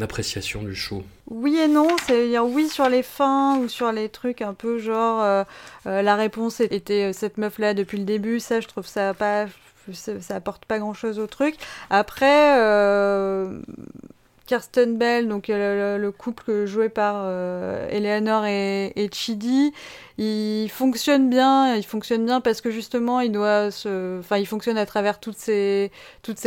appréciation 0.00 0.62
du 0.62 0.74
show? 0.74 1.04
Oui 1.28 1.58
et 1.58 1.68
non, 1.68 1.88
c'est-à-dire 2.06 2.46
oui 2.46 2.68
sur 2.68 2.88
les 2.88 3.02
fins 3.02 3.58
ou 3.58 3.68
sur 3.68 3.92
les 3.92 4.08
trucs 4.08 4.42
un 4.42 4.54
peu 4.54 4.78
genre 4.78 5.22
euh, 5.22 5.44
euh, 5.86 6.02
la 6.02 6.16
réponse 6.16 6.60
était 6.60 7.10
euh, 7.10 7.12
cette 7.12 7.38
meuf-là 7.38 7.74
depuis 7.74 7.98
le 7.98 8.04
début, 8.04 8.40
ça 8.40 8.60
je 8.60 8.68
trouve 8.68 8.86
ça 8.86 9.14
pas. 9.14 9.46
Ça, 9.92 10.12
apporte 10.30 10.64
pas 10.64 10.78
grand 10.78 10.94
chose 10.94 11.18
au 11.18 11.26
truc. 11.26 11.56
Après, 11.90 12.58
Kirsten 14.46 14.96
Bell, 14.96 15.28
donc 15.28 15.48
le, 15.48 16.10
couple 16.10 16.64
joué 16.64 16.88
par 16.88 17.28
Eleanor 17.90 18.46
et, 18.46 18.94
et, 18.96 19.10
Chidi, 19.12 19.74
il 20.18 20.68
fonctionne 20.70 21.28
bien. 21.28 21.76
Il 21.76 21.84
fonctionne 21.84 22.24
bien 22.24 22.40
parce 22.40 22.60
que 22.60 22.70
justement, 22.70 23.20
il 23.20 23.32
doit 23.32 23.70
se, 23.70 24.18
enfin, 24.20 24.38
il 24.38 24.46
fonctionne 24.46 24.78
à 24.78 24.86
travers 24.86 25.18
toutes 25.20 25.36
ces 25.36 25.90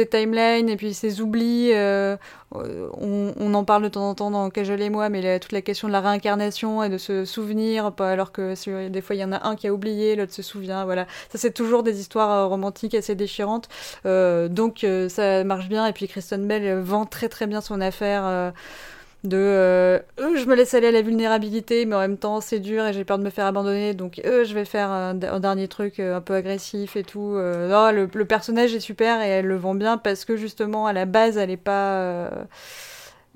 timelines 0.10 0.70
et 0.70 0.78
puis 0.78 0.94
ces 0.94 1.22
oublis. 1.22 1.72
Euh, 1.74 2.16
on, 2.54 3.54
en 3.54 3.64
parle 3.66 3.84
de 3.84 3.90
temps 3.90 4.10
en 4.10 4.16
temps 4.16 4.32
dans 4.32 4.50
Cajol 4.50 4.82
et 4.82 4.90
moi, 4.90 5.10
mais 5.10 5.40
toute 5.40 5.52
la 5.52 5.62
question 5.62 5.88
de 5.88 5.94
la 5.94 6.02
réincarnation 6.02 6.82
et 6.84 6.90
de 6.90 6.98
se 6.98 7.26
souvenir, 7.26 7.92
alors 8.00 8.32
que 8.32 8.88
des 8.88 9.02
fois 9.02 9.16
il 9.16 9.20
y 9.20 9.24
en 9.24 9.34
a 9.34 9.48
un 9.48 9.56
qui 9.56 9.68
a 9.68 9.74
oublié, 9.74 10.16
l'autre 10.16 10.34
se 10.34 10.42
souvient. 10.42 10.86
Voilà, 10.86 11.08
ça 11.30 11.38
c'est 11.38 11.54
toujours 11.54 11.84
des 11.84 12.00
histoires 12.00 12.32
euh, 12.32 12.46
romantiques 12.48 12.96
assez 12.96 13.16
déchirantes. 13.16 13.68
donc 14.06 14.86
ça 15.10 15.44
marche 15.44 15.68
bien. 15.68 15.86
Et 15.88 15.94
puis 15.94 16.08
Kristen 16.08 16.48
Bell 16.48 16.80
vend 16.80 17.06
très 17.06 17.30
très 17.30 17.48
bien 17.48 17.62
son 17.62 17.82
affaire 17.82 18.24
euh, 18.26 18.52
de 19.28 19.38
euh, 19.38 20.00
je 20.18 20.46
me 20.46 20.56
laisse 20.56 20.74
aller 20.74 20.88
à 20.88 20.92
la 20.92 21.02
vulnérabilité 21.02 21.86
mais 21.86 21.96
en 21.96 22.00
même 22.00 22.18
temps 22.18 22.42
c'est 22.42 22.60
dur 22.60 22.86
et 22.86 22.94
j'ai 22.94 23.04
peur 23.04 23.18
de 23.18 23.24
me 23.24 23.30
faire 23.30 23.46
abandonner 23.46 23.94
donc 23.94 24.22
je 24.24 24.54
vais 24.54 24.66
faire 24.66 24.90
un, 24.90 25.14
dernier 25.14 25.68
truc 25.68 26.00
euh, 26.00 26.18
un 26.18 26.22
peu 26.22 26.34
agressif 26.34 26.96
et 26.96 27.04
tout 27.04 27.36
non, 27.38 27.92
le, 27.92 28.08
personnage 28.26 28.74
est 28.74 28.80
super 28.80 29.22
et 29.22 29.30
elle 29.30 29.46
le 29.46 29.58
vend 29.58 29.76
bien 29.76 29.98
parce 29.98 30.26
que 30.26 30.38
justement 30.38 30.88
à 30.88 30.94
la 30.94 31.06
base 31.06 31.38
elle 31.38 31.52
est 31.52 31.58
pas 31.58 32.32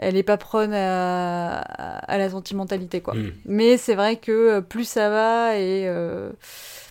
elle 0.01 0.17
est 0.17 0.23
pas 0.23 0.37
prône 0.37 0.73
à, 0.73 1.63
la 2.09 2.29
sentimentalité 2.29 3.01
quoi 3.01 3.13
mm. 3.13 3.31
mais 3.45 3.77
c'est 3.77 3.95
vrai 3.95 4.17
que 4.17 4.59
plus 4.59 4.85
ça 4.85 5.09
va 5.09 5.57
et 5.57 5.87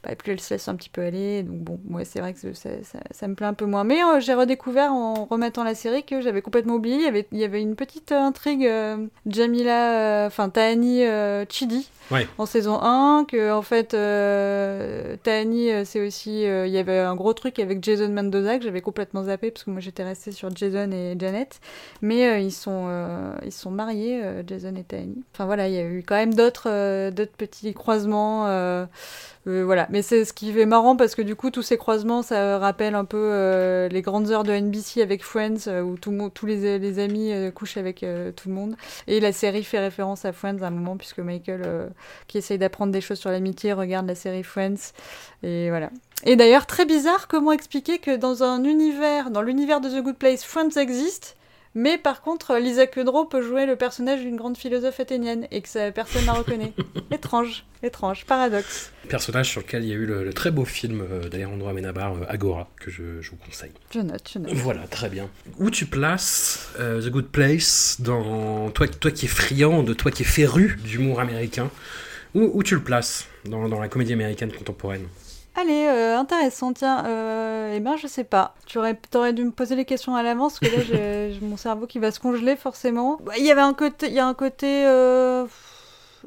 bah, 0.02 0.14
plus 0.16 0.32
elle 0.32 0.40
se 0.40 0.54
laisse 0.54 0.68
un 0.68 0.76
petit 0.76 0.88
peu 0.88 1.02
aller. 1.02 1.42
Donc 1.42 1.58
bon, 1.58 1.80
moi 1.84 2.04
c'est 2.04 2.20
vrai 2.20 2.32
que 2.32 2.52
ça, 2.54 2.70
ça, 3.10 3.28
me 3.28 3.34
plaît 3.34 3.46
un 3.46 3.54
peu 3.54 3.66
moins. 3.66 3.84
Mais 3.84 4.02
euh, 4.02 4.20
j'ai 4.20 4.34
redécouvert 4.34 4.92
en 4.92 5.26
remettant 5.26 5.62
la 5.62 5.74
série 5.74 6.04
que 6.04 6.20
j'avais 6.20 6.42
complètement 6.42 6.74
oublié. 6.74 6.96
Il 6.96 7.02
y 7.02 7.06
avait, 7.06 7.26
il 7.32 7.38
y 7.38 7.44
avait 7.44 7.60
une 7.60 7.76
petite 7.76 8.12
intrigue 8.12 8.66
euh, 8.66 9.06
Jamila, 9.26 10.24
euh, 10.24 10.26
enfin 10.26 10.48
Tahani 10.48 11.02
Chidi 11.48 11.88
en 12.38 12.46
saison 12.46 12.80
1, 12.82 13.26
que 13.28 13.52
en 13.52 13.62
fait 13.62 13.90
Tahani 15.22 15.70
c'est 15.84 16.04
aussi, 16.04 16.42
il 16.42 16.70
y 16.70 16.78
avait 16.78 16.98
un 16.98 17.14
gros 17.14 17.34
truc 17.34 17.60
avec 17.60 17.84
Jason 17.84 18.08
Mendoza 18.08 18.58
que 18.58 18.64
j'avais 18.64 18.80
complètement 18.80 19.24
zappé 19.24 19.52
parce 19.52 19.62
que 19.62 19.70
moi 19.70 19.80
j'étais 19.80 20.02
restée 20.02 20.32
sur 20.32 20.54
Jason 20.54 20.90
et 20.90 21.14
Janet. 21.16 21.60
Mais 22.02 22.42
ils 22.44 22.50
sont, 22.50 22.88
ils 23.44 23.52
sont 23.52 23.70
mariés, 23.70 24.22
Jason 24.46 24.74
et 24.76 24.84
Tahani. 24.84 25.22
Enfin 25.34 25.46
voilà, 25.46 25.68
il 25.68 25.74
y 25.74 25.78
a 25.78 25.84
eu 25.84 26.02
quand 26.06 26.16
même 26.16 26.34
d'autres, 26.34 27.10
d'autres 27.10 27.36
petits 27.36 27.74
croisements. 27.74 28.46
Euh, 29.46 29.64
voilà, 29.64 29.86
mais 29.90 30.02
c'est 30.02 30.26
ce 30.26 30.34
qui 30.34 30.58
est 30.58 30.66
marrant 30.66 30.96
parce 30.96 31.14
que 31.14 31.22
du 31.22 31.34
coup, 31.34 31.50
tous 31.50 31.62
ces 31.62 31.78
croisements, 31.78 32.22
ça 32.22 32.58
rappelle 32.58 32.94
un 32.94 33.06
peu 33.06 33.16
euh, 33.18 33.88
les 33.88 34.02
grandes 34.02 34.30
heures 34.30 34.44
de 34.44 34.52
NBC 34.52 35.00
avec 35.00 35.24
Friends, 35.24 35.66
euh, 35.66 35.80
où 35.80 35.96
tout, 35.96 36.30
tous 36.34 36.44
les, 36.44 36.78
les 36.78 36.98
amis 36.98 37.32
couchent 37.54 37.78
avec 37.78 38.00
tout 38.00 38.48
le 38.48 38.54
monde. 38.54 38.76
Et 39.06 39.20
la 39.20 39.32
série 39.32 39.64
fait 39.64 39.78
référence 39.78 40.24
à 40.24 40.32
Friends 40.32 40.62
à 40.62 40.66
un 40.66 40.70
moment, 40.70 40.96
puisque 40.96 41.20
Michael, 41.20 41.90
qui 42.26 42.38
essaye 42.38 42.58
d'apprendre 42.58 42.92
des 42.92 43.00
choses 43.00 43.18
sur 43.18 43.30
l'amitié, 43.30 43.72
regarde 43.72 44.06
la 44.06 44.14
série 44.14 44.42
Friends. 44.42 44.92
Et 45.42 45.70
voilà. 45.70 45.90
Et 46.24 46.36
d'ailleurs, 46.36 46.66
très 46.66 46.84
bizarre, 46.84 47.28
comment 47.28 47.52
expliquer 47.52 47.98
que 47.98 48.14
dans 48.14 48.42
un 48.42 48.64
univers, 48.64 49.30
dans 49.30 49.42
l'univers 49.42 49.80
de 49.80 49.88
The 49.88 50.02
Good 50.02 50.16
Place, 50.16 50.44
Friends 50.44 50.76
existe, 50.76 51.36
mais 51.74 51.98
par 51.98 52.20
contre, 52.20 52.56
Lisa 52.56 52.86
Kudrow 52.86 53.26
peut 53.26 53.42
jouer 53.42 53.64
le 53.64 53.76
personnage 53.76 54.20
d'une 54.20 54.36
grande 54.36 54.56
philosophe 54.56 54.98
athénienne 54.98 55.46
et 55.52 55.62
que 55.62 55.90
personne 55.90 56.22
ne 56.22 56.26
la 56.26 56.32
reconnaît. 56.32 56.72
étrange, 57.12 57.64
étrange, 57.84 58.24
paradoxe. 58.26 58.90
Personnage 59.08 59.50
sur 59.50 59.60
lequel 59.60 59.84
il 59.84 59.90
y 59.90 59.92
a 59.92 59.96
eu 59.96 60.06
le, 60.06 60.32
très 60.32 60.50
beau 60.50 60.64
film 60.64 61.00
euh, 61.00 61.28
d'Alejandro 61.28 61.68
Amenabar, 61.68 62.14
euh, 62.14 62.24
Agora, 62.28 62.68
que 62.80 62.90
je, 62.90 63.02
vous 63.30 63.36
conseille. 63.36 63.72
Je 63.92 64.00
note, 64.00 64.28
je 64.32 64.38
note. 64.40 64.52
Voilà, 64.54 64.86
très 64.88 65.08
bien. 65.08 65.28
Où 65.58 65.70
tu 65.70 65.86
places 65.86 66.70
euh, 66.80 67.00
The 67.00 67.10
Good 67.10 67.28
Place 67.28 67.98
dans 68.00 68.70
toi, 68.70 68.88
toi 68.88 69.12
qui 69.12 69.26
es 69.26 69.28
friand, 69.28 69.84
de 69.84 69.94
toi 69.94 70.10
qui 70.10 70.22
es 70.22 70.26
féru 70.26 70.76
d'humour 70.84 71.20
américain 71.20 71.70
où, 72.34 72.50
où, 72.52 72.62
tu 72.62 72.74
le 72.74 72.82
places 72.82 73.26
dans, 73.44 73.68
dans 73.68 73.80
la 73.80 73.88
comédie 73.88 74.12
américaine 74.12 74.52
contemporaine? 74.52 75.06
Allez, 75.60 75.86
euh, 75.88 76.16
intéressant, 76.16 76.72
tiens. 76.72 77.04
Euh, 77.06 77.74
eh 77.74 77.80
ben, 77.80 77.96
je 77.96 78.06
sais 78.06 78.24
pas. 78.24 78.54
Tu 78.66 78.78
aurais, 78.78 78.98
aurais 79.14 79.32
dû 79.32 79.44
me 79.44 79.50
poser 79.50 79.76
les 79.76 79.84
questions 79.84 80.14
à 80.14 80.22
l'avance, 80.22 80.58
parce 80.58 80.72
que 80.72 80.76
là, 80.78 80.82
j'ai 81.30 81.40
mon 81.42 81.56
cerveau 81.56 81.86
qui 81.86 81.98
va 81.98 82.10
se 82.10 82.20
congeler, 82.20 82.56
forcément. 82.56 83.18
Bah, 83.22 83.32
il 83.38 83.44
y 83.44 83.50
avait 83.50 83.60
un 83.60 83.74
côté... 83.74 84.06
Il 84.08 84.14
y 84.14 84.18
a 84.18 84.26
un 84.26 84.34
côté... 84.34 84.86
Euh, 84.86 85.46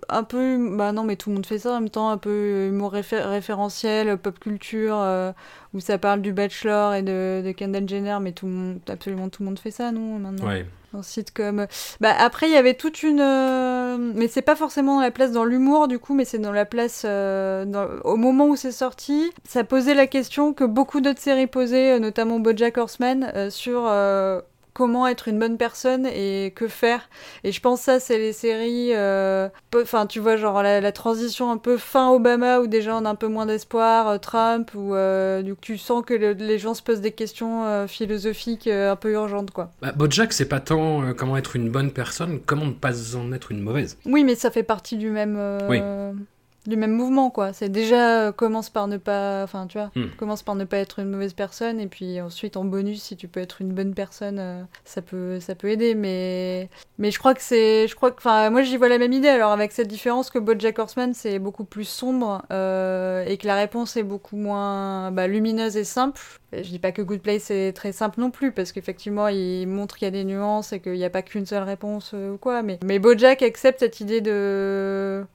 un 0.09 0.23
peu... 0.23 0.57
Bah 0.75 0.91
non, 0.91 1.03
mais 1.03 1.15
tout 1.15 1.29
le 1.29 1.35
monde 1.35 1.45
fait 1.45 1.59
ça 1.59 1.71
en 1.71 1.79
même 1.79 1.89
temps, 1.89 2.09
un 2.09 2.17
peu 2.17 2.67
humour 2.67 2.91
référentiel, 2.91 4.17
pop 4.17 4.39
culture, 4.39 4.97
où 5.73 5.79
ça 5.79 5.99
parle 5.99 6.21
du 6.21 6.33
Bachelor 6.33 6.95
et 6.95 7.03
de, 7.03 7.43
de 7.45 7.51
Kendall 7.51 7.87
Jenner, 7.87 8.17
mais 8.19 8.31
tout 8.31 8.47
le 8.47 8.51
monde, 8.51 8.79
absolument 8.87 9.29
tout 9.29 9.43
le 9.43 9.49
monde 9.49 9.59
fait 9.59 9.69
ça, 9.69 9.91
non, 9.91 10.17
maintenant? 10.17 10.47
Ouais 10.47 10.65
en 10.93 11.03
sitcom. 11.03 11.67
Bah, 11.99 12.15
après, 12.17 12.47
il 12.47 12.53
y 12.53 12.57
avait 12.57 12.73
toute 12.73 13.03
une. 13.03 13.21
Euh, 13.21 13.97
mais 13.97 14.27
c'est 14.27 14.41
pas 14.41 14.55
forcément 14.55 14.95
dans 14.95 15.01
la 15.01 15.11
place 15.11 15.31
dans 15.31 15.45
l'humour, 15.45 15.87
du 15.87 15.99
coup, 15.99 16.13
mais 16.13 16.25
c'est 16.25 16.39
dans 16.39 16.51
la 16.51 16.65
place. 16.65 17.03
Euh, 17.05 17.65
au 18.03 18.15
moment 18.15 18.47
où 18.47 18.55
c'est 18.55 18.71
sorti, 18.71 19.31
ça 19.43 19.63
posait 19.63 19.95
la 19.95 20.07
question 20.07 20.53
que 20.53 20.63
beaucoup 20.63 21.01
d'autres 21.01 21.21
séries 21.21 21.47
posaient, 21.47 21.93
euh, 21.93 21.99
notamment 21.99 22.39
Bojack 22.39 22.77
Horseman, 22.77 23.49
sur 23.49 23.89
comment 24.73 25.07
être 25.07 25.27
une 25.27 25.39
bonne 25.39 25.57
personne 25.57 26.05
et 26.07 26.51
que 26.55 26.67
faire. 26.67 27.09
Et 27.43 27.51
je 27.51 27.61
pense 27.61 27.81
ça, 27.81 27.99
c'est 27.99 28.17
les 28.17 28.33
séries, 28.33 28.91
euh, 28.93 29.49
enfin 29.75 30.05
tu 30.05 30.19
vois, 30.19 30.35
genre 30.35 30.61
la, 30.63 30.91
transition 30.91 31.51
un 31.51 31.57
peu 31.57 31.77
fin 31.77 32.09
Obama 32.09 32.59
où 32.59 32.67
déjà 32.67 32.95
on 32.95 33.05
a 33.05 33.09
un 33.09 33.15
peu 33.15 33.27
moins 33.27 33.45
d'espoir, 33.45 34.07
euh, 34.07 34.17
Trump, 34.17 34.71
où 34.75 34.93
euh, 34.93 35.41
du 35.41 35.55
coup, 35.55 35.61
tu 35.61 35.77
sens 35.77 36.03
que 36.05 36.13
les 36.13 36.59
gens 36.59 36.73
se 36.73 36.81
posent 36.81 37.01
des 37.01 37.11
questions 37.11 37.87
philosophiques 37.87 38.67
un 38.67 38.95
peu 38.95 39.13
urgentes, 39.13 39.51
quoi. 39.51 39.71
Bah, 39.81 39.91
Bojack, 39.91 40.33
c'est 40.33 40.47
pas 40.47 40.59
tant 40.59 41.13
comment 41.13 41.37
être 41.37 41.55
une 41.55 41.69
bonne 41.69 41.91
personne, 41.91 42.39
comment 42.45 42.65
ne 42.65 42.73
pas 42.73 43.15
en 43.15 43.31
être 43.31 43.51
une 43.51 43.61
mauvaise. 43.61 43.97
Oui, 44.05 44.23
mais 44.23 44.35
ça 44.35 44.51
fait 44.51 44.63
partie 44.63 44.97
du 44.97 45.09
même... 45.09 45.37
Oui 45.69 45.79
du 46.67 46.77
même 46.77 46.91
mouvement 46.91 47.29
quoi. 47.29 47.53
C'est 47.53 47.69
déjà 47.69 48.27
euh, 48.27 48.31
commence 48.31 48.69
par 48.69 48.87
ne 48.87 48.97
pas 48.97 49.43
enfin 49.43 49.67
tu 49.67 49.77
vois 49.77 49.91
hmm. 49.95 50.09
commence 50.17 50.43
par 50.43 50.55
ne 50.55 50.63
pas 50.63 50.77
être 50.77 50.99
une 50.99 51.09
mauvaise 51.09 51.33
personne 51.33 51.79
et 51.79 51.87
puis 51.87 52.21
ensuite 52.21 52.57
en 52.57 52.63
bonus 52.63 53.01
si 53.01 53.17
tu 53.17 53.27
peux 53.27 53.41
être 53.41 53.61
une 53.61 53.73
bonne 53.73 53.93
personne 53.93 54.37
euh, 54.39 54.63
ça 54.85 55.01
peut 55.01 55.39
ça 55.39 55.55
peut 55.55 55.69
aider 55.69 55.93
mais 55.95 56.69
mais 56.97 57.11
je 57.11 57.19
crois 57.19 57.33
que 57.33 57.41
c'est 57.41 57.87
je 57.87 57.95
crois 57.95 58.11
que 58.11 58.17
enfin 58.17 58.49
moi 58.49 58.61
j'y 58.63 58.77
vois 58.77 58.89
la 58.89 58.97
même 58.97 59.13
idée. 59.13 59.27
Alors 59.27 59.51
avec 59.51 59.71
cette 59.71 59.87
différence 59.87 60.29
que 60.29 60.39
BoJack 60.39 60.79
Horseman 60.79 61.13
c'est 61.13 61.39
beaucoup 61.39 61.65
plus 61.65 61.85
sombre 61.85 62.43
euh, 62.51 63.25
et 63.25 63.37
que 63.37 63.47
la 63.47 63.55
réponse 63.55 63.97
est 63.97 64.03
beaucoup 64.03 64.37
moins 64.37 65.11
bah, 65.11 65.27
lumineuse 65.27 65.75
et 65.75 65.83
simple. 65.83 66.21
Je 66.53 66.69
dis 66.69 66.79
pas 66.79 66.91
que 66.91 67.01
Good 67.01 67.21
Place 67.21 67.49
est 67.51 67.73
très 67.73 67.91
simple 67.91 68.19
non 68.21 68.31
plus 68.31 68.51
parce 68.51 68.71
qu'effectivement 68.71 69.27
il 69.27 69.67
montre 69.67 69.97
qu'il 69.97 70.05
y 70.05 70.07
a 70.07 70.11
des 70.11 70.23
nuances 70.23 70.71
et 70.71 70.79
qu'il 70.79 70.93
n'y 70.93 71.03
a 71.03 71.09
pas 71.09 71.23
qu'une 71.23 71.45
seule 71.45 71.63
réponse 71.63 72.13
ou 72.13 72.37
quoi 72.37 72.61
mais 72.61 72.79
mais 72.85 72.99
BoJack 72.99 73.41
accepte 73.41 73.79
cette 73.79 73.99
idée 73.99 74.21
de 74.21 75.25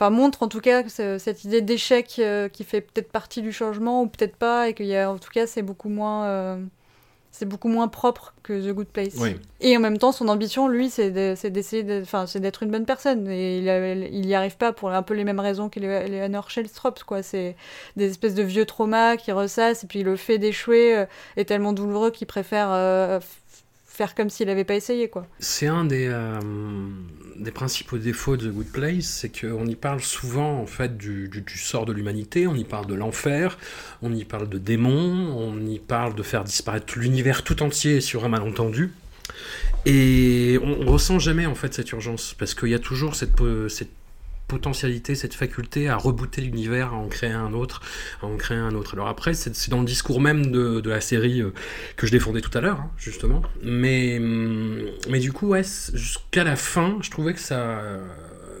enfin 0.00 0.10
montre 0.10 0.42
en 0.42 0.48
tout 0.48 0.60
cas 0.60 0.82
cette 0.88 1.44
idée 1.44 1.60
d'échec 1.60 2.16
euh, 2.18 2.48
qui 2.48 2.64
fait 2.64 2.80
peut-être 2.80 3.12
partie 3.12 3.42
du 3.42 3.52
changement 3.52 4.02
ou 4.02 4.06
peut-être 4.06 4.36
pas 4.36 4.70
et 4.70 4.74
qu'il 4.74 4.86
y 4.86 4.96
a 4.96 5.10
en 5.10 5.18
tout 5.18 5.28
cas 5.30 5.46
c'est 5.46 5.60
beaucoup 5.60 5.90
moins 5.90 6.24
euh, 6.24 6.64
c'est 7.32 7.44
beaucoup 7.44 7.68
moins 7.68 7.86
propre 7.86 8.34
que 8.42 8.68
The 8.68 8.74
Good 8.74 8.88
Place. 8.88 9.14
Et 9.60 9.76
en 9.76 9.80
même 9.80 9.98
temps, 9.98 10.10
son 10.10 10.26
ambition, 10.26 10.66
lui, 10.66 10.90
c'est 10.90 11.12
d'essayer, 11.12 12.00
enfin, 12.02 12.26
c'est 12.26 12.40
d'être 12.40 12.64
une 12.64 12.72
bonne 12.72 12.86
personne. 12.86 13.28
Et 13.28 13.58
il, 13.58 14.20
n'y 14.26 14.34
arrive 14.34 14.56
pas 14.56 14.72
pour 14.72 14.90
un 14.90 15.02
peu 15.02 15.14
les 15.14 15.22
mêmes 15.22 15.38
raisons 15.38 15.68
qu'Eleanor 15.68 16.50
Shellstrop, 16.50 17.04
quoi. 17.04 17.22
C'est 17.22 17.54
des 17.94 18.10
espèces 18.10 18.34
de 18.34 18.42
vieux 18.42 18.66
traumas 18.66 19.16
qui 19.16 19.30
ressassent, 19.30 19.84
et 19.84 19.86
puis 19.86 20.02
le 20.02 20.16
fait 20.16 20.38
d'échouer 20.38 20.96
euh, 20.96 21.06
est 21.36 21.44
tellement 21.44 21.72
douloureux 21.72 22.10
qu'il 22.10 22.26
préfère 22.26 23.20
comme 24.14 24.30
s'il 24.30 24.46
n'avait 24.46 24.64
pas 24.64 24.74
essayé, 24.74 25.08
quoi. 25.08 25.26
C'est 25.38 25.66
un 25.66 25.84
des, 25.84 26.08
euh, 26.08 26.38
des 27.36 27.50
principaux 27.50 27.98
défauts 27.98 28.36
de 28.36 28.48
The 28.48 28.52
Good 28.52 28.72
Place, 28.72 29.04
c'est 29.04 29.40
qu'on 29.40 29.66
y 29.66 29.76
parle 29.76 30.00
souvent, 30.00 30.58
en 30.58 30.66
fait, 30.66 30.96
du, 30.96 31.28
du, 31.28 31.58
sort 31.58 31.86
de 31.86 31.92
l'humanité, 31.92 32.46
on 32.46 32.54
y 32.54 32.64
parle 32.64 32.86
de 32.86 32.94
l'enfer, 32.94 33.58
on 34.02 34.12
y 34.12 34.24
parle 34.24 34.48
de 34.48 34.58
démons, 34.58 35.34
on 35.36 35.64
y 35.66 35.78
parle 35.78 36.14
de 36.14 36.22
faire 36.22 36.44
disparaître 36.44 36.98
l'univers 36.98 37.44
tout 37.44 37.62
entier 37.62 38.00
sur 38.00 38.24
un 38.24 38.28
malentendu. 38.28 38.92
Et 39.86 40.58
on, 40.62 40.82
on, 40.82 40.92
ressent 40.92 41.18
jamais 41.18 41.46
en 41.46 41.54
fait 41.54 41.72
cette 41.72 41.90
urgence 41.92 42.34
parce 42.38 42.54
qu'il 42.54 42.68
y 42.68 42.74
a 42.74 42.78
toujours 42.78 43.14
cette, 43.14 43.32
cette 43.68 43.99
potentialité, 44.50 45.14
cette 45.14 45.34
faculté 45.34 45.88
à 45.88 45.96
rebooter 45.96 46.40
l'univers, 46.42 46.88
à 46.92 46.96
en 46.96 47.06
créer 47.06 47.30
un 47.30 47.52
autre, 47.52 47.80
à 48.20 48.26
en 48.26 48.36
créer 48.36 48.58
un 48.58 48.74
autre. 48.74 48.94
Alors 48.94 49.06
après, 49.06 49.32
c'est 49.32 49.70
dans 49.70 49.78
le 49.78 49.86
discours 49.86 50.20
même 50.20 50.50
de, 50.50 50.82
la 50.84 51.00
série 51.00 51.40
euh, 51.40 51.52
que 51.96 52.06
je 52.08 52.12
défendais 52.12 52.40
tout 52.40 52.56
à 52.58 52.60
l'heure, 52.60 52.80
hein, 52.80 52.90
justement. 52.98 53.42
Mais, 53.62 54.18
mais 55.08 55.20
du 55.20 55.32
coup, 55.32 55.54
jusqu'à 55.94 56.42
la 56.42 56.56
fin, 56.56 56.98
je 57.00 57.10
trouvais 57.10 57.32
que 57.32 57.40
ça 57.40 57.80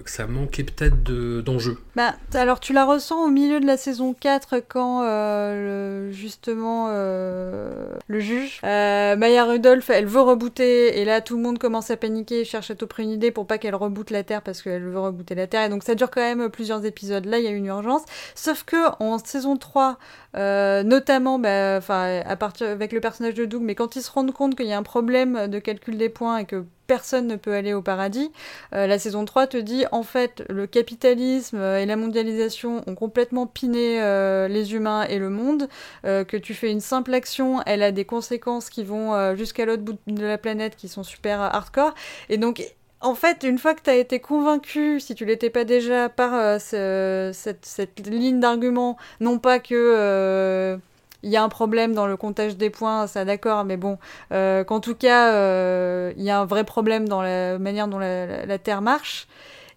ça 0.08 0.26
manquait 0.26 0.64
peut-être 0.64 1.02
d'enjeu. 1.42 1.78
bah, 1.96 2.14
alors 2.34 2.60
tu 2.60 2.72
la 2.72 2.84
ressens 2.84 3.24
au 3.24 3.28
milieu 3.28 3.60
de 3.60 3.66
la 3.66 3.76
saison 3.76 4.14
4 4.14 4.62
quand 4.68 5.02
euh, 5.04 6.10
justement 6.12 6.88
euh, 6.90 7.92
le 8.06 8.20
juge, 8.20 8.60
euh, 8.64 9.16
Maya 9.16 9.44
Rudolph, 9.44 9.90
elle 9.90 10.06
veut 10.06 10.20
rebooter 10.20 11.00
et 11.00 11.04
là 11.04 11.20
tout 11.20 11.36
le 11.36 11.42
monde 11.42 11.58
commence 11.58 11.90
à 11.90 11.96
paniquer, 11.96 12.44
cherche 12.44 12.70
à 12.70 12.74
tout 12.74 12.86
près 12.86 13.02
une 13.02 13.10
idée 13.10 13.30
pour 13.30 13.46
pas 13.46 13.58
qu'elle 13.58 13.74
reboote 13.74 14.10
la 14.10 14.22
Terre 14.22 14.42
parce 14.42 14.62
qu'elle 14.62 14.82
veut 14.82 14.98
rebooter 14.98 15.34
la 15.34 15.46
Terre 15.46 15.64
et 15.64 15.68
donc 15.68 15.82
ça 15.82 15.94
dure 15.94 16.10
quand 16.10 16.20
même 16.20 16.48
plusieurs 16.48 16.84
épisodes. 16.84 17.26
Là 17.26 17.38
il 17.38 17.44
y 17.44 17.48
a 17.48 17.50
une 17.50 17.66
urgence. 17.66 18.02
Sauf 18.34 18.64
que 18.64 18.76
en 19.02 19.18
saison 19.18 19.56
3, 19.56 19.98
notamment 20.34 21.38
bah, 21.38 21.76
à 21.76 22.36
partir 22.36 22.68
avec 22.68 22.92
le 22.92 23.00
personnage 23.00 23.34
de 23.34 23.44
Doug, 23.44 23.62
mais 23.62 23.74
quand 23.74 23.96
ils 23.96 24.02
se 24.02 24.10
rendent 24.10 24.32
compte 24.32 24.54
qu'il 24.56 24.66
y 24.66 24.72
a 24.72 24.78
un 24.78 24.82
problème 24.82 25.48
de 25.48 25.58
calcul 25.58 25.96
des 25.96 26.08
points 26.08 26.38
et 26.38 26.44
que 26.44 26.64
personne 26.90 27.28
ne 27.28 27.36
peut 27.36 27.54
aller 27.54 27.72
au 27.72 27.82
paradis. 27.82 28.32
Euh, 28.74 28.88
la 28.88 28.98
saison 28.98 29.24
3 29.24 29.46
te 29.46 29.56
dit 29.56 29.84
en 29.92 30.02
fait 30.02 30.42
le 30.48 30.66
capitalisme 30.66 31.58
euh, 31.58 31.78
et 31.78 31.86
la 31.86 31.94
mondialisation 31.94 32.82
ont 32.84 32.96
complètement 32.96 33.46
piné 33.46 34.02
euh, 34.02 34.48
les 34.48 34.74
humains 34.74 35.04
et 35.04 35.20
le 35.20 35.30
monde, 35.30 35.68
que 36.02 36.36
tu 36.36 36.52
fais 36.52 36.72
une 36.72 36.80
simple 36.80 37.14
action, 37.14 37.62
elle 37.64 37.84
a 37.84 37.92
des 37.92 38.04
conséquences 38.04 38.70
qui 38.70 38.82
vont 38.82 39.36
jusqu'à 39.36 39.64
l'autre 39.66 39.82
bout 39.82 39.98
de 40.08 40.26
la 40.26 40.38
planète 40.38 40.74
qui 40.74 40.88
sont 40.88 41.04
super 41.04 41.40
hardcore. 41.40 41.94
Et 42.28 42.38
donc 42.38 42.64
en 43.00 43.14
fait, 43.14 43.44
une 43.44 43.58
fois 43.58 43.74
que 43.74 43.82
tu 43.82 43.90
as 43.90 43.96
été 43.96 44.20
convaincu, 44.20 45.00
si 45.00 45.14
tu 45.14 45.24
l'étais 45.24 45.50
pas 45.50 45.64
déjà, 45.64 46.08
par 46.08 46.60
cette, 46.60 47.64
cette, 47.64 48.06
ligne 48.06 48.40
d'argument, 48.40 48.96
non 49.20 49.38
pas 49.38 49.58
que 49.58 50.78
il 51.22 51.30
y 51.30 51.36
a 51.36 51.42
un 51.42 51.48
problème 51.48 51.94
dans 51.94 52.06
le 52.06 52.16
comptage 52.16 52.56
des 52.56 52.70
points, 52.70 53.06
ça 53.06 53.24
d'accord, 53.24 53.64
mais 53.64 53.76
bon, 53.76 53.98
euh, 54.32 54.64
qu'en 54.64 54.80
tout 54.80 54.94
cas, 54.94 55.32
euh, 55.34 56.12
il 56.16 56.22
y 56.22 56.30
a 56.30 56.40
un 56.40 56.44
vrai 56.44 56.64
problème 56.64 57.08
dans 57.08 57.22
la 57.22 57.58
manière 57.58 57.88
dont 57.88 57.98
la, 57.98 58.58
Terre 58.58 58.82
marche. 58.82 59.28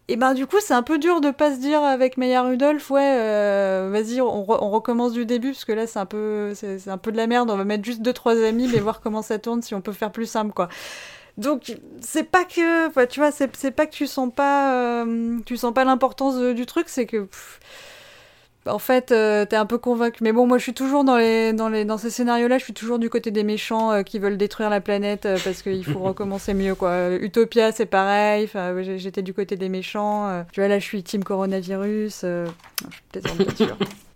Et 0.10 0.18
ben 0.18 0.34
du 0.34 0.48
coup, 0.48 0.58
c'est 0.60 0.74
un 0.74 0.84
peu 0.84 0.98
dur 1.00 1.22
de 1.22 1.32
pas 1.32 1.56
se 1.56 1.60
dire 1.60 1.82
avec 1.82 2.18
Maya 2.18 2.42
Rudolph, 2.44 2.90
ouais, 2.92 3.16
euh, 3.20 3.90
vas-y, 3.92 4.22
on, 4.22 4.44
recommence 4.44 5.14
du 5.14 5.26
début, 5.26 5.52
parce 5.52 5.66
que 5.66 5.72
là, 5.72 5.88
c'est 5.88 6.00
un 6.00 6.06
peu, 6.06 6.54
c'est 6.56 6.90
un 6.90 6.98
peu 6.98 7.12
de 7.12 7.18
la 7.18 7.28
merde. 7.28 7.50
On 7.50 7.58
va 7.58 7.64
mettre 7.64 7.86
juste 7.86 8.02
deux 8.02 8.14
trois 8.14 8.38
amis, 8.44 8.70
mais 8.72 8.80
voir 8.80 9.00
comment 9.02 9.22
ça 9.22 9.40
tourne, 9.40 9.62
si 9.62 9.74
on 9.76 9.82
peut 9.82 9.94
faire 9.94 10.12
plus 10.12 10.26
simple, 10.26 10.54
quoi. 10.54 10.68
Donc 11.38 11.76
c'est 12.00 12.30
pas 12.30 12.46
que, 12.46 13.06
tu 13.06 13.20
vois, 13.20 13.32
c'est 13.32 13.72
pas 13.72 13.86
que 13.86 13.92
tu 13.92 14.08
sens 14.08 14.30
pas, 14.34 15.06
tu 15.46 15.58
sens 15.58 15.74
pas 15.74 15.84
l'importance 15.84 16.40
du 16.54 16.66
truc, 16.66 16.90
c'est 16.90 17.06
que 17.06 17.28
en 18.66 18.80
fait, 18.80 19.12
euh, 19.12 19.46
t'es 19.46 19.56
un 19.56 19.66
peu 19.66 19.78
convaincu. 19.78 20.24
Mais 20.24 20.32
bon, 20.32 20.48
moi, 20.48 20.58
je 20.58 20.64
suis 20.64 20.74
toujours 20.74 21.04
dans 21.04 21.18
les, 21.18 21.54
dans 21.54 21.70
les, 21.70 21.86
dans 21.86 21.98
ces 21.98 22.10
scénarios-là, 22.10 22.58
je 22.58 22.64
suis 22.64 22.74
toujours 22.74 23.00
du 23.00 23.10
côté 23.10 23.32
des 23.32 23.44
méchants 23.44 23.92
euh, 23.92 24.04
qui 24.04 24.20
veulent 24.20 24.38
détruire 24.38 24.70
la 24.70 24.82
planète 24.82 25.26
euh, 25.26 25.38
parce 25.44 25.62
qu'il 25.62 25.84
faut 25.84 26.00
recommencer 26.04 26.54
mieux, 26.54 26.76
quoi. 26.76 27.12
Utopia, 27.16 27.72
c'est 27.72 27.86
pareil. 27.86 28.46
Enfin, 28.46 28.74
j'étais 28.98 29.22
du 29.22 29.34
côté 29.34 29.56
des 29.56 29.70
méchants. 29.70 30.46
tu 30.52 30.62
vois, 30.62 30.70
là, 30.70 30.80
je 30.80 30.86
suis 30.86 31.04
team 31.04 31.24
coronavirus. 31.24 32.22
je 32.22 32.46
suis 32.92 33.04
peut-être 33.12 33.30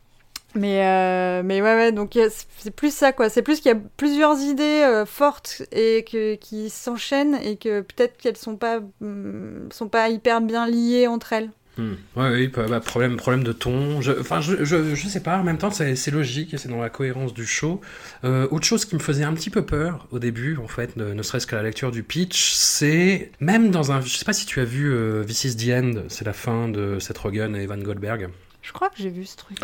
Mais, 0.56 1.44
mais 1.44 1.62
ouais, 1.62 1.76
ouais, 1.76 1.92
donc 1.92 2.18
c'est 2.58 2.72
plus 2.72 2.94
ça, 2.94 3.12
quoi. 3.12 3.30
C'est 3.30 3.42
plus 3.42 3.60
qu'il 3.60 3.72
y 3.72 3.76
a 3.76 3.80
plusieurs 3.98 4.40
idées 4.40 5.04
fortes 5.06 5.62
et 5.72 6.04
que, 6.10 6.36
qui 6.36 6.70
s'enchaînent 6.70 7.36
et 7.44 7.58
que 7.58 7.82
peut-être 7.82 8.18
qu'elles 8.18 8.38
sont 8.38 8.56
pas, 8.56 8.80
mm, 9.02 9.70
sont 9.72 9.90
pas 9.90 10.10
hyper 10.10 10.42
bien 10.42 10.68
liées 10.68 11.08
entre 11.08 11.34
elles. 11.34 11.52
Hmm. 11.78 11.94
Ouais, 12.16 12.32
oui, 12.32 12.48
bah, 12.48 12.66
bah, 12.68 12.80
problème, 12.80 13.18
problème 13.18 13.44
de 13.44 13.52
ton. 13.52 14.02
Je, 14.02 14.12
enfin, 14.12 14.42
je, 14.42 14.66
je, 14.66 14.96
je, 14.96 15.08
sais 15.08 15.20
pas, 15.20 15.38
en 15.38 15.44
même 15.44 15.60
temps, 15.60 15.70
c'est 15.70 16.12
logique 16.12 16.54
et 16.54 16.58
c'est 16.58 16.70
dans 16.70 16.82
la 16.82 16.90
cohérence 16.90 17.34
du 17.36 17.46
show. 17.46 17.82
Euh, 18.24 18.48
autre 18.50 18.66
chose 18.66 18.86
qui 18.86 18.96
me 18.96 19.00
faisait 19.00 19.24
un 19.24 19.34
petit 19.34 19.52
peu 19.52 19.64
peur 19.64 20.08
au 20.12 20.18
début, 20.18 20.58
en 20.58 20.68
fait, 20.68 20.96
ne, 20.98 21.22
serait-ce 21.22 21.46
qu'à 21.46 21.58
la 21.58 21.64
lecture 21.64 21.92
du 21.92 22.02
pitch, 22.02 22.54
c'est 22.54 23.32
même 23.40 23.70
dans 23.70 23.92
un. 23.92 24.02
Je 24.02 24.18
sais 24.18 24.26
pas 24.26 24.34
si 24.34 24.48
tu 24.48 24.60
as 24.60 24.66
vu 24.66 24.92
euh, 24.92 25.24
This 25.24 25.44
is 25.46 25.56
the 25.56 25.70
End, 25.70 25.94
c'est 26.08 26.26
la 26.26 26.34
fin 26.34 26.68
de 26.68 26.98
Seth 27.00 27.18
Rogen 27.20 27.56
et 27.56 27.64
Evan 27.64 27.84
Goldberg. 27.84 28.30
Je 28.64 28.74
crois 28.74 28.90
que 28.90 28.96
j'ai 28.98 29.10
vu 29.10 29.26
ce 29.26 29.38
truc. 29.38 29.60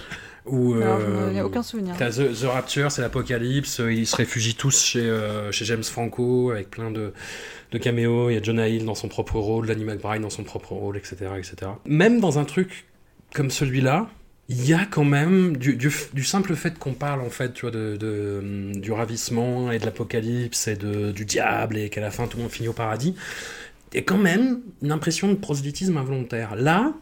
Ou, 0.46 0.76
il 0.76 1.34
n'y 1.34 1.40
a 1.40 1.46
aucun 1.46 1.64
souvenir. 1.64 1.96
T'as 1.98 2.12
The, 2.12 2.34
The, 2.34 2.46
Rapture, 2.46 2.92
c'est 2.92 3.02
l'apocalypse, 3.02 3.80
ils 3.80 4.06
se 4.06 4.16
réfugient 4.16 4.56
tous 4.56 4.84
chez, 4.84 5.00
euh, 5.00 5.52
chez 5.52 5.64
James 5.66 5.84
Franco 5.84 6.52
avec 6.52 6.70
plein 6.70 6.92
de 6.92 7.14
de 7.74 7.80
caméo, 7.80 8.30
il 8.30 8.36
y 8.36 8.38
a 8.38 8.42
Jonah 8.42 8.68
Hill 8.68 8.86
dans 8.86 8.96
son 8.96 9.08
propre 9.08 9.40
rôle, 9.40 9.66
Danny 9.68 9.84
McBride 9.84 10.22
dans 10.22 10.30
son 10.30 10.44
propre 10.44 10.74
rôle, 10.74 10.96
etc. 10.96 11.16
etc. 11.38 11.72
Même 11.86 12.20
dans 12.20 12.38
un 12.38 12.46
truc 12.46 12.86
comme 13.34 13.50
celui-là, 13.50 14.10
il 14.48 14.64
y 14.66 14.74
a 14.74 14.86
quand 14.86 15.06
même 15.06 15.58
du, 15.58 15.76
du, 15.76 16.24
simple 16.24 16.56
fait 16.56 16.78
qu'on 16.78 16.94
parle 16.94 17.22
en 17.22 17.30
fait 17.30 17.54
tu 17.54 17.62
vois, 17.62 17.72
de, 17.72 17.98
de, 17.98 18.72
du 18.76 18.92
ravissement 18.92 19.72
et 19.72 19.80
de 19.80 19.86
l'apocalypse 19.86 20.68
et 20.68 20.76
de, 20.76 21.12
du 21.12 21.26
diable 21.26 21.78
et 21.78 21.90
qu'à 21.90 22.02
la 22.02 22.12
fin 22.12 22.28
tout 22.28 22.38
le 22.38 22.44
monde 22.44 22.52
finit 22.52 22.68
au 22.68 22.74
paradis, 22.74 23.16
il 23.92 23.96
y 23.96 24.00
a 24.00 24.04
quand 24.04 24.18
même 24.18 24.60
une 24.84 24.92
impression 24.92 25.30
de 25.30 25.36
prosélytisme 25.36 25.98
involontaire. 25.98 26.56
Là, 26.56 26.94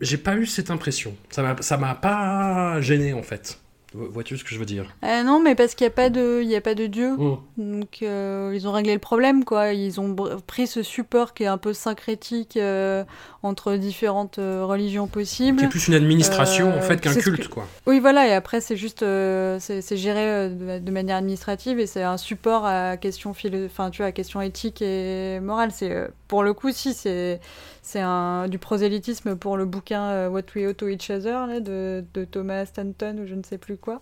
j'ai 0.00 0.18
pas 0.18 0.36
eu 0.36 0.46
cette 0.46 0.70
impression. 0.70 1.16
Ça 1.30 1.76
m'a 1.78 1.94
pas 1.94 2.80
gêné 2.80 3.12
en 3.12 3.22
fait. 3.22 3.58
Vois-tu 3.94 4.38
ce 4.38 4.44
que 4.44 4.50
je 4.50 4.58
veux 4.58 4.64
dire? 4.64 4.86
Euh, 5.04 5.22
Non, 5.22 5.40
mais 5.40 5.54
parce 5.54 5.74
qu'il 5.74 5.84
n'y 5.84 5.92
a 5.92 5.94
pas 5.94 6.08
de, 6.08 6.40
il 6.42 6.48
y 6.48 6.56
a 6.56 6.60
pas 6.60 6.74
de 6.74 6.86
dieu. 6.86 7.14
Oh. 7.18 7.40
Donc 7.58 7.98
euh, 8.02 8.52
ils 8.54 8.66
ont 8.66 8.72
réglé 8.72 8.94
le 8.94 8.98
problème, 8.98 9.44
quoi. 9.44 9.72
Ils 9.72 10.00
ont 10.00 10.14
pris 10.46 10.66
ce 10.66 10.82
support 10.82 11.34
qui 11.34 11.42
est 11.42 11.48
un 11.48 11.58
peu 11.58 11.72
syncrétique 11.74 12.56
euh, 12.56 13.04
entre 13.42 13.74
différentes 13.74 14.36
religions 14.38 15.06
possibles. 15.08 15.60
C'est 15.60 15.68
plus 15.68 15.88
une 15.88 15.94
administration 15.94 16.74
en 16.74 16.80
fait 16.80 17.00
qu'un 17.00 17.14
culte, 17.14 17.48
quoi. 17.48 17.66
Oui, 17.86 18.00
voilà. 18.00 18.28
Et 18.28 18.32
après, 18.32 18.60
c'est 18.60 18.76
juste, 18.76 19.00
c'est 19.00 19.96
géré 19.96 20.48
de, 20.50 20.90
manière 20.90 21.16
administrative 21.16 21.78
et 21.78 21.86
c'est 21.86 22.02
un 22.02 22.16
support 22.16 22.64
à 22.64 22.96
questions, 22.96 23.34
enfin, 23.66 23.90
tu 23.90 23.98
vois, 23.98 24.06
à 24.06 24.12
questions 24.12 24.40
éthiques 24.40 24.80
et 24.80 25.38
morales. 25.40 25.70
C'est 25.72 26.08
pour 26.28 26.42
le 26.42 26.54
coup, 26.54 26.70
si 26.72 26.94
c'est 26.94 27.40
c'est 27.84 28.00
un, 28.00 28.46
du 28.46 28.58
prosélytisme 28.58 29.34
pour 29.34 29.56
le 29.56 29.64
bouquin 29.64 30.28
What 30.28 30.42
We 30.54 30.68
Owe 30.68 30.72
to 30.72 30.86
Each 30.86 31.10
Other 31.10 31.48
là, 31.48 31.58
de, 31.58 32.04
de, 32.14 32.24
Thomas 32.24 32.64
Stanton 32.64 33.18
ou 33.20 33.26
je 33.26 33.34
ne 33.34 33.42
sais 33.42 33.58
plus 33.58 33.76
quoi, 33.82 34.00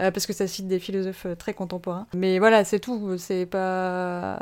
euh, 0.00 0.12
parce 0.12 0.26
que 0.26 0.32
ça 0.32 0.46
cite 0.46 0.68
des 0.68 0.78
philosophes 0.78 1.26
euh, 1.26 1.34
très 1.34 1.54
contemporains. 1.54 2.06
Mais 2.14 2.38
voilà, 2.38 2.64
c'est 2.64 2.78
tout. 2.78 3.16
C'est 3.18 3.46
pas 3.46 4.38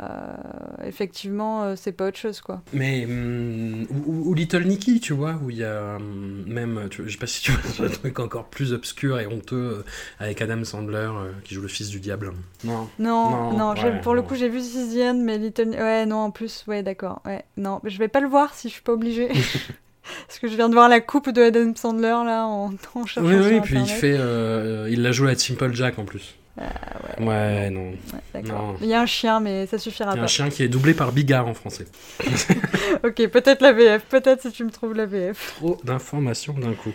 effectivement, 0.83 1.63
euh, 1.63 1.75
c'est 1.75 1.91
pas 1.93 2.07
autre 2.07 2.17
chose 2.17 2.41
quoi. 2.41 2.61
Mais 2.73 3.05
hum, 3.05 3.85
ou, 3.89 4.29
ou 4.29 4.33
Little 4.33 4.65
Nicky, 4.65 4.99
tu 4.99 5.13
vois, 5.13 5.39
où 5.43 5.49
il 5.49 5.57
y 5.57 5.63
a 5.63 5.95
hum, 5.95 6.43
même, 6.45 6.87
tu- 6.89 7.03
je 7.07 7.11
sais 7.11 7.17
pas 7.17 7.27
si 7.27 7.41
tu 7.41 7.51
vois, 7.51 7.85
un 7.87 7.89
truc 7.89 8.19
encore 8.19 8.45
plus 8.45 8.73
obscur 8.73 9.19
et 9.19 9.25
honteux 9.27 9.55
euh, 9.79 9.83
avec 10.19 10.41
Adam 10.41 10.63
Sandler 10.63 10.97
euh, 11.11 11.31
qui 11.43 11.55
joue 11.55 11.61
le 11.61 11.67
fils 11.67 11.89
du 11.89 11.99
diable. 11.99 12.31
Non. 12.63 12.87
Non, 12.99 13.29
Non, 13.31 13.51
non, 13.57 13.75
j'ai- 13.75 13.89
ouais, 13.89 14.01
pour 14.01 14.13
le 14.13 14.21
coup, 14.21 14.35
j'ai 14.35 14.49
vu 14.49 14.59
Sisian, 14.59 15.15
mais 15.15 15.37
Little. 15.37 15.69
Ouais, 15.71 16.05
non, 16.05 16.17
en 16.17 16.31
plus, 16.31 16.63
ouais, 16.67 16.83
d'accord. 16.83 17.21
Ouais, 17.25 17.43
non, 17.57 17.79
je 17.83 17.97
vais 17.97 18.07
pas 18.07 18.19
le 18.19 18.27
voir 18.27 18.53
si 18.53 18.67
je 18.69 18.73
suis 18.73 18.83
pas 18.83 18.93
obligée. 18.93 19.29
Parce 20.27 20.39
que 20.39 20.47
je 20.47 20.55
viens 20.55 20.69
de 20.69 20.73
voir 20.73 20.89
la 20.89 21.01
coupe 21.01 21.29
de 21.29 21.41
Adam 21.41 21.73
Sandler 21.75 22.07
là 22.07 22.45
en, 22.45 22.73
en 22.95 23.05
cherchant 23.05 23.27
Oui, 23.27 23.43
sur 23.43 23.51
oui, 23.51 23.61
puis 23.61 23.77
il 23.79 23.87
fait, 23.87 24.15
euh, 24.17 24.87
il 24.89 25.01
l'a 25.01 25.11
joué 25.11 25.31
à 25.31 25.35
Simple 25.35 25.73
Jack 25.73 25.99
en 25.99 26.05
plus. 26.05 26.35
ouais. 27.19 27.69
non. 27.69 27.91
Ouais. 28.33 28.41
Non. 28.43 28.75
Il 28.81 28.87
y 28.87 28.93
a 28.93 29.01
un 29.01 29.05
chien, 29.05 29.39
mais 29.39 29.65
ça 29.67 29.77
suffira 29.77 30.11
Il 30.11 30.15
y 30.15 30.17
a 30.17 30.21
pas. 30.21 30.23
un 30.25 30.27
chien 30.27 30.49
qui 30.49 30.63
est 30.63 30.67
doublé 30.67 30.93
par 30.93 31.11
Bigard 31.11 31.47
en 31.47 31.53
français. 31.53 31.85
Ok, 33.03 33.15
peut-être 33.29 33.61
la 33.61 33.71
VF, 33.71 34.03
peut-être 34.03 34.41
si 34.43 34.51
tu 34.51 34.63
me 34.63 34.69
trouves 34.69 34.93
la 34.93 35.05
VF. 35.07 35.55
Trop 35.57 35.79
d'informations 35.83 36.53
d'un 36.53 36.73
coup. 36.73 36.93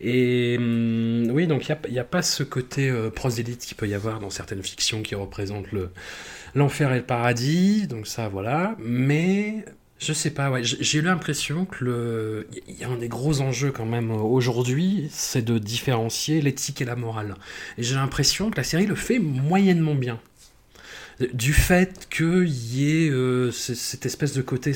Et 0.00 0.56
hum, 0.58 1.28
oui, 1.32 1.46
donc 1.46 1.68
il 1.68 1.92
n'y 1.92 1.98
a, 1.98 2.04
pas 2.04 2.22
ce 2.22 2.42
côté 2.42 2.88
euh, 2.88 3.10
prosélyte 3.10 3.60
qu'il 3.60 3.76
peut 3.76 3.88
y 3.88 3.94
avoir 3.94 4.20
dans 4.20 4.30
certaines 4.30 4.62
fictions 4.62 5.02
qui 5.02 5.14
représentent 5.14 5.72
le, 5.72 5.90
l'enfer 6.54 6.92
et 6.92 6.98
le 6.98 7.04
paradis. 7.04 7.86
Donc 7.86 8.06
ça, 8.06 8.28
voilà. 8.28 8.76
Mais 8.78 9.64
je 10.00 10.14
sais 10.14 10.30
pas, 10.30 10.50
j'ai 10.62 10.98
eu 10.98 11.02
l'impression 11.02 11.66
que 11.66 11.84
le, 11.84 12.48
y 12.66 12.84
a 12.84 12.88
un 12.88 12.96
des 12.96 13.08
gros 13.08 13.42
enjeux 13.42 13.70
quand 13.70 13.84
même 13.84 14.10
euh, 14.10 14.14
aujourd'hui, 14.14 15.08
c'est 15.12 15.42
de 15.42 15.58
différencier 15.58 16.40
l'éthique 16.40 16.80
et 16.80 16.86
la 16.86 16.96
morale. 16.96 17.36
Et 17.76 17.82
j'ai 17.82 17.96
l'impression 17.96 18.50
que 18.50 18.56
la 18.56 18.64
série 18.64 18.86
le 18.86 18.94
fait 18.94 19.18
moyennement 19.18 19.94
bien. 19.94 20.18
Du 21.34 21.52
fait 21.52 22.08
qu'il 22.08 22.48
y 22.48 22.90
ait 22.90 23.10
euh, 23.10 23.50
cette 23.52 24.06
espèce 24.06 24.32
de 24.32 24.40
côté 24.40 24.72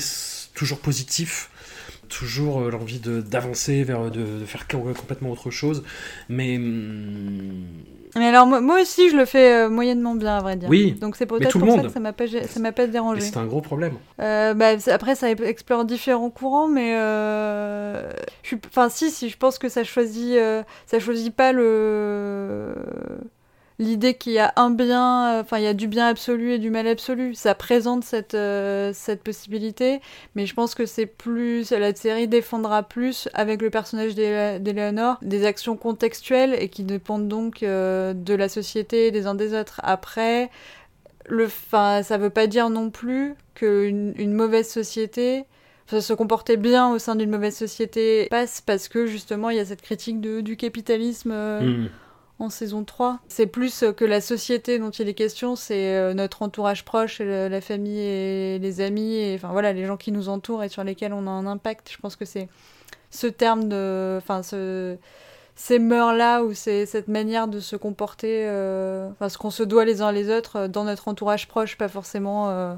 toujours 0.53 0.79
positif, 0.79 1.49
toujours 2.07 2.61
euh, 2.61 2.71
l'envie 2.71 2.99
de- 2.99 3.21
d'avancer 3.21 3.83
vers 3.83 4.09
de, 4.11 4.39
de 4.39 4.45
faire 4.45 4.67
co- 4.67 4.77
complètement 4.79 5.31
autre 5.31 5.51
chose, 5.51 5.83
mais 6.29 6.57
hum, 6.57 7.65
Mais 8.15 8.27
alors, 8.27 8.45
moi, 8.47 8.81
aussi, 8.81 9.09
je 9.09 9.17
le 9.17 9.25
fais 9.25 9.53
euh, 9.65 9.69
moyennement 9.69 10.15
bien, 10.15 10.37
à 10.37 10.41
vrai 10.41 10.55
dire. 10.55 10.69
Oui, 10.69 10.93
Donc 10.93 11.15
c'est 11.17 11.25
peut-être 11.25 11.57
pour 11.59 11.69
ça 11.71 11.81
que 11.81 11.89
ça 11.89 11.99
m'a 11.99 12.13
pas, 12.13 12.25
ça 12.27 12.59
m'a 12.59 12.71
pas 12.71 12.87
dérangé. 12.87 13.21
c'est 13.21 13.37
un 13.37 13.45
gros 13.45 13.61
problème. 13.61 13.93
Euh, 14.21 14.53
bah, 14.53 14.71
après, 14.87 15.15
ça 15.15 15.29
explore 15.29 15.83
différents 15.85 16.29
courants, 16.29 16.67
mais 16.69 16.95
euh, 16.95 18.09
je 18.43 18.47
suis, 18.47 18.57
enfin, 18.67 18.87
si, 18.89 19.11
si, 19.11 19.29
je 19.29 19.37
pense 19.37 19.57
que 19.59 19.67
ça 19.67 19.83
choisit, 19.83 20.37
ça 20.85 20.99
choisit 20.99 21.35
pas 21.35 21.51
le 21.51 22.75
l'idée 23.79 24.13
qu'il 24.15 24.33
y 24.33 24.39
a 24.39 24.53
un 24.55 24.69
bien, 24.69 25.37
euh, 25.37 25.41
enfin, 25.41 25.57
il 25.57 25.63
y 25.63 25.67
a 25.67 25.73
du 25.73 25.87
bien 25.87 26.07
absolu 26.07 26.51
et 26.53 26.59
du 26.59 26.69
mal 26.69 26.87
absolu. 26.87 27.35
Ça 27.35 27.55
présente 27.55 28.03
cette 28.03 28.33
euh, 28.33 28.91
cette 28.93 29.23
possibilité, 29.23 30.01
mais 30.35 30.45
je 30.45 30.53
pense 30.53 30.75
que 30.75 30.85
c'est 30.85 31.05
plus 31.05 31.71
la 31.71 31.93
série 31.95 32.27
défendra 32.27 32.83
plus 32.83 33.27
avec 33.33 33.61
le 33.61 33.69
personnage 33.69 34.15
d'Ele- 34.15 34.61
d'Eleanor 34.61 35.17
des 35.21 35.45
actions 35.45 35.77
contextuelles 35.77 36.55
et 36.59 36.69
qui 36.69 36.83
dépendent 36.83 37.27
donc 37.27 37.63
euh, 37.63 38.13
de 38.13 38.33
la 38.33 38.49
société 38.49 39.07
et 39.07 39.11
des 39.11 39.27
uns 39.27 39.35
des 39.35 39.53
autres. 39.53 39.81
Après 39.83 40.49
le, 41.27 41.47
fin, 41.47 42.03
ça 42.03 42.17
veut 42.17 42.29
pas 42.29 42.47
dire 42.47 42.69
non 42.69 42.89
plus 42.89 43.35
qu'une 43.55 44.13
une 44.17 44.33
mauvaise 44.33 44.69
société, 44.69 45.45
se 45.87 46.13
comporter 46.13 46.57
bien 46.57 46.91
au 46.91 46.99
sein 46.99 47.15
d'une 47.15 47.29
mauvaise 47.29 47.55
société 47.55 48.27
passe 48.29 48.61
parce 48.61 48.87
que 48.87 49.05
justement 49.05 49.49
il 49.49 49.57
y 49.57 49.59
a 49.59 49.65
cette 49.65 49.81
critique 49.81 50.19
de, 50.21 50.41
du 50.41 50.57
capitalisme 50.57 51.31
Hum. 51.31 51.89
En 52.39 52.49
saison 52.49 52.83
3. 52.83 53.19
C'est 53.27 53.47
plus 53.47 53.83
euh, 53.83 53.91
que 53.93 54.05
la 54.05 54.21
société 54.21 54.77
dont 54.79 54.89
il 54.89 55.07
est 55.07 55.13
question, 55.13 55.55
c'est 55.55 55.95
euh, 55.95 56.13
notre 56.13 56.41
entourage 56.41 56.83
proche, 56.85 57.19
le- 57.19 57.47
la 57.47 57.61
famille 57.61 57.99
et 57.99 58.59
les 58.59 58.81
amis, 58.81 59.33
enfin 59.35 59.49
voilà, 59.49 59.73
les 59.73 59.85
gens 59.85 59.97
qui 59.97 60.11
nous 60.11 60.29
entourent 60.29 60.63
et 60.63 60.69
sur 60.69 60.83
lesquels 60.83 61.13
on 61.13 61.27
a 61.27 61.29
un 61.29 61.45
impact. 61.47 61.89
Je 61.91 61.97
pense 61.97 62.15
que 62.15 62.25
c'est 62.25 62.47
ce 63.11 63.27
terme 63.27 63.69
de. 63.69 64.17
Enfin, 64.17 64.43
ce 64.43 64.97
ces 65.57 65.79
mœurs-là 65.79 66.43
ou 66.43 66.53
c'est 66.53 66.85
cette 66.85 67.07
manière 67.07 67.47
de 67.47 67.61
se 67.61 67.77
comporter, 67.77 68.45
euh, 68.45 69.09
ce 69.29 69.37
qu'on 69.37 69.51
se 69.51 69.63
doit 69.63 69.85
les 69.85 70.01
uns 70.01 70.11
les 70.11 70.29
autres 70.29 70.57
euh, 70.57 70.67
dans 70.67 70.83
notre 70.83 71.07
entourage 71.07 71.47
proche, 71.47 71.77
pas 71.77 71.87
forcément 71.87 72.49
euh, 72.49 72.75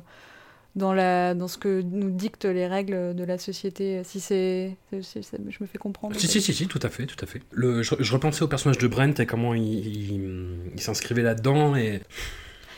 dans, 0.78 0.94
la, 0.94 1.34
dans 1.34 1.48
ce 1.50 1.58
que 1.58 1.82
nous 1.82 2.10
dictent 2.12 2.46
les 2.46 2.68
règles 2.68 3.14
de 3.16 3.24
la 3.24 3.38
société. 3.38 4.02
Si 4.06 4.20
c'est, 4.22 4.78
si 5.02 5.22
je 5.24 5.58
me 5.62 5.66
fais 5.68 5.78
comprendre. 5.78 6.16
Si, 6.18 6.28
si, 6.28 6.40
si, 6.42 6.54
si, 6.54 6.68
tout 6.68 6.80
à 6.82 6.90
fait, 6.90 7.06
tout 7.06 7.18
à 7.22 7.28
fait. 7.28 7.42
Le, 7.52 7.84
je, 7.84 7.96
je 8.00 8.14
repensais 8.14 8.44
au 8.44 8.48
personnage 8.48 8.78
de 8.78 8.88
Brent 8.88 9.20
et 9.20 9.26
comment 9.26 9.54
il, 9.54 9.64
il- 9.64 10.50
il 10.74 10.80
s'inscrivait 10.80 11.24
là-dedans 11.24 11.76
et 11.76 12.02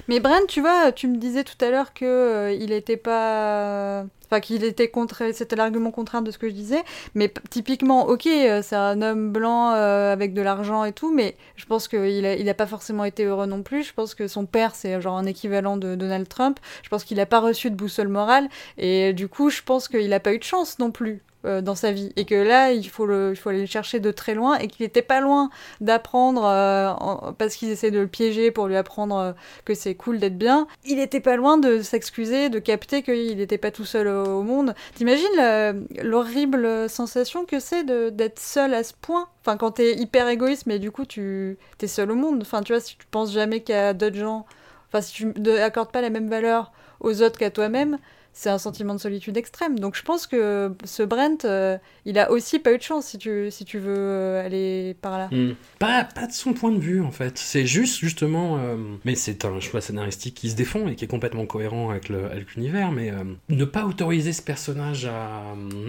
Mais 0.08 0.20
Brent, 0.20 0.48
tu 0.48 0.62
vois, 0.62 0.92
tu 0.92 1.08
me 1.08 1.18
disais 1.18 1.44
tout 1.44 1.58
à 1.64 1.70
l'heure 1.70 1.94
que 1.94 2.06
euh, 2.06 2.52
il 2.52 2.72
était 2.72 2.98
pas, 2.98 4.06
enfin 4.26 4.40
qu'il 4.40 4.64
était 4.64 4.88
contre, 4.88 5.24
c'était 5.34 5.56
l'argument 5.56 5.92
contraire 5.92 6.22
de 6.22 6.32
ce 6.32 6.38
que 6.38 6.50
je 6.50 6.54
disais. 6.54 6.84
Mais 7.16 7.32
typiquement, 7.50 8.08
ok, 8.08 8.26
euh, 8.28 8.62
c'est 8.64 8.76
un 8.76 9.02
homme 9.02 9.32
blanc 9.32 9.74
euh, 9.74 10.12
avec 10.12 10.34
de 10.34 10.42
l'argent 10.42 10.84
et 10.84 10.94
tout, 10.94 11.14
mais 11.14 11.36
je 11.56 11.66
pense 11.66 11.88
qu'il 11.88 12.26
a, 12.26 12.36
il 12.36 12.50
a 12.50 12.54
pas 12.54 12.66
forcément 12.68 13.06
été 13.06 13.26
heureux 13.26 13.46
non 13.46 13.62
plus. 13.62 13.84
Je 13.84 13.94
pense 13.94 14.16
que 14.16 14.28
son 14.28 14.46
père, 14.46 14.74
c'est 14.76 15.00
genre 15.02 15.18
un 15.18 15.26
équivalent 15.26 15.78
de 15.78 15.96
Donald 15.96 16.28
Trump. 16.28 16.60
Je 16.84 16.90
pense 16.90 17.04
qu'il 17.04 17.20
a 17.20 17.26
pas 17.26 17.40
reçu 17.40 17.70
de 17.70 17.76
boussole 17.76 18.08
morale 18.08 18.50
et 18.78 19.14
du 19.14 19.28
coup, 19.28 19.50
je 19.50 19.62
pense 19.64 19.88
qu'il 19.88 20.12
a 20.14 20.20
pas 20.20 20.34
eu 20.34 20.40
de 20.40 20.44
chance 20.44 20.80
non 20.80 20.92
plus. 20.92 21.22
Euh, 21.46 21.62
dans 21.62 21.76
sa 21.76 21.94
vie 21.94 22.12
et 22.18 22.26
que 22.26 22.36
là 22.36 22.74
il 22.74 22.90
faut 22.90 23.06
le 23.06 23.32
il 23.32 23.38
faut 23.38 23.48
aller 23.48 23.62
le 23.62 23.66
chercher 23.66 24.02
de 24.02 24.12
très 24.12 24.34
loin 24.34 24.58
et 24.58 24.68
qu'il 24.68 24.86
était 24.86 25.02
pas 25.02 25.22
loin 25.22 25.50
d'apprendre 25.80 26.44
euh, 26.46 27.32
parce 27.38 27.56
qu'ils 27.56 27.70
essaient 27.70 27.92
de 27.92 28.00
le 28.00 28.08
piéger 28.08 28.52
pour 28.52 28.68
lui 28.68 28.76
apprendre 28.76 29.16
euh, 29.16 29.32
que 29.64 29.74
c'est 29.74 29.96
cool 29.96 30.20
d'être 30.20 30.38
bien, 30.38 30.68
il 30.84 31.00
était 31.00 31.22
pas 31.22 31.38
loin 31.38 31.58
de 31.58 31.82
s'excuser, 31.82 32.50
de 32.50 32.60
capter 32.60 33.04
qu'il 33.04 33.38
n'était 33.38 33.58
pas 33.58 33.72
tout 33.72 33.86
seul 33.86 34.10
au, 34.10 34.44
monde. 34.44 34.74
T'imagines 34.96 35.86
l'horrible 36.02 36.90
sensation 36.90 37.46
que 37.46 37.62
c'est 37.62 37.86
d'être 37.86 38.40
seul 38.40 38.74
à 38.74 38.84
ce 38.84 38.94
point? 39.00 39.30
Enfin, 39.42 39.56
quand 39.56 39.72
t'es 39.72 39.96
hyper 39.96 40.28
égoïste, 40.28 40.66
mais 40.66 40.78
du 40.78 40.92
coup, 40.92 41.06
tu 41.06 41.58
t'es 41.78 41.88
seul 41.88 42.12
au 42.12 42.16
monde. 42.16 42.40
Enfin, 42.42 42.64
tu 42.64 42.74
vois, 42.74 42.82
si 42.82 42.98
tu 42.98 43.06
penses 43.10 43.32
jamais 43.32 43.62
qu'il 43.62 43.76
y 43.76 43.78
a 43.78 43.94
d'autres 43.94 44.18
gens, 44.18 44.46
enfin, 44.90 45.02
si 45.02 45.14
tu 45.14 45.26
n'accordes 45.40 45.92
pas 45.92 46.02
la 46.02 46.10
même 46.10 46.30
valeur 46.30 46.74
aux 47.00 47.22
autres 47.22 47.40
qu'à 47.40 47.50
toi-même, 47.50 47.98
c'est 48.42 48.50
un 48.50 48.58
sentiment 48.58 48.96
de 48.96 49.02
solitude 49.02 49.36
extrême. 49.36 49.78
Donc 49.80 49.98
je 49.98 50.02
pense 50.02 50.26
que 50.26 50.74
ce 50.86 51.04
Brent, 51.04 51.44
euh, 51.44 51.78
il 52.06 52.18
a 52.18 52.32
aussi 52.32 52.58
pas 52.60 52.72
eu 52.72 52.78
de 52.78 52.82
chance 52.84 53.08
si 53.08 53.18
tu, 53.18 53.52
si 53.52 53.66
tu 53.66 53.80
veux 53.80 53.94
euh, 53.98 54.46
aller 54.46 54.96
par 55.02 55.18
là. 55.18 55.28
Hmm. 55.30 55.56
Pas, 55.78 56.06
pas 56.06 56.26
de 56.26 56.32
son 56.32 56.54
point 56.54 56.72
de 56.72 56.80
vue 56.80 57.02
en 57.02 57.12
fait. 57.12 57.38
C'est 57.38 57.66
juste 57.66 58.00
justement. 58.00 58.58
euh, 58.58 58.78
Mais 59.04 59.16
c'est 59.16 59.44
un 59.44 59.60
choix 59.60 59.82
scénaristique 59.82 60.36
qui 60.36 60.50
se 60.50 60.56
défend 60.56 60.88
et 60.88 60.96
qui 60.96 61.04
est 61.04 61.10
complètement 61.10 61.46
cohérent 61.46 61.90
avec 61.90 62.08
le- 62.08 62.32
avec 62.32 62.56
l'univers. 62.56 62.94
Mais 62.94 63.12
euh, 63.12 63.26
ne 63.50 63.66
pas 63.66 63.84
autoriser 63.86 64.32
ce 64.32 64.42
personnage 64.42 65.04
à, 65.06 65.42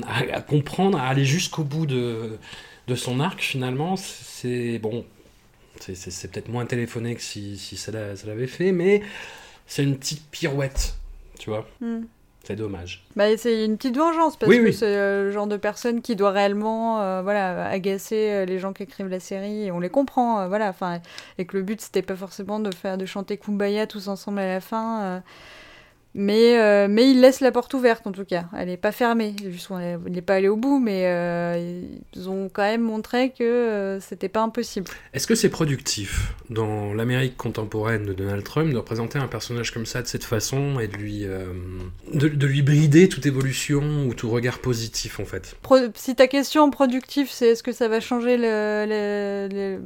à- 0.09 0.37
à 0.39 0.41
comprendre, 0.41 0.99
à 0.99 1.07
aller 1.07 1.25
jusqu'au 1.25 1.63
bout 1.63 1.87
de, 1.87 2.37
de 2.89 2.95
son 2.97 3.21
arc 3.21 3.41
finalement, 3.41 3.95
c'est 3.97 4.81
bon. 4.81 5.05
C'est- 5.79 5.95
C'est 5.95 6.11
c'est 6.11 6.27
peut-être 6.33 6.49
moins 6.49 6.67
téléphoné 6.67 7.15
que 7.15 7.23
si, 7.23 7.57
si 7.57 7.77
ça 7.77 7.93
l'a- 7.93 8.17
ça 8.17 8.27
l'avait 8.27 8.49
fait, 8.49 8.73
mais 8.73 9.03
c'est 9.69 9.85
une 9.85 9.97
petite 9.97 10.25
pirouette, 10.33 10.97
tu 11.39 11.49
vois. 11.51 11.69
Hmm. 11.81 12.01
C'est 12.51 12.57
dommage. 12.57 13.05
Bah, 13.15 13.37
c'est 13.37 13.65
une 13.65 13.77
petite 13.77 13.97
vengeance 13.97 14.37
parce 14.37 14.51
Oui, 14.51 14.59
que 14.59 14.65
oui. 14.65 14.73
c'est 14.75 14.85
euh, 14.97 15.27
le 15.27 15.31
genre 15.31 15.47
de 15.47 15.57
personne 15.57 16.03
qui 16.03 16.17
doit 16.17 16.33
réellement 16.33 17.01
euh, 17.01 17.23
voilà, 17.23 17.67
agacer 17.69 18.33
euh, 18.33 18.45
les 18.45 18.59
gens 18.59 18.73
qui 18.73 18.83
écrivent 18.83 19.07
la 19.07 19.21
série 19.21 19.67
et 19.67 19.71
on 19.71 19.79
les 19.79 19.89
comprend. 19.89 20.41
euh, 20.41 20.49
voilà, 20.49 20.75
et 21.39 21.45
que 21.45 21.57
le 21.57 21.63
but 21.63 21.81
c'était 21.81 22.03
pas 22.03 22.17
forcément 22.17 22.59
de 22.59 22.75
faire 22.75 22.99
de 22.99 23.07
chanter 23.07 23.37
Kumbaya 23.37 23.87
tous 23.87 24.09
ensemble 24.09 24.41
à 24.41 24.49
la 24.49 24.61
fin. 24.61 25.23
Mais, 26.15 26.59
euh, 26.59 26.87
mais 26.91 27.11
il 27.11 27.21
laisse 27.21 27.41
la 27.41 27.53
porte 27.53 27.73
ouverte 27.75 28.07
en 28.07 28.13
tout 28.13 28.25
cas. 28.25 28.47
Elle 28.57 28.69
est 28.69 28.77
pas 28.77 28.93
fermée. 28.93 29.35
Il 29.43 30.13
n'est 30.13 30.23
pas 30.23 30.35
allé 30.35 30.49
au 30.49 30.57
bout, 30.57 30.79
mais 30.81 31.03
euh, 31.07 31.83
ils 32.15 32.29
ont 32.29 32.49
quand 32.53 32.63
même 32.63 32.81
montré 32.83 33.31
que 33.31 33.45
euh, 33.45 34.01
c'était 34.01 34.29
pas 34.29 34.41
impossible. 34.43 34.91
Est-ce 35.15 35.27
que 35.27 35.35
c'est 35.35 35.49
productif 35.51 36.35
dans 36.49 36.95
l'Amérique 36.95 37.37
contemporaine 37.37 38.05
de 38.07 38.13
Donald 38.13 38.43
Trump 38.45 38.73
de 38.73 38.77
représenter 38.77 39.19
un 39.19 39.29
personnage 39.29 39.73
comme 39.73 39.87
ça 39.87 40.03
de 40.03 40.07
cette 40.07 40.25
façon 40.25 40.81
et 40.81 40.89
de 40.89 40.97
lui, 40.97 41.21
euh, 41.25 41.47
de, 42.13 42.29
de 42.29 42.47
lui 42.47 42.63
brider 42.63 43.09
toute 43.09 43.27
évolution 43.27 44.07
ou 44.07 44.15
tout 44.15 44.31
regard 44.31 44.59
positif 44.59 45.21
en 45.21 45.25
fait? 45.25 45.55
Pro- 45.63 45.77
si 45.95 46.15
ta 46.17 46.27
question 46.27 46.71
productive, 46.71 47.29
c'est 47.31 47.49
est-ce 47.49 47.63
que 47.63 47.73
ça 47.73 47.89
va 47.89 48.01
changer 48.01 48.37
le- 48.37 48.85
le- 48.89 49.49
le- 49.51 49.81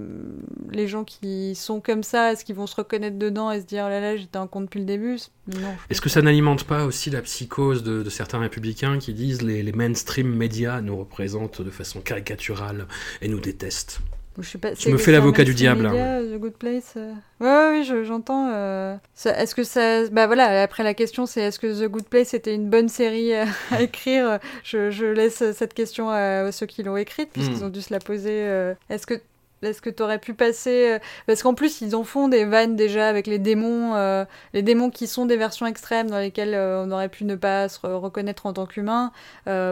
les 0.73 0.89
gens 0.89 1.05
qui 1.05 1.55
sont 1.55 1.81
comme 1.81 2.03
ça? 2.03 2.33
Est-ce 2.33 2.45
qu'ils 2.45 2.55
vont 2.57 2.67
se 2.67 2.77
reconnaître 2.77 3.19
dedans 3.19 3.51
et 3.51 3.61
se 3.61 3.67
dire 3.67 3.85
oh 3.87 3.91
là 3.91 4.01
là, 4.01 4.17
j'étais 4.17 4.39
un 4.39 4.47
con 4.47 4.63
depuis 4.63 4.81
le 4.81 4.87
début? 4.87 5.19
Non. 5.47 5.75
Est-ce 5.91 6.01
que 6.01 6.09
ça 6.15 6.23
n'alimente 6.23 6.65
pas 6.65 6.85
aussi 6.85 7.11
la 7.11 7.21
psychose 7.23 7.83
de, 7.83 8.03
de 8.03 8.11
certains 8.11 8.39
républicains 8.39 8.99
qui 8.99 9.13
disent 9.15 9.43
les, 9.43 9.63
les 9.63 9.73
mainstream 9.73 10.29
médias 10.35 10.81
nous 10.81 10.97
représentent 10.97 11.61
de 11.61 11.71
façon 11.71 12.01
caricaturale 12.01 12.87
et 13.21 13.29
nous 13.29 13.41
détestent 13.41 13.99
Je, 14.39 14.49
sais 14.49 14.59
pas, 14.59 14.71
me 14.87 14.97
fais 14.97 15.13
l'avocat 15.13 15.45
du 15.45 15.55
diable, 15.55 15.83
média, 15.89 16.21
The 16.23 16.39
Good 16.41 16.55
Place. 16.55 16.95
euh. 16.97 17.13
Ouais, 17.41 17.47
ouais, 17.49 17.79
oui, 17.81 17.85
je- 17.85 18.05
j'entends. 18.05 18.49
euh. 18.53 18.97
Est-ce 19.25 19.55
que 19.55 19.65
ça. 19.65 20.09
Bah 20.11 20.27
voilà, 20.27 20.63
après 20.63 20.83
la 20.85 20.95
question, 20.95 21.27
c'est 21.27 21.41
est-ce 21.43 21.59
que 21.59 21.85
The 21.85 21.89
Good 21.91 22.05
Place 22.09 22.33
était 22.35 22.55
une 22.55 22.69
bonne 22.71 22.89
série 22.89 23.35
à, 23.35 23.47
à 23.71 23.83
écrire? 23.89 24.39
Je, 24.65 24.91
je 24.91 25.07
laisse 25.07 25.43
cette 25.53 25.75
question 25.75 26.11
à, 26.11 26.47
à 26.47 26.53
ceux 26.53 26.67
qui 26.67 26.83
l'ont 26.85 26.97
écrite, 26.97 27.31
puisqu'ils 27.33 27.61
Mm. 27.61 27.67
ont 27.67 27.69
dû 27.71 27.83
se 27.83 27.93
la 27.93 28.01
poser. 28.01 28.31
euh. 28.49 28.75
Est-ce 28.91 29.07
que 29.07 29.15
est-ce 29.63 29.83
que 29.83 29.91
tu 29.91 30.03
aurais 30.03 30.19
pu 30.19 30.35
passer 30.35 30.93
euh, 30.93 30.99
Parce 31.27 31.43
qu'en 31.43 31.55
plus, 31.55 31.81
ils 31.81 31.97
en 31.97 32.05
font 32.05 32.29
des 32.29 32.45
vannes 32.45 32.77
déjà 32.77 33.09
avec 33.09 33.27
les 33.27 33.39
démons, 33.39 33.95
euh, 33.95 34.25
les 34.53 34.63
démons 34.63 34.91
qui 34.91 35.07
sont 35.07 35.27
des 35.27 35.37
versions 35.37 35.67
extrêmes 35.67 36.11
dans 36.11 36.19
lesquelles 36.19 36.55
euh, 36.55 36.85
on 36.85 36.91
aurait 36.91 37.09
pu 37.09 37.25
ne 37.25 37.35
pas 37.35 37.69
se 37.69 37.87
reconnaître 37.87 38.47
en 38.47 38.53
tant 38.53 38.67
qu'humain, 38.67 39.13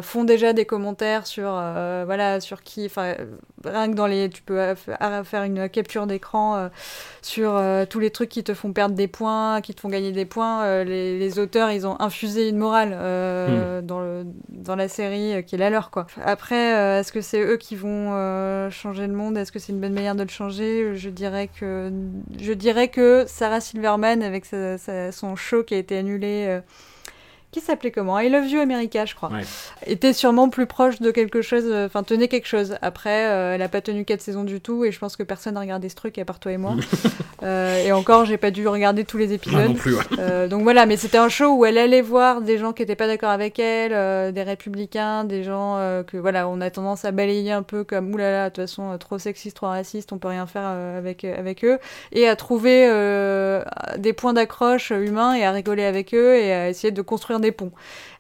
font 0.03 0.25
déjà 0.25 0.53
des 0.53 0.65
commentaires 0.65 1.27
sur, 1.27 1.51
voilà, 1.51 2.41
sur 2.41 2.63
qui, 2.63 2.87
enfin, 2.87 3.15
rien 3.65 3.91
que 3.91 3.95
dans 3.95 4.07
les, 4.07 4.29
tu 4.29 4.43
peux 4.43 4.75
faire 4.75 5.43
une 5.45 5.69
capture 5.69 6.07
d'écran 6.07 6.71
sur 7.23 7.61
tous 7.89 7.99
les 7.99 8.11
trucs 8.11 8.29
qui 8.29 8.45
te 8.45 8.55
font 8.55 8.73
perdre 8.73 8.95
des 8.95 9.09
points, 9.09 9.61
qui 9.61 9.75
te 9.75 9.81
font 9.81 9.89
gagner 9.89 10.13
des 10.13 10.25
points. 10.25 10.85
Les, 10.85 11.39
auteurs, 11.39 11.71
ils 11.71 11.87
ont 11.87 12.01
infusé 12.01 12.49
une 12.49 12.59
morale 12.59 12.91
hmm. 12.91 13.87
dans, 13.87 14.01
le, 14.01 14.25
dans 14.49 14.77
la 14.77 14.89
série 14.89 15.45
qui 15.45 15.55
est 15.55 15.59
la 15.59 15.71
leur, 15.71 15.91
quoi. 15.91 16.07
Après, 16.25 17.01
est-ce 17.01 17.13
que 17.13 17.21
c'est 17.21 17.43
eux 17.43 17.57
qui 17.57 17.77
vont 17.77 18.71
changer 18.71 19.07
le 19.07 19.15
monde? 19.15 19.37
Est-ce 19.37 19.53
que 19.53 19.59
c'est 19.59 19.72
une 19.73 19.81
bonne 19.81 19.93
manière 19.93 20.15
de 20.15 20.23
le 20.23 20.29
changer. 20.29 20.95
Je 20.95 21.11
dirais 21.11 21.49
que, 21.49 21.91
je 22.41 22.53
dirais 22.53 22.89
que 22.89 23.25
Sarah 23.27 23.61
Silverman, 23.61 24.23
avec 24.23 24.45
son 24.47 25.37
show 25.37 25.65
qui 25.65 25.75
a 25.75 25.79
été 25.79 25.97
annulé, 25.97 26.47
euh, 26.49 26.61
qui 27.53 27.61
s'appelait 27.61 27.91
comment? 27.91 28.19
I 28.19 28.31
Love 28.31 28.47
You 28.47 28.61
America, 28.61 29.05
je 29.05 29.15
crois. 29.15 29.31
Était 29.87 30.15
sûrement 30.15 30.49
plus 30.49 30.65
proche 30.67 31.01
de 31.01 31.11
quelque 31.11 31.43
chose, 31.43 31.65
euh, 31.67 31.87
enfin 31.87 32.03
tenait 32.03 32.29
quelque 32.29 32.49
chose. 32.49 32.77
Après, 32.81 33.29
euh, 33.29 33.55
elle 33.55 33.63
a 33.63 33.69
pas 33.69 33.83
tenu 33.83 34.07
quatre 34.07 34.23
saisons 34.23 34.43
du 34.43 34.63
tout 34.63 34.87
et 34.87 34.91
je 34.91 34.99
pense 34.99 35.17
que 35.17 35.23
personne 35.23 35.55
n'a 35.55 35.61
regardé 35.61 35.91
ce 35.91 35.95
truc 35.95 36.17
à 36.17 36.25
part 36.25 36.41
toi 36.41 36.51
et 36.51 36.57
moi. 36.57 36.75
Euh, 37.43 37.85
et 37.85 37.91
encore, 37.91 38.25
j'ai 38.25 38.37
pas 38.37 38.53
dû 38.53 38.69
regarder 38.69 39.05
tous 39.05 39.19
les 39.19 39.33
épisodes. 39.33 39.71
non 39.71 39.75
plus, 39.75 39.97
donc 40.49 40.63
voilà, 40.63 40.87
mais 40.87 40.97
c'était 40.97 41.19
un 41.19 41.29
show 41.29 41.57
où 41.57 41.65
elle 41.65 41.77
allait 41.77 42.01
voir 42.01 42.41
des 42.41 42.57
gens 42.57 42.73
qui 42.73 42.85
étaient 42.85 42.95
pas 42.95 43.09
d'accord 43.09 43.31
avec 43.31 43.59
elle, 43.59 44.33
des 44.33 44.45
républicains, 44.45 45.25
des 45.25 45.43
gens 45.43 45.77
que 46.07 46.17
voilà, 46.17 46.47
on 46.47 46.61
a 46.61 46.71
tendance 46.71 47.05
à 47.05 47.11
balayer 47.11 47.51
un 47.51 47.65
peu 47.65 47.83
comme 47.83 48.15
oulala, 48.15 48.49
de 48.49 48.55
toute 48.55 48.63
façon 48.63 48.97
trop 48.97 49.19
sexiste, 49.19 49.57
trop 49.57 49.67
raciste, 49.67 50.13
on 50.13 50.19
peut 50.19 50.29
rien 50.29 50.47
faire 50.47 50.63
avec 50.63 51.25
avec 51.25 51.65
eux, 51.65 51.81
et 52.13 52.29
à 52.29 52.37
trouver 52.37 52.87
des 53.99 54.13
points 54.13 54.35
d'accroche 54.35 54.91
humains 54.91 55.35
et 55.35 55.45
à 55.45 55.51
rigoler 55.51 55.85
avec 55.85 56.15
eux 56.15 56.37
et 56.37 56.53
à 56.53 56.69
essayer 56.69 56.93
de 56.93 57.03
construire 57.03 57.41
des 57.43 57.53
ponts. 57.53 57.73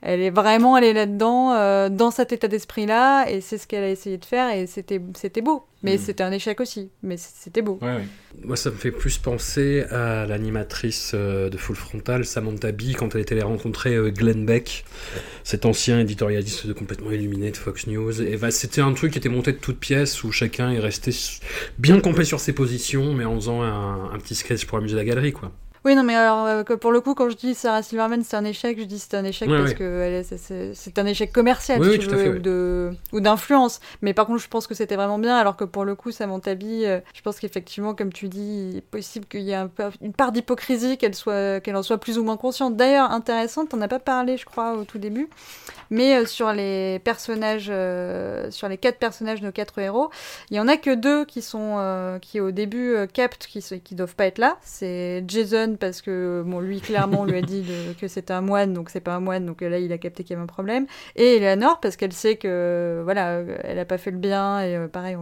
Elle 0.02 0.20
est 0.20 0.30
vraiment 0.30 0.74
allée 0.74 0.92
là-dedans, 0.92 1.52
euh, 1.52 1.88
dans 1.88 2.10
cet 2.10 2.32
état 2.32 2.48
d'esprit-là, 2.48 3.30
et 3.30 3.40
c'est 3.40 3.56
ce 3.56 3.66
qu'elle 3.66 3.84
a 3.84 3.88
essayé 3.88 4.18
de 4.18 4.24
faire, 4.24 4.54
et 4.54 4.66
c'était, 4.66 5.00
c'était 5.16 5.40
beau. 5.40 5.64
Mais 5.82 5.96
mm. 5.96 5.98
c'était 5.98 6.22
un 6.22 6.32
échec 6.32 6.60
aussi, 6.60 6.90
mais 7.02 7.16
c'était 7.16 7.62
beau. 7.62 7.80
Moi, 8.44 8.56
ça 8.56 8.70
me 8.70 8.76
fait 8.76 8.90
plus 8.90 9.18
penser 9.18 9.84
à 9.90 10.26
l'animatrice 10.26 11.12
euh, 11.14 11.48
de 11.50 11.56
Full 11.56 11.76
Frontal, 11.76 12.24
Samantha 12.24 12.72
Bee, 12.72 12.94
quand 12.94 13.14
elle 13.14 13.22
était 13.22 13.34
allée 13.34 13.42
rencontrer 13.42 13.94
euh, 13.94 14.10
Glenn 14.10 14.44
Beck, 14.44 14.84
cet 15.44 15.66
ancien 15.66 16.00
éditorialiste 16.00 16.66
de 16.66 16.72
complètement 16.72 17.10
illuminé 17.10 17.50
de 17.50 17.56
Fox 17.56 17.86
News. 17.86 18.22
Et 18.22 18.36
bah, 18.36 18.50
c'était 18.50 18.80
un 18.80 18.92
truc 18.92 19.12
qui 19.12 19.18
était 19.18 19.28
monté 19.28 19.52
de 19.52 19.58
toutes 19.58 19.78
pièces, 19.78 20.22
où 20.24 20.32
chacun 20.32 20.70
est 20.70 20.80
resté 20.80 21.12
bien 21.78 22.00
campé 22.00 22.24
sur 22.24 22.40
ses 22.40 22.52
positions, 22.52 23.14
mais 23.14 23.24
en 23.24 23.34
faisant 23.36 23.62
un, 23.62 24.12
un 24.12 24.18
petit 24.18 24.34
sketch 24.34 24.66
pour 24.66 24.78
amuser 24.78 24.96
la 24.96 25.04
galerie, 25.04 25.32
quoi. 25.32 25.52
Oui, 25.84 25.96
non, 25.96 26.04
mais 26.04 26.14
alors, 26.14 26.46
euh, 26.46 26.62
pour 26.62 26.92
le 26.92 27.00
coup, 27.00 27.14
quand 27.14 27.28
je 27.28 27.36
dis 27.36 27.54
Sarah 27.54 27.82
Silverman, 27.82 28.22
c'est 28.22 28.36
un 28.36 28.44
échec, 28.44 28.78
je 28.78 28.84
dis 28.84 28.98
c'est 28.98 29.14
un 29.14 29.24
échec 29.24 29.48
parce 29.48 29.74
que 29.74 30.22
c'est 30.74 30.98
un 30.98 31.06
échec 31.06 31.32
commercial, 31.32 31.82
si 31.82 31.98
tu 31.98 32.06
veux, 32.08 32.92
ou 33.12 33.20
d'influence. 33.20 33.80
Mais 34.00 34.14
par 34.14 34.26
contre, 34.26 34.40
je 34.40 34.48
pense 34.48 34.66
que 34.66 34.74
c'était 34.74 34.96
vraiment 34.96 35.18
bien, 35.18 35.36
alors 35.36 35.56
que 35.56 35.64
pour 35.64 35.84
le 35.84 35.94
coup, 35.94 36.12
Samantha 36.12 36.54
Bee, 36.54 36.84
euh, 36.86 37.00
je 37.14 37.22
pense 37.22 37.38
qu'effectivement, 37.40 37.94
comme 37.94 38.12
tu 38.12 38.28
dis, 38.28 38.70
il 38.72 38.76
est 38.78 38.80
possible 38.80 39.26
qu'il 39.26 39.42
y 39.42 39.50
ait 39.50 39.54
un 39.54 39.70
une 40.00 40.12
part 40.12 40.32
d'hypocrisie, 40.32 40.98
qu'elle 40.98 41.14
soit, 41.14 41.60
qu'elle 41.60 41.76
en 41.76 41.82
soit 41.82 41.98
plus 41.98 42.18
ou 42.18 42.24
moins 42.24 42.36
consciente. 42.36 42.76
D'ailleurs, 42.76 43.10
intéressante, 43.10 43.74
on 43.74 43.76
n'a 43.76 43.88
pas 43.88 43.98
parlé, 43.98 44.36
je 44.36 44.44
crois, 44.44 44.74
au 44.74 44.84
tout 44.84 44.98
début, 44.98 45.28
mais 45.92 46.16
euh, 46.16 46.26
sur 46.26 46.52
les 46.52 46.98
personnages, 46.98 47.72
sur 48.50 48.68
les 48.68 48.78
quatre 48.78 48.98
personnages 48.98 49.40
de 49.40 49.50
quatre 49.50 49.78
héros, 49.78 50.10
il 50.50 50.56
y 50.56 50.60
en 50.60 50.66
a 50.66 50.76
que 50.76 50.94
deux 50.94 51.24
qui 51.24 51.42
sont, 51.42 52.18
qui 52.20 52.40
au 52.40 52.50
début 52.50 52.96
captent, 53.12 53.46
qui, 53.46 53.62
qui 53.62 53.94
doivent 53.94 54.16
pas 54.16 54.26
être 54.26 54.38
là. 54.38 54.56
C'est 54.62 55.24
Jason 55.28 55.76
parce 55.78 56.02
que 56.02 56.42
bon, 56.44 56.58
lui 56.60 56.80
clairement 56.80 57.20
on 57.20 57.24
lui 57.24 57.38
a 57.38 57.42
dit 57.42 57.64
que 58.00 58.08
c'était 58.08 58.32
un 58.32 58.40
moine, 58.40 58.72
donc 58.72 58.90
c'est 58.90 59.00
pas 59.00 59.14
un 59.14 59.20
moine, 59.20 59.46
donc 59.46 59.60
là 59.60 59.78
il 59.78 59.92
a 59.92 59.98
capté 59.98 60.24
qu'il 60.24 60.34
y 60.34 60.34
avait 60.34 60.42
un 60.42 60.46
problème. 60.46 60.86
Et 61.16 61.36
Eleanor 61.36 61.78
parce 61.80 61.96
qu'elle 61.96 62.12
sait 62.12 62.36
que 62.36 63.02
voilà, 63.04 63.42
elle 63.64 63.78
a 63.78 63.84
pas 63.84 63.98
fait 63.98 64.10
le 64.10 64.18
bien 64.18 64.60
et 64.60 64.76
euh, 64.76 64.88
pareil, 64.88 65.16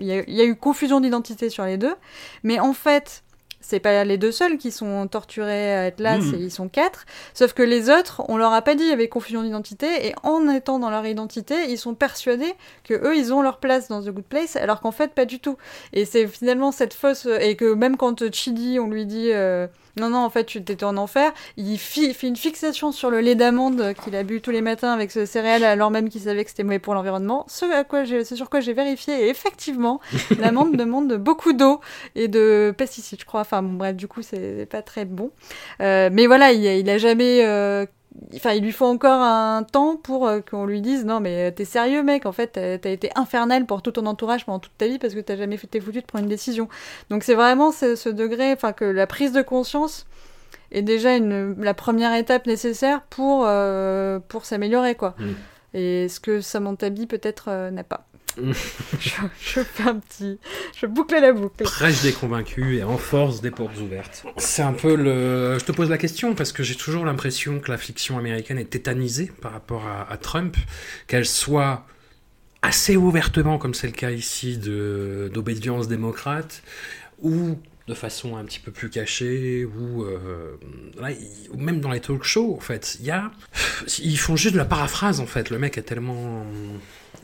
il 0.00 0.06
y, 0.06 0.40
a 0.40 0.44
eu 0.44 0.56
confusion 0.56 1.00
d'identité 1.00 1.50
sur 1.50 1.64
les 1.64 1.76
deux. 1.76 1.94
Mais 2.42 2.60
en 2.60 2.72
fait, 2.72 3.23
c'est 3.66 3.80
pas 3.80 4.04
les 4.04 4.18
deux 4.18 4.32
seuls 4.32 4.58
qui 4.58 4.70
sont 4.70 5.06
torturés 5.08 5.74
à 5.74 5.86
être 5.86 6.00
là, 6.00 6.18
mmh. 6.18 6.34
ils 6.38 6.50
sont 6.50 6.68
quatre. 6.68 7.06
Sauf 7.32 7.52
que 7.54 7.62
les 7.62 7.90
autres, 7.90 8.22
on 8.28 8.36
leur 8.36 8.52
a 8.52 8.62
pas 8.62 8.74
dit 8.74 8.84
il 8.84 8.90
y 8.90 8.92
avait 8.92 9.08
confusion 9.08 9.42
d'identité, 9.42 10.06
et 10.06 10.14
en 10.22 10.48
étant 10.48 10.78
dans 10.78 10.90
leur 10.90 11.06
identité, 11.06 11.54
ils 11.68 11.78
sont 11.78 11.94
persuadés 11.94 12.54
que 12.84 12.94
eux, 12.94 13.16
ils 13.16 13.32
ont 13.32 13.42
leur 13.42 13.58
place 13.58 13.88
dans 13.88 14.02
The 14.02 14.10
Good 14.10 14.24
Place, 14.24 14.56
alors 14.56 14.80
qu'en 14.80 14.92
fait, 14.92 15.12
pas 15.12 15.24
du 15.24 15.40
tout. 15.40 15.56
Et 15.92 16.04
c'est 16.04 16.26
finalement 16.26 16.72
cette 16.72 16.94
fausse. 16.94 17.26
Et 17.40 17.56
que 17.56 17.72
même 17.72 17.96
quand 17.96 18.30
Chidi, 18.32 18.78
on 18.78 18.88
lui 18.88 19.06
dit. 19.06 19.30
Euh, 19.32 19.66
non, 20.00 20.10
non, 20.10 20.18
en 20.18 20.30
fait, 20.30 20.44
tu 20.44 20.58
étais 20.58 20.82
en 20.84 20.96
enfer. 20.96 21.32
Il 21.56 21.78
fait 21.78 22.26
une 22.26 22.36
fixation 22.36 22.90
sur 22.90 23.10
le 23.10 23.20
lait 23.20 23.36
d'amande 23.36 23.94
qu'il 24.02 24.16
a 24.16 24.24
bu 24.24 24.40
tous 24.40 24.50
les 24.50 24.60
matins 24.60 24.92
avec 24.92 25.12
ce 25.12 25.24
céréale, 25.24 25.62
alors 25.62 25.90
même 25.90 26.08
qu'il 26.08 26.22
savait 26.22 26.42
que 26.44 26.50
c'était 26.50 26.64
mauvais 26.64 26.80
pour 26.80 26.94
l'environnement. 26.94 27.44
Ce 27.48 27.64
à 27.64 27.84
quoi 27.84 28.04
c'est 28.04 28.36
sur 28.36 28.50
quoi 28.50 28.60
j'ai 28.60 28.72
vérifié. 28.72 29.26
Et 29.26 29.28
effectivement, 29.28 30.00
l'amande 30.38 30.76
demande 30.76 31.14
beaucoup 31.14 31.52
d'eau 31.52 31.80
et 32.16 32.26
de 32.26 32.74
pesticides, 32.76 33.20
je 33.20 33.24
crois. 33.24 33.42
Enfin, 33.42 33.53
bon, 33.62 33.74
bref, 33.74 33.96
du 33.96 34.08
coup, 34.08 34.22
c'est 34.22 34.66
pas 34.70 34.82
très 34.82 35.04
bon. 35.04 35.30
Euh, 35.80 36.10
mais 36.12 36.26
voilà, 36.26 36.52
il, 36.52 36.64
il 36.64 36.88
a 36.90 36.98
jamais 36.98 37.44
euh, 37.44 37.86
Enfin, 38.34 38.52
il 38.52 38.62
lui 38.62 38.72
faut 38.72 38.86
encore 38.86 39.20
un 39.20 39.64
temps 39.64 39.96
pour 39.96 40.26
euh, 40.26 40.40
qu'on 40.40 40.66
lui 40.66 40.80
dise 40.80 41.04
non 41.04 41.18
mais 41.18 41.50
t'es 41.50 41.64
sérieux 41.64 42.02
mec 42.04 42.26
en 42.26 42.32
fait 42.32 42.52
t'as 42.52 42.90
été 42.90 43.10
infernal 43.16 43.66
pour 43.66 43.82
tout 43.82 43.90
ton 43.90 44.06
entourage 44.06 44.46
pendant 44.46 44.60
toute 44.60 44.76
ta 44.78 44.86
vie 44.86 44.98
parce 44.98 45.14
que 45.14 45.20
t'as 45.20 45.36
jamais 45.36 45.56
fait 45.56 45.66
tes 45.66 45.80
foutu 45.80 46.00
de 46.00 46.06
prendre 46.06 46.22
une 46.22 46.30
décision 46.30 46.68
donc 47.10 47.24
c'est 47.24 47.34
vraiment 47.34 47.72
ce, 47.72 48.08
degré 48.08 48.52
enfin 48.52 48.72
que 48.72 48.84
la 48.84 49.08
prise 49.08 49.32
de 49.32 49.42
conscience 49.42 50.06
est 50.70 50.82
déjà 50.82 51.16
une, 51.16 51.60
la 51.60 51.74
première 51.74 52.14
étape 52.14 52.46
nécessaire 52.46 53.02
pour 53.02 53.44
euh, 53.46 54.20
pour 54.28 54.44
s'améliorer 54.44 54.94
quoi 54.94 55.16
mm. 55.18 55.32
et 55.74 56.08
ce 56.08 56.20
que 56.20 56.40
Samantha 56.40 56.90
Bee 56.90 57.06
peut-être 57.06 57.46
euh, 57.48 57.70
n'a 57.72 57.84
pas 57.84 58.06
je, 59.00 59.60
fais 59.60 59.82
un 59.84 60.00
petit. 60.00 60.38
Je 60.80 60.86
boucle 60.86 61.14
la 61.14 61.32
boucle. 61.32 61.64
Prêche 61.64 62.02
des 62.02 62.12
convaincus 62.12 62.78
et 62.78 62.82
renforce 62.82 63.40
des 63.40 63.50
portes 63.50 63.78
ouvertes. 63.80 64.24
C'est 64.36 64.62
un 64.62 64.72
peu 64.72 64.96
le. 64.96 65.58
Je 65.58 65.64
te 65.64 65.72
pose 65.72 65.88
la 65.88 65.98
question 65.98 66.34
parce 66.34 66.52
que 66.52 66.62
j'ai 66.62 66.74
toujours 66.74 67.04
l'impression 67.04 67.60
que 67.60 67.70
la 67.70 67.78
fiction 67.78 68.18
américaine 68.18 68.58
est 68.58 68.70
tétanisée 68.70 69.30
par 69.40 69.52
rapport 69.52 69.86
à, 69.86 70.16
Trump, 70.16 70.56
qu'elle 71.06 71.26
soit 71.26 71.86
assez 72.62 72.96
ouvertement, 72.96 73.58
comme 73.58 73.74
c'est 73.74 73.86
le 73.86 73.92
cas 73.92 74.10
ici, 74.10 74.58
d'obédience 74.58 75.86
démocrate, 75.86 76.62
ou 77.20 77.58
de 77.86 77.94
façon 77.94 78.36
un 78.36 78.44
petit 78.44 78.60
peu 78.60 78.72
plus 78.72 78.88
cachée, 78.88 79.66
ou 79.66 80.04
euh, 80.04 80.56
même 81.54 81.80
dans 81.80 81.90
les 81.90 82.00
talk 82.00 82.24
shows, 82.24 82.54
en 82.56 82.60
fait, 82.60 82.96
il 83.00 83.06
y 83.06 83.10
a... 83.10 83.30
Ils 83.98 84.18
font 84.18 84.36
juste 84.36 84.54
de 84.54 84.58
la 84.58 84.64
paraphrase, 84.64 85.20
en 85.20 85.26
fait. 85.26 85.50
Le 85.50 85.58
mec 85.58 85.76
est 85.76 85.82
tellement 85.82 86.46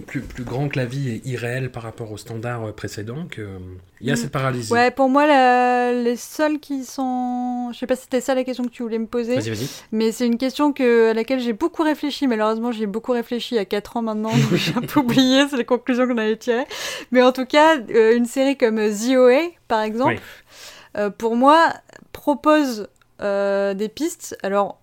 plus, 0.01 0.21
plus 0.21 0.45
grand 0.45 0.69
que 0.69 0.79
la 0.79 0.87
vie 0.87 1.11
est 1.11 1.27
irréel 1.27 1.71
par 1.71 1.83
rapport 1.83 2.11
aux 2.13 2.19
standards 2.19 2.73
précédents 2.75 3.27
que 3.31 3.49
il 4.01 4.09
y 4.09 4.11
a 4.11 4.15
mm. 4.15 4.17
cette 4.17 4.33
paralysie. 4.33 4.73
Ouais, 4.73 4.91
pour 4.91 5.09
moi, 5.09 5.27
les 5.93 6.17
seuls 6.17 6.59
qui 6.59 6.85
sont. 6.85 7.71
Je 7.73 7.79
sais 7.79 7.87
pas 7.87 7.97
si 7.97 8.03
c'était 8.03 8.21
ça 8.21 8.35
la 8.35 8.45
question 8.45 8.65
que 8.65 8.71
tu 8.71 8.83
voulais 8.83 8.99
me 8.99 9.07
poser. 9.07 9.35
Vas-y, 9.35 9.51
vas-y. 9.51 9.69
Mais 9.93 10.11
c'est 10.11 10.27
une 10.27 10.39
question 10.39 10.73
que, 10.73 11.11
à 11.11 11.15
laquelle 11.15 11.41
j'ai 11.41 11.53
beaucoup 11.53 11.83
réfléchi. 11.83 12.27
Malheureusement, 12.27 12.73
j'ai 12.73 12.87
beaucoup 12.87 13.13
réfléchi 13.13 13.55
il 13.55 13.59
y 13.59 13.61
a 13.61 13.65
4 13.65 13.99
ans 13.99 14.03
maintenant, 14.03 14.31
donc 14.31 14.55
j'ai 14.55 14.75
un 14.75 14.81
peu 14.87 15.01
oublié, 15.01 15.47
c'est 15.49 15.57
les 15.57 15.65
conclusions 15.65 16.07
qu'on 16.07 16.19
avait 16.19 16.37
tirées. 16.37 16.67
Mais 17.11 17.23
en 17.23 17.33
tout 17.33 17.47
cas, 17.47 17.79
euh, 17.79 18.17
une 18.17 18.27
série 18.27 18.57
comme 18.57 18.77
The 18.77 19.17
OA, 19.17 19.51
par 19.69 19.83
exemple, 19.83 20.21
euh, 20.97 21.11
pour 21.11 21.37
moi, 21.37 21.73
propose 22.13 22.89
euh, 23.21 23.75
des 23.75 23.89
pistes. 23.89 24.37
Alors, 24.43 24.80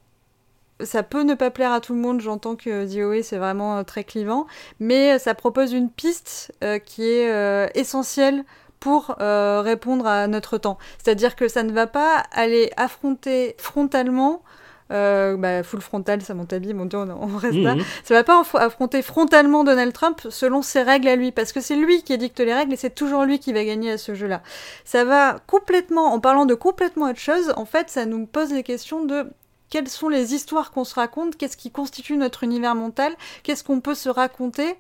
ça 0.82 1.04
peut 1.04 1.24
ne 1.24 1.34
pas 1.34 1.50
plaire 1.50 1.72
à 1.72 1.82
tout 1.82 1.94
le 1.94 2.00
monde, 2.00 2.22
j'entends 2.22 2.56
que 2.56 2.86
DOE 2.86 3.24
c'est 3.24 3.38
vraiment 3.38 3.78
euh, 3.78 3.84
très 3.84 4.04
clivant, 4.04 4.48
mais 4.80 5.18
ça 5.20 5.34
propose 5.34 5.74
une 5.74 5.90
piste 5.90 6.54
euh, 6.64 6.80
qui 6.80 7.04
est 7.04 7.32
euh, 7.32 7.68
essentielle 7.76 8.44
pour 8.80 9.16
répondre 9.18 10.06
à 10.06 10.28
notre 10.28 10.60
temps. 10.60 10.78
C'est-à-dire 11.04 11.36
que 11.36 11.48
ça 11.48 11.64
ne 11.64 11.72
va 11.72 11.88
pas 11.88 12.24
aller 12.32 12.72
affronter 12.78 13.56
frontalement 13.58 14.44
bah, 14.90 15.64
full 15.64 15.82
frontal, 15.82 16.22
ça 16.22 16.36
monte 16.36 16.54
à 16.54 16.60
bon, 16.60 16.88
on, 16.94 17.10
on 17.10 17.38
reste 17.38 17.58
là. 17.58 17.74
Mmh. 17.74 17.82
Ça 18.04 18.14
va 18.14 18.24
pas 18.24 18.44
affronter 18.54 19.02
frontalement 19.02 19.64
Donald 19.64 19.92
Trump 19.94 20.22
selon 20.30 20.62
ses 20.62 20.84
règles 20.84 21.08
à 21.08 21.16
lui, 21.16 21.32
parce 21.32 21.54
que 21.54 21.60
c'est 21.60 21.76
lui 21.76 22.04
qui 22.04 22.14
édicte 22.14 22.40
les 22.40 22.54
règles 22.54 22.72
et 22.72 22.78
c'est 22.78 22.94
toujours 22.94 23.26
lui 23.26 23.40
qui 23.40 23.52
va 23.52 23.66
gagner 23.66 23.92
à 23.92 23.98
ce 23.98 24.14
jeu-là. 24.14 24.44
Ça 24.86 25.04
va 25.04 25.38
complètement, 25.48 26.14
en 26.14 26.20
parlant 26.20 26.46
de 26.46 26.54
complètement 26.54 27.10
autre 27.10 27.20
chose, 27.20 27.52
en 27.58 27.66
fait, 27.66 27.90
ça 27.90 28.06
nous 28.06 28.28
pose 28.28 28.54
les 28.54 28.64
questions 28.64 29.04
de 29.04 29.26
quelles 29.70 29.90
sont 29.90 30.10
les 30.10 30.34
histoires 30.34 30.72
qu'on 30.72 30.84
se 30.84 30.96
raconte, 30.96 31.36
qu'est-ce 31.38 31.58
qui 31.58 31.72
constitue 31.72 32.18
notre 32.18 32.44
univers 32.44 32.76
mental, 32.76 33.16
qu'est-ce 33.44 33.64
qu'on 33.64 33.82
peut 33.82 33.96
se 33.96 34.10
raconter 34.10 34.76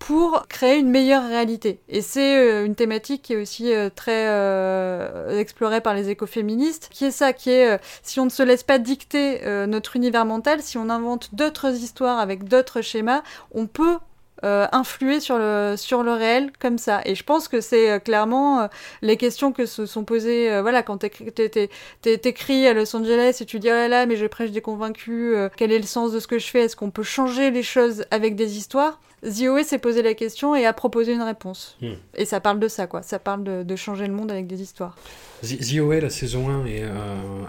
pour 0.00 0.48
créer 0.48 0.78
une 0.78 0.88
meilleure 0.88 1.28
réalité. 1.28 1.82
Et 1.88 2.00
c'est 2.00 2.38
euh, 2.38 2.64
une 2.64 2.74
thématique 2.74 3.20
qui 3.22 3.34
est 3.34 3.36
aussi 3.36 3.72
euh, 3.72 3.90
très 3.94 4.26
euh, 4.28 5.38
explorée 5.38 5.82
par 5.82 5.94
les 5.94 6.08
écoféministes, 6.08 6.88
qui 6.90 7.04
est 7.04 7.10
ça, 7.10 7.34
qui 7.34 7.50
est 7.50 7.78
si 8.02 8.18
on 8.18 8.24
ne 8.24 8.30
se 8.30 8.42
laisse 8.42 8.62
pas 8.64 8.78
dicter 8.78 9.42
notre 9.68 9.96
univers 9.96 10.24
mental, 10.24 10.62
si 10.62 10.78
on 10.78 10.88
invente 10.88 11.34
d'autres 11.34 11.74
histoires 11.74 12.18
avec 12.18 12.44
d'autres 12.44 12.80
schémas, 12.80 13.22
on 13.52 13.66
peut 13.66 13.98
euh, 14.44 14.66
influer 14.72 15.20
sur 15.20 15.38
le, 15.38 15.74
sur 15.76 16.02
le 16.02 16.12
réel 16.12 16.50
comme 16.58 16.78
ça. 16.78 17.00
Et 17.04 17.14
je 17.14 17.22
pense 17.24 17.48
que 17.48 17.60
c'est 17.60 17.90
euh, 17.90 17.98
clairement 17.98 18.60
euh, 18.62 18.66
les 19.02 19.16
questions 19.16 19.52
que 19.52 19.66
se 19.66 19.86
sont 19.86 20.04
posées, 20.04 20.50
euh, 20.52 20.62
voilà, 20.62 20.82
quand 20.82 20.98
t'écris 20.98 21.30
t'é- 21.32 21.48
t'é- 21.50 21.70
t'é- 22.02 22.18
t'écris 22.18 22.66
à 22.66 22.72
Los 22.74 22.94
Angeles 22.96 23.38
et 23.40 23.44
tu 23.44 23.58
dis, 23.58 23.68
oh 23.68 23.72
là 23.72 23.88
là, 23.88 24.06
mais 24.06 24.16
je 24.16 24.26
prêche 24.26 24.50
des 24.50 24.60
convaincus, 24.60 25.34
quel 25.56 25.72
est 25.72 25.78
le 25.78 25.84
sens 25.86 26.12
de 26.12 26.20
ce 26.20 26.26
que 26.26 26.38
je 26.38 26.46
fais, 26.46 26.60
est-ce 26.60 26.76
qu'on 26.76 26.90
peut 26.90 27.02
changer 27.02 27.50
les 27.50 27.62
choses 27.62 28.04
avec 28.10 28.34
des 28.36 28.56
histoires? 28.56 28.98
ZOE 29.26 29.62
s'est 29.64 29.78
posé 29.78 30.00
la 30.00 30.14
question 30.14 30.54
et 30.54 30.64
a 30.64 30.72
proposé 30.72 31.12
une 31.12 31.20
réponse. 31.22 31.76
Hmm. 31.82 31.92
Et 32.14 32.24
ça 32.24 32.40
parle 32.40 32.58
de 32.58 32.68
ça, 32.68 32.86
quoi. 32.86 33.02
Ça 33.02 33.18
parle 33.18 33.44
de, 33.44 33.62
de 33.62 33.76
changer 33.76 34.06
le 34.06 34.14
monde 34.14 34.30
avec 34.32 34.46
des 34.46 34.62
histoires. 34.62 34.96
OA, 35.44 36.00
la 36.00 36.08
saison 36.10 36.48
1 36.48 36.64
est 36.66 36.82
euh, 36.84 36.88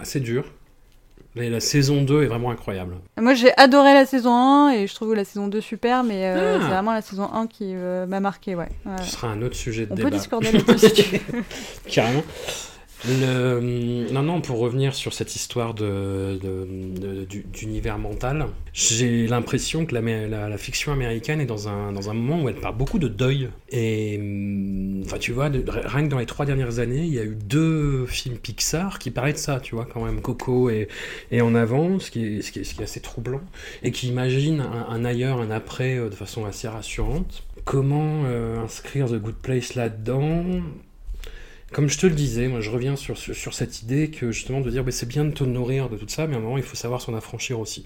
assez 0.02 0.20
dure. 0.20 0.44
Mais 1.36 1.49
la 1.49 1.59
saison 1.61 2.01
2 2.01 2.23
est 2.23 2.27
vraiment 2.27 2.51
incroyable. 2.51 2.95
Moi, 3.19 3.34
j'ai 3.36 3.51
adoré 3.57 3.93
la 3.93 4.05
saison 4.05 4.34
1 4.36 4.71
et 4.73 4.88
je 4.88 4.93
trouve 4.95 5.15
la 5.15 5.23
saison 5.23 5.47
2 5.47 5.61
super, 5.61 6.03
mais 6.03 6.25
euh, 6.25 6.57
Ah. 6.57 6.59
c'est 6.61 6.67
vraiment 6.67 6.93
la 6.93 7.01
saison 7.01 7.29
1 7.34 7.47
qui 7.47 7.71
euh, 7.73 8.05
m'a 8.05 8.19
marqué, 8.19 8.53
ouais. 8.55 8.67
Ouais. 8.86 8.91
Ce 9.01 9.11
sera 9.11 9.29
un 9.29 9.41
autre 9.41 9.55
sujet 9.55 9.86
de 9.86 9.93
On 9.93 9.95
débat. 9.95 10.09
peut 10.09 10.15
discorder 10.17 10.47
si 10.77 10.91
tu 10.93 11.03
veux. 11.03 11.19
Carrément. 11.88 12.23
Le... 13.07 14.11
Non, 14.11 14.21
non, 14.21 14.41
pour 14.41 14.59
revenir 14.59 14.93
sur 14.93 15.13
cette 15.13 15.36
histoire 15.36 15.73
de, 15.73 16.38
de- 16.39 16.67
de- 16.99 17.25
d'univers 17.51 17.97
mental, 17.97 18.45
j'ai 18.73 19.25
l'impression 19.25 19.88
que 19.88 19.95
la, 19.95 20.01
la- 20.27 20.49
la 20.49 20.57
fiction 20.57 20.91
américaine 20.91 21.41
est 21.41 21.47
dans 21.47 21.67
un, 21.67 21.93
dans 21.93 22.11
un 22.11 22.13
moment 22.13 22.43
où 22.43 22.49
elle 22.49 22.59
parle 22.59 22.75
beaucoup 22.77 22.99
de 22.99 23.07
deuil. 23.07 23.49
Et 23.69 24.19
enfin, 25.12 25.20
tu 25.20 25.34
vois, 25.34 25.49
rien 25.49 26.05
que 26.05 26.09
dans 26.09 26.20
les 26.20 26.26
trois 26.26 26.45
dernières 26.45 26.80
années, 26.80 27.03
il 27.03 27.14
y 27.14 27.20
a 27.20 27.24
eu 27.24 27.36
deux 27.36 28.05
films 28.05 28.38
Pixar 28.38 28.97
qui 28.97 29.12
parlaient 29.12 29.34
de 29.34 29.38
ça, 29.38 29.59
tu 29.59 29.76
vois, 29.76 29.86
quand 29.86 30.05
même, 30.05 30.22
Coco 30.22 30.70
et, 30.70 30.88
et 31.32 31.41
En 31.41 31.53
Avant, 31.53 31.99
ce 31.99 32.12
qui, 32.12 32.38
est, 32.38 32.82
assez 32.82 33.01
troublant, 33.01 33.41
et 33.84 33.91
qui 33.91 34.07
imagine 34.07 34.62
un, 34.62 35.03
ailleurs, 35.03 35.41
un 35.41 35.51
après 35.51 35.97
euh, 35.97 36.09
de 36.09 36.16
façon 36.16 36.45
assez 36.45 36.68
rassurante. 36.70 37.43
Comment 37.66 38.24
euh, 38.26 38.57
inscrire 38.64 39.07
The 39.07 39.16
Good 39.16 39.36
Place 39.36 39.76
là-dedans? 39.76 40.45
Comme 41.74 41.89
je 41.89 41.97
te 41.97 42.07
le 42.07 42.14
disais, 42.14 42.47
moi 42.47 42.62
je 42.62 42.70
reviens 42.70 42.95
sur, 42.95 43.18
sur, 43.18 43.53
cette 43.53 43.82
idée 43.82 44.09
que 44.09 44.32
justement 44.32 44.59
de 44.59 44.70
dire 44.70 44.84
bah, 44.84 44.91
c'est 44.91 45.07
bien 45.07 45.24
de 45.24 45.32
te 45.32 45.43
nourrir 45.43 45.89
de 45.89 45.97
tout 45.97 46.07
ça, 46.07 46.28
mais 46.28 46.36
à 46.36 46.38
un 46.38 46.41
moment 46.41 46.57
il 46.57 46.64
faut 46.64 46.76
savoir 46.76 47.01
s'en 47.01 47.14
affranchir 47.14 47.59
aussi. 47.59 47.86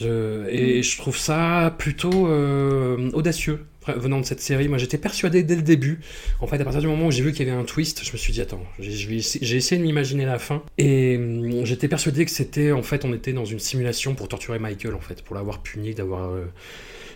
Et 0.00 0.82
je 0.82 0.96
trouve 0.98 1.16
ça 1.16 1.74
plutôt 1.76 2.28
euh, 2.28 3.10
audacieux 3.12 3.64
venant 3.96 4.20
de 4.20 4.24
cette 4.24 4.40
série. 4.40 4.68
Moi 4.68 4.78
j'étais 4.78 4.98
persuadé 4.98 5.42
dès 5.42 5.56
le 5.56 5.62
début, 5.62 6.00
en 6.40 6.46
fait 6.46 6.60
à 6.60 6.64
partir 6.64 6.80
du 6.80 6.86
moment 6.86 7.06
où 7.06 7.10
j'ai 7.10 7.22
vu 7.22 7.32
qu'il 7.32 7.46
y 7.46 7.50
avait 7.50 7.58
un 7.58 7.64
twist, 7.64 8.04
je 8.04 8.12
me 8.12 8.16
suis 8.16 8.32
dit 8.32 8.40
attends, 8.40 8.62
j'ai 8.78 9.56
essayé 9.56 9.78
de 9.78 9.86
m'imaginer 9.86 10.24
la 10.24 10.38
fin, 10.38 10.62
et 10.76 11.16
hum, 11.16 11.64
j'étais 11.64 11.88
persuadé 11.88 12.24
que 12.24 12.30
c'était 12.30 12.72
en 12.72 12.82
fait 12.82 13.04
on 13.04 13.12
était 13.12 13.32
dans 13.32 13.44
une 13.44 13.58
simulation 13.58 14.14
pour 14.14 14.28
torturer 14.28 14.58
Michael 14.58 14.94
en 14.94 15.00
fait, 15.00 15.22
pour 15.22 15.36
l'avoir 15.36 15.62
puni, 15.62 15.94
d'avoir 15.94 16.30
euh, 16.30 16.44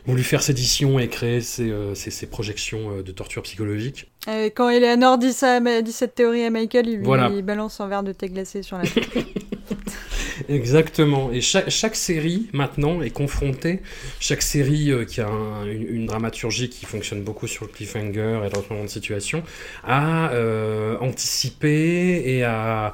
voulu 0.06 0.22
faire 0.22 0.42
sédition 0.42 0.98
et 0.98 1.08
créer 1.08 1.40
ces, 1.40 1.70
euh, 1.70 1.94
projections 2.30 2.98
euh, 2.98 3.02
de 3.02 3.12
torture 3.12 3.42
psychologique. 3.42 4.10
Euh, 4.28 4.50
quand 4.54 4.68
Eleanor 4.68 5.18
dit, 5.18 5.32
ça, 5.32 5.60
dit 5.82 5.92
cette 5.92 6.14
théorie 6.14 6.44
à 6.44 6.50
Michael, 6.50 6.88
il 6.88 6.96
lui 6.98 7.04
Voilà. 7.04 7.30
il 7.34 7.42
balance 7.42 7.80
un 7.80 7.88
verre 7.88 8.02
de 8.02 8.12
thé 8.12 8.28
glacé 8.28 8.62
sur 8.62 8.78
la 8.78 8.84
tête. 8.84 9.08
Exactement. 10.49 11.30
Et 11.32 11.40
chaque, 11.40 11.97
série, 11.97 12.49
maintenant, 12.53 13.03
est 13.03 13.11
confrontée, 13.11 13.80
chaque 14.20 14.43
série 14.43 14.90
euh, 14.90 15.05
qui 15.05 15.20
a 15.20 15.28
un- 15.28 15.66
une, 15.66 16.07
dramaturgie 16.07 16.68
qui 16.68 16.86
fonctionne 16.86 17.22
beaucoup 17.22 17.47
sur 17.47 17.64
le 17.64 17.70
cliffhanger 17.70 18.40
et 18.45 18.51
le 18.51 18.57
retournement 18.57 18.84
de 18.84 18.90
situation, 18.90 19.43
à 19.84 20.30
euh, 20.32 20.97
anticiper 21.01 22.22
et 22.24 22.45
à 22.45 22.93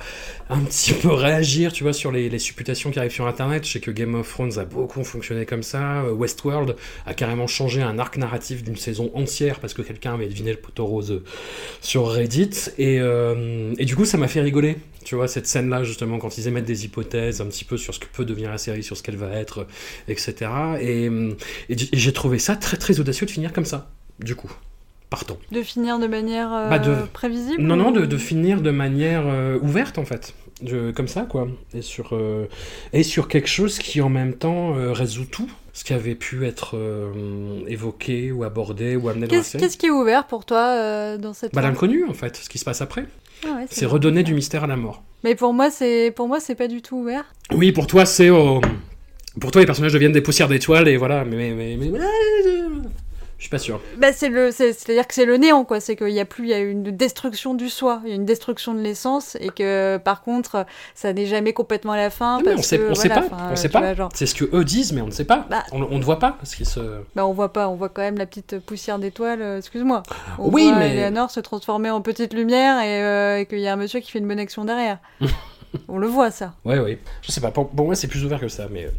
un 0.50 0.60
petit 0.60 0.92
peu 0.92 1.08
réagir, 1.08 1.72
tu 1.72 1.82
vois, 1.82 1.92
sur 1.92 2.12
les, 2.12 2.38
supputations 2.38 2.90
qui 2.90 2.98
arrivent 2.98 3.10
sur 3.10 3.26
Internet. 3.26 3.66
Je 3.66 3.72
sais 3.72 3.80
que 3.80 3.90
Game 3.90 4.14
of 4.14 4.28
Thrones 4.28 4.58
a 4.58 4.64
beaucoup 4.64 5.02
fonctionné 5.04 5.44
comme 5.44 5.62
ça. 5.62 6.02
Euh, 6.02 6.12
Westworld 6.12 6.76
a 7.06 7.14
carrément 7.14 7.46
changé 7.46 7.82
un 7.82 7.98
arc 7.98 8.16
narratif 8.16 8.62
d'une 8.62 8.76
saison 8.76 9.10
entière 9.14 9.60
parce 9.60 9.74
que 9.74 9.82
quelqu'un 9.82 10.14
avait 10.14 10.28
deviné 10.28 10.52
le 10.52 10.58
poteau 10.58 10.86
rose 10.86 11.22
sur 11.80 12.08
Reddit. 12.08 12.70
Et 12.78 13.00
du 13.84 13.96
coup, 13.96 14.04
ça 14.04 14.18
m'a 14.18 14.28
fait 14.28 14.40
rigoler. 14.40 14.76
Tu 15.08 15.14
vois, 15.14 15.26
cette 15.26 15.46
scène-là, 15.46 15.84
justement, 15.84 16.18
quand 16.18 16.36
ils 16.36 16.48
émettent 16.48 16.66
des 16.66 16.84
hypothèses 16.84 17.40
un 17.40 17.46
petit 17.46 17.64
peu 17.64 17.78
sur 17.78 17.94
ce 17.94 17.98
que 17.98 18.04
peut 18.12 18.26
devenir 18.26 18.50
la 18.50 18.58
série, 18.58 18.82
sur 18.82 18.94
ce 18.94 19.02
qu'elle 19.02 19.16
va 19.16 19.30
être, 19.30 19.66
etc. 20.06 20.34
Et, 20.82 21.08
euh, 21.08 21.32
et 21.70 21.76
j'ai 21.94 22.12
trouvé 22.12 22.38
ça 22.38 22.56
très, 22.56 22.76
très 22.76 23.00
audacieux 23.00 23.24
de 23.24 23.30
finir 23.30 23.54
comme 23.54 23.64
ça, 23.64 23.88
du 24.18 24.34
coup. 24.34 24.52
Partons. 25.08 25.38
de 25.50 25.62
finir 25.62 25.98
de 25.98 26.06
manière 26.06 26.52
euh, 26.52 26.68
Bah, 26.68 26.78
de- 26.78 26.94
prévisible 27.14 27.62
Non, 27.62 27.76
non, 27.76 27.90
de, 27.90 28.04
de 28.04 28.16
finir 28.18 28.60
de 28.60 28.70
manière 28.70 29.22
euh, 29.26 29.58
ouverte, 29.62 29.96
en 29.96 30.04
fait. 30.04 30.34
Je- 30.62 30.90
comme 30.90 31.08
ça, 31.08 31.22
quoi. 31.22 31.48
Et 31.72 31.80
sur, 31.80 32.10
euh, 32.12 32.44
et 32.92 33.02
sur 33.02 33.28
quelque 33.28 33.48
chose 33.48 33.78
qui, 33.78 34.02
en 34.02 34.10
même 34.10 34.34
temps, 34.34 34.76
euh, 34.76 34.92
résout 34.92 35.24
tout. 35.24 35.50
Ce 35.72 35.84
qui 35.84 35.94
avait 35.94 36.16
pu 36.16 36.44
être 36.46 36.76
euh, 36.76 37.60
évoqué 37.66 38.30
ou 38.30 38.44
abordé 38.44 38.94
ou 38.96 39.08
amené 39.08 39.26
dans 39.26 39.32
la 39.36 39.38
Qu'est-ce 39.40 39.52
série. 39.52 39.64
qu'est-ce 39.64 39.78
qui 39.78 39.86
est 39.86 39.90
ouvert 39.90 40.26
pour 40.26 40.44
toi 40.44 40.66
euh, 40.76 41.16
dans 41.16 41.32
cette 41.32 41.54
Bah, 41.54 41.62
l'inconnu, 41.62 42.04
en 42.04 42.12
fait, 42.12 42.36
ce 42.36 42.50
qui 42.50 42.58
se 42.58 42.64
passe 42.66 42.82
après. 42.82 43.06
Ah 43.46 43.56
ouais, 43.56 43.66
C'est 43.70 43.86
redonner 43.86 44.22
du 44.22 44.34
mystère 44.34 44.64
à 44.64 44.66
la 44.66 44.76
mort. 44.76 45.02
Mais 45.24 45.34
pour 45.34 45.52
moi, 45.52 45.70
c'est 45.70 46.12
pour 46.14 46.28
moi, 46.28 46.40
c'est 46.40 46.54
pas 46.54 46.68
du 46.68 46.82
tout 46.82 46.96
ouvert. 46.98 47.24
Oui, 47.54 47.72
pour 47.72 47.86
toi, 47.86 48.04
c'est. 48.06 48.30
euh, 48.30 48.60
Pour 49.40 49.50
toi, 49.50 49.60
les 49.60 49.66
personnages 49.66 49.92
deviennent 49.92 50.12
des 50.12 50.20
poussières 50.20 50.48
d'étoiles 50.48 50.88
et 50.88 50.96
voilà, 50.96 51.24
mais, 51.24 51.52
mais, 51.52 51.76
mais- 51.78 51.90
je 53.38 53.44
suis 53.44 53.50
pas 53.50 53.58
sûr. 53.58 53.80
Bah, 53.96 54.12
c'est 54.12 54.28
le, 54.28 54.50
c'est- 54.50 54.72
c'est-à-dire 54.72 55.06
que 55.06 55.14
c'est 55.14 55.24
le 55.24 55.36
néant, 55.36 55.64
quoi. 55.64 55.78
C'est 55.80 55.94
qu'il 55.96 56.08
y 56.10 56.18
a 56.20 56.24
plus, 56.24 56.44
il 56.44 56.50
y 56.50 56.54
a 56.54 56.58
une 56.58 56.82
destruction 56.82 57.54
du 57.54 57.68
soi, 57.68 58.00
il 58.04 58.08
y 58.10 58.12
a 58.12 58.16
une 58.16 58.24
destruction 58.24 58.74
de 58.74 58.80
l'essence, 58.80 59.36
et 59.40 59.50
que 59.50 59.96
par 59.98 60.22
contre, 60.22 60.66
ça 60.94 61.12
n'est 61.12 61.26
jamais 61.26 61.52
complètement 61.52 61.92
à 61.92 61.96
la 61.96 62.10
fin. 62.10 62.38
Mais 62.38 62.44
parce 62.54 62.58
on 62.58 62.62
sait, 62.62 62.78
que, 62.78 62.90
on 62.90 62.94
sait 62.96 63.08
pas, 63.08 63.24
on 63.52 63.56
sait 63.56 63.68
pas. 63.68 63.94
genre, 63.94 64.10
C'est 64.12 64.26
ce 64.26 64.34
que 64.34 64.44
eux 64.52 64.64
disent, 64.64 64.92
mais 64.92 65.00
on 65.00 65.06
ne 65.06 65.12
sait 65.12 65.24
pas. 65.24 65.46
Bah. 65.48 65.62
on, 65.72 65.82
on 65.82 65.98
ne 65.98 66.04
voit 66.04 66.18
pas 66.18 66.36
ce 66.42 66.56
qui 66.56 66.64
se. 66.64 66.80
bah, 67.14 67.24
on 67.26 67.32
voit 67.32 67.52
pas, 67.52 67.68
on 67.68 67.76
voit 67.76 67.88
quand 67.88 68.02
même 68.02 68.18
la 68.18 68.26
petite 68.26 68.58
poussière 68.58 68.98
d'étoile. 68.98 69.40
euh, 69.40 69.58
excuse-moi. 69.58 70.02
On 70.38 70.50
Oui, 70.50 70.64
voit 70.68 70.78
mais- 70.80 70.96
Eleanor 70.96 71.30
se 71.30 71.38
transformer 71.40 71.90
en 71.90 72.00
petite 72.02 72.34
lumière 72.34 72.80
et, 72.82 73.02
euh, 73.04 73.38
et 73.40 73.46
qu'il 73.46 73.60
y 73.60 73.68
a 73.68 73.72
un 73.72 73.76
monsieur 73.76 74.00
qui 74.00 74.10
fait 74.10 74.18
une 74.18 74.26
bonne 74.28 74.40
action 74.40 74.64
derrière. 74.64 74.98
on 75.88 75.98
le 75.98 76.06
voit 76.08 76.30
ça. 76.32 76.54
Ouais, 76.64 76.80
ouais. 76.80 76.98
Je 77.22 77.30
sais 77.30 77.40
pas. 77.40 77.50
Pour, 77.52 77.68
pour 77.70 77.86
moi, 77.86 77.94
c'est 77.94 78.08
plus 78.08 78.24
ouvert 78.24 78.40
que 78.40 78.48
ça, 78.48 78.66
mais. 78.70 78.86
euh, 78.86 78.90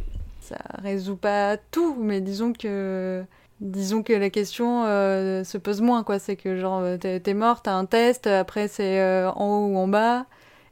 ça 0.42 0.56
résout 0.82 1.18
pas 1.18 1.58
tout, 1.58 1.96
mais 2.00 2.22
disons 2.22 2.54
que 2.54 3.22
disons 3.62 4.04
que 4.04 4.14
la 4.14 4.30
question 4.30 4.84
euh, 4.86 5.44
se 5.44 5.58
pose 5.58 5.82
moins 5.82 6.04
quoi. 6.04 6.20
C'est 6.20 6.36
que 6.36 6.58
genre 6.58 6.80
euh, 6.82 6.98
t'es 6.98 7.20
t'es 7.20 7.34
mort, 7.34 7.62
t'as 7.62 7.74
un 7.74 7.86
test, 7.86 8.28
après 8.28 8.68
c'est 8.68 9.00
euh, 9.00 9.30
en 9.32 9.46
haut 9.58 9.68
ou 9.74 9.78
en 9.78 9.88
bas, 9.88 10.26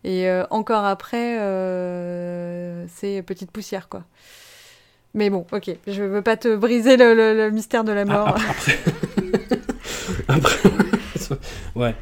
et 0.04 0.28
euh, 0.30 0.44
encore 0.50 0.86
après 0.86 1.38
c'est 2.90 3.22
petite 3.24 3.52
poussière 3.52 3.90
quoi. 3.90 4.04
Mais 5.14 5.30
bon, 5.30 5.46
ok, 5.52 5.72
je 5.88 6.04
veux 6.04 6.22
pas 6.22 6.38
te 6.38 6.56
briser 6.56 6.96
le, 6.98 7.14
le- 7.16 7.34
le 7.36 7.50
mystère 7.50 7.84
de 7.84 7.92
la 7.92 8.02
ah, 8.02 8.06
mort. 8.06 8.28
après. 8.28 8.78
après. 10.28 10.70
ouais. 11.76 11.96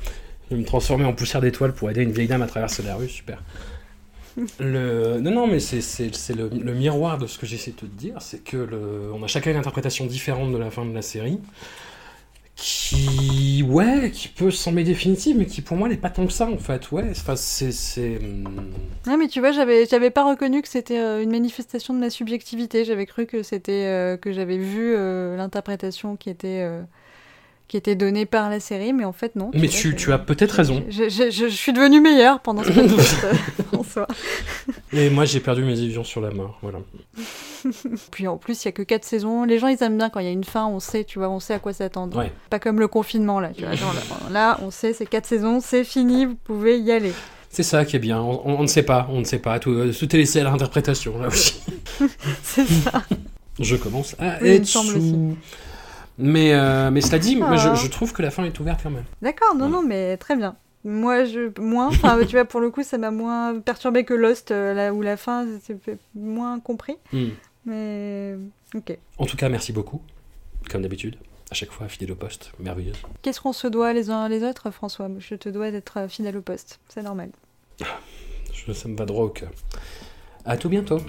Je 0.49 0.55
vais 0.55 0.61
me 0.61 0.65
transformer 0.65 1.05
en 1.05 1.13
poussière 1.13 1.41
d'étoile 1.41 1.73
pour 1.73 1.89
aider 1.89 2.03
une 2.03 2.11
vieille 2.11 2.27
dame 2.27 2.41
à 2.41 2.47
traverser 2.47 2.83
la 2.83 2.95
rue, 2.95 3.07
super. 3.09 3.41
Non, 4.37 5.31
non, 5.31 5.47
mais 5.47 5.59
c'est, 5.59 6.35
le, 6.35 6.49
le 6.49 6.73
miroir 6.73 7.17
de 7.17 7.27
ce 7.27 7.37
que 7.37 7.45
j'essaie 7.45 7.71
de 7.71 7.77
te 7.77 7.85
dire, 7.85 8.21
c'est 8.21 8.43
que 8.43 8.67
on 9.13 9.23
a 9.23 9.27
chacun 9.27 9.51
une 9.51 9.57
interprétation 9.57 10.05
différente 10.05 10.51
de 10.51 10.57
la 10.57 10.71
fin 10.71 10.85
de 10.85 10.93
la 10.93 11.01
série, 11.01 11.39
qui, 12.55 13.63
ouais, 13.67 14.11
qui 14.11 14.29
peut 14.29 14.49
sembler 14.49 14.83
définitive, 14.85 15.37
mais 15.37 15.45
qui 15.45 15.61
pour 15.61 15.75
moi 15.75 15.89
n'est 15.89 15.97
pas 15.97 16.09
tant 16.09 16.25
que 16.25 16.31
ça 16.31 16.47
en 16.49 16.57
fait, 16.57 16.89
ouais. 16.91 17.11
C'est, 17.35 18.19
Non, 19.07 19.17
mais 19.17 19.27
tu 19.27 19.39
vois, 19.41 19.51
j'avais 19.51 19.85
j'avais 19.85 20.09
pas 20.09 20.23
reconnu 20.23 20.61
que 20.61 20.67
c'était 20.69 20.99
euh, 20.99 21.21
une 21.21 21.31
manifestation 21.31 21.93
de 21.93 21.99
ma 21.99 22.09
subjectivité. 22.09 22.85
J'avais 22.85 23.05
cru 23.05 23.25
que 23.25 23.43
c'était 23.43 23.85
euh, 23.85 24.17
que 24.17 24.31
j'avais 24.31 24.57
vu 24.57 24.93
euh, 24.95 25.35
l'interprétation 25.35 26.15
qui 26.15 26.29
était 26.29 26.65
qui 27.67 27.77
était 27.77 27.95
donnée 27.95 28.25
par 28.25 28.49
la 28.49 28.59
série, 28.59 28.93
mais 28.93 29.05
en 29.05 29.11
fait 29.13 29.35
non. 29.35 29.49
Mais 29.53 29.67
tu, 29.67 29.95
as 30.13 30.17
peut-être 30.19 30.51
raison. 30.51 30.83
Je, 30.89 31.09
je- 31.09 31.31
je- 31.31 31.49
je 31.49 31.55
suis 31.55 31.73
devenue 31.73 31.99
meilleure 32.01 32.39
pendant 32.41 32.63
ce 32.63 32.71
podcast 32.71 33.17
euh, 33.73 33.77
en 33.77 33.83
soi. 33.83 34.07
Et 34.93 35.09
moi 35.09 35.25
j'ai 35.25 35.39
perdu 35.39 35.63
mes 35.63 35.77
illusions 35.79 36.03
sur 36.03 36.21
la 36.21 36.29
mort, 36.31 36.59
voilà. 36.61 36.79
Puis 38.11 38.27
en 38.27 38.37
plus, 38.37 38.63
il 38.63 38.65
y 38.65 38.69
a 38.69 38.71
que 38.71 38.83
quatre 38.83 39.05
saisons. 39.05 39.43
Les 39.43 39.57
gens, 39.57 39.67
ils 39.67 39.81
aiment 39.81 39.97
bien 39.97 40.09
quand 40.11 40.19
il 40.19 40.25
y 40.25 40.29
a 40.29 40.31
une 40.31 40.43
fin, 40.43 40.67
on 40.67 40.79
sait, 40.79 41.03
tu 41.03 41.17
vois, 41.17 41.29
on 41.29 41.39
sait 41.39 41.55
à 41.55 41.59
quoi 41.59 41.73
s'attendre. 41.73 42.15
Ouais. 42.17 42.31
Pas 42.51 42.59
comme 42.59 42.79
le 42.79 42.87
confinement 42.87 43.39
là, 43.39 43.49
tu 43.55 43.63
vois. 43.65 43.73
genre, 43.73 43.95
là, 44.31 44.59
on 44.61 44.69
sait, 44.69 44.93
c'est 44.93 45.07
quatre 45.07 45.25
saisons, 45.25 45.59
c'est 45.61 45.83
fini, 45.83 46.25
vous 46.25 46.35
pouvez 46.35 46.79
y 46.79 46.91
aller. 46.91 47.11
C'est 47.49 47.63
ça 47.63 47.83
qui 47.85 47.95
est 47.95 47.99
bien, 47.99 48.19
on, 48.21 48.41
on- 48.47 48.59
on 48.59 48.61
ne 48.61 48.67
sait 48.67 48.83
pas, 48.83 49.07
on 49.09 49.19
ne 49.19 49.23
sait 49.23 49.39
pas, 49.39 49.57
tout, 49.59 49.71
euh, 49.71 49.91
tout 49.97 50.13
est 50.13 50.19
laissé 50.19 50.41
à 50.41 50.43
l'interprétation 50.43 51.17
là 51.19 51.29
aussi. 51.29 51.59
C'est 52.43 52.67
ça. 52.67 53.01
Je 53.59 53.75
commence 53.77 54.15
à 54.19 54.37
Oui, 54.41 54.49
être 54.49 54.65
sous. 54.65 55.35
Mais, 56.17 56.53
euh, 56.53 56.91
mais 56.91 57.01
cela 57.01 57.19
dit, 57.19 57.35
moi, 57.35 57.57
je, 57.57 57.69
Ah. 57.69 57.75
je 57.75 57.87
trouve 57.87 58.13
que 58.13 58.21
la 58.21 58.31
fin 58.31 58.43
est 58.45 58.57
ouverte 58.59 58.81
quand 58.83 58.89
même. 58.89 59.03
D'accord, 59.21 59.53
non, 59.55 59.67
non, 59.69 59.81
mais 59.83 60.15
très 60.17 60.35
bien. 60.35 60.55
Moi, 60.85 61.25
je 61.25 61.51
moins, 61.59 61.87
enfin, 61.87 62.17
tu 62.27 62.35
vois, 62.35 62.45
pour 62.45 62.59
le 62.61 62.69
coup, 62.69 62.83
ça 62.83 62.97
m'a 62.97 63.11
moins 63.11 63.59
perturbé 63.59 64.05
que 64.05 64.13
Lost, 64.13 64.51
euh, 64.51 64.73
là 64.73 64.93
où 64.93 65.01
la 65.01 65.17
fin, 65.17 65.45
c'est 65.63 65.81
fait 65.83 65.97
moins 66.13 66.59
compris. 66.59 66.95
Hmm. 67.11 67.29
Mais 67.65 68.35
ok. 68.75 68.97
En 69.17 69.25
tout 69.25 69.35
cas, 69.35 69.49
merci 69.49 69.73
beaucoup, 69.73 70.01
comme 70.69 70.83
d'habitude. 70.83 71.15
À 71.51 71.53
chaque 71.55 71.71
fois, 71.71 71.87
fidèle 71.87 72.11
au 72.11 72.15
poste, 72.15 72.51
merveilleuse. 72.59 72.97
Qu'est-ce 73.21 73.41
qu'on 73.41 73.53
se 73.53 73.67
doit 73.67 73.91
les 73.93 74.09
uns 74.09 74.27
les 74.29 74.43
autres, 74.43 74.71
François? 74.71 75.09
Je 75.19 75.35
te 75.35 75.49
dois 75.49 75.69
d'être 75.71 75.97
euh, 75.97 76.07
fidèle 76.07 76.37
au 76.37 76.41
poste, 76.41 76.79
c'est 76.87 77.03
normal. 77.03 77.29
Je- 78.53 78.71
ça 78.73 78.87
me 78.87 78.95
va 78.95 79.05
droit 79.05 79.25
au 79.25 79.29
cœur. 79.29 79.49
À 80.45 80.55
tout 80.57 80.69
bientôt. 80.69 80.99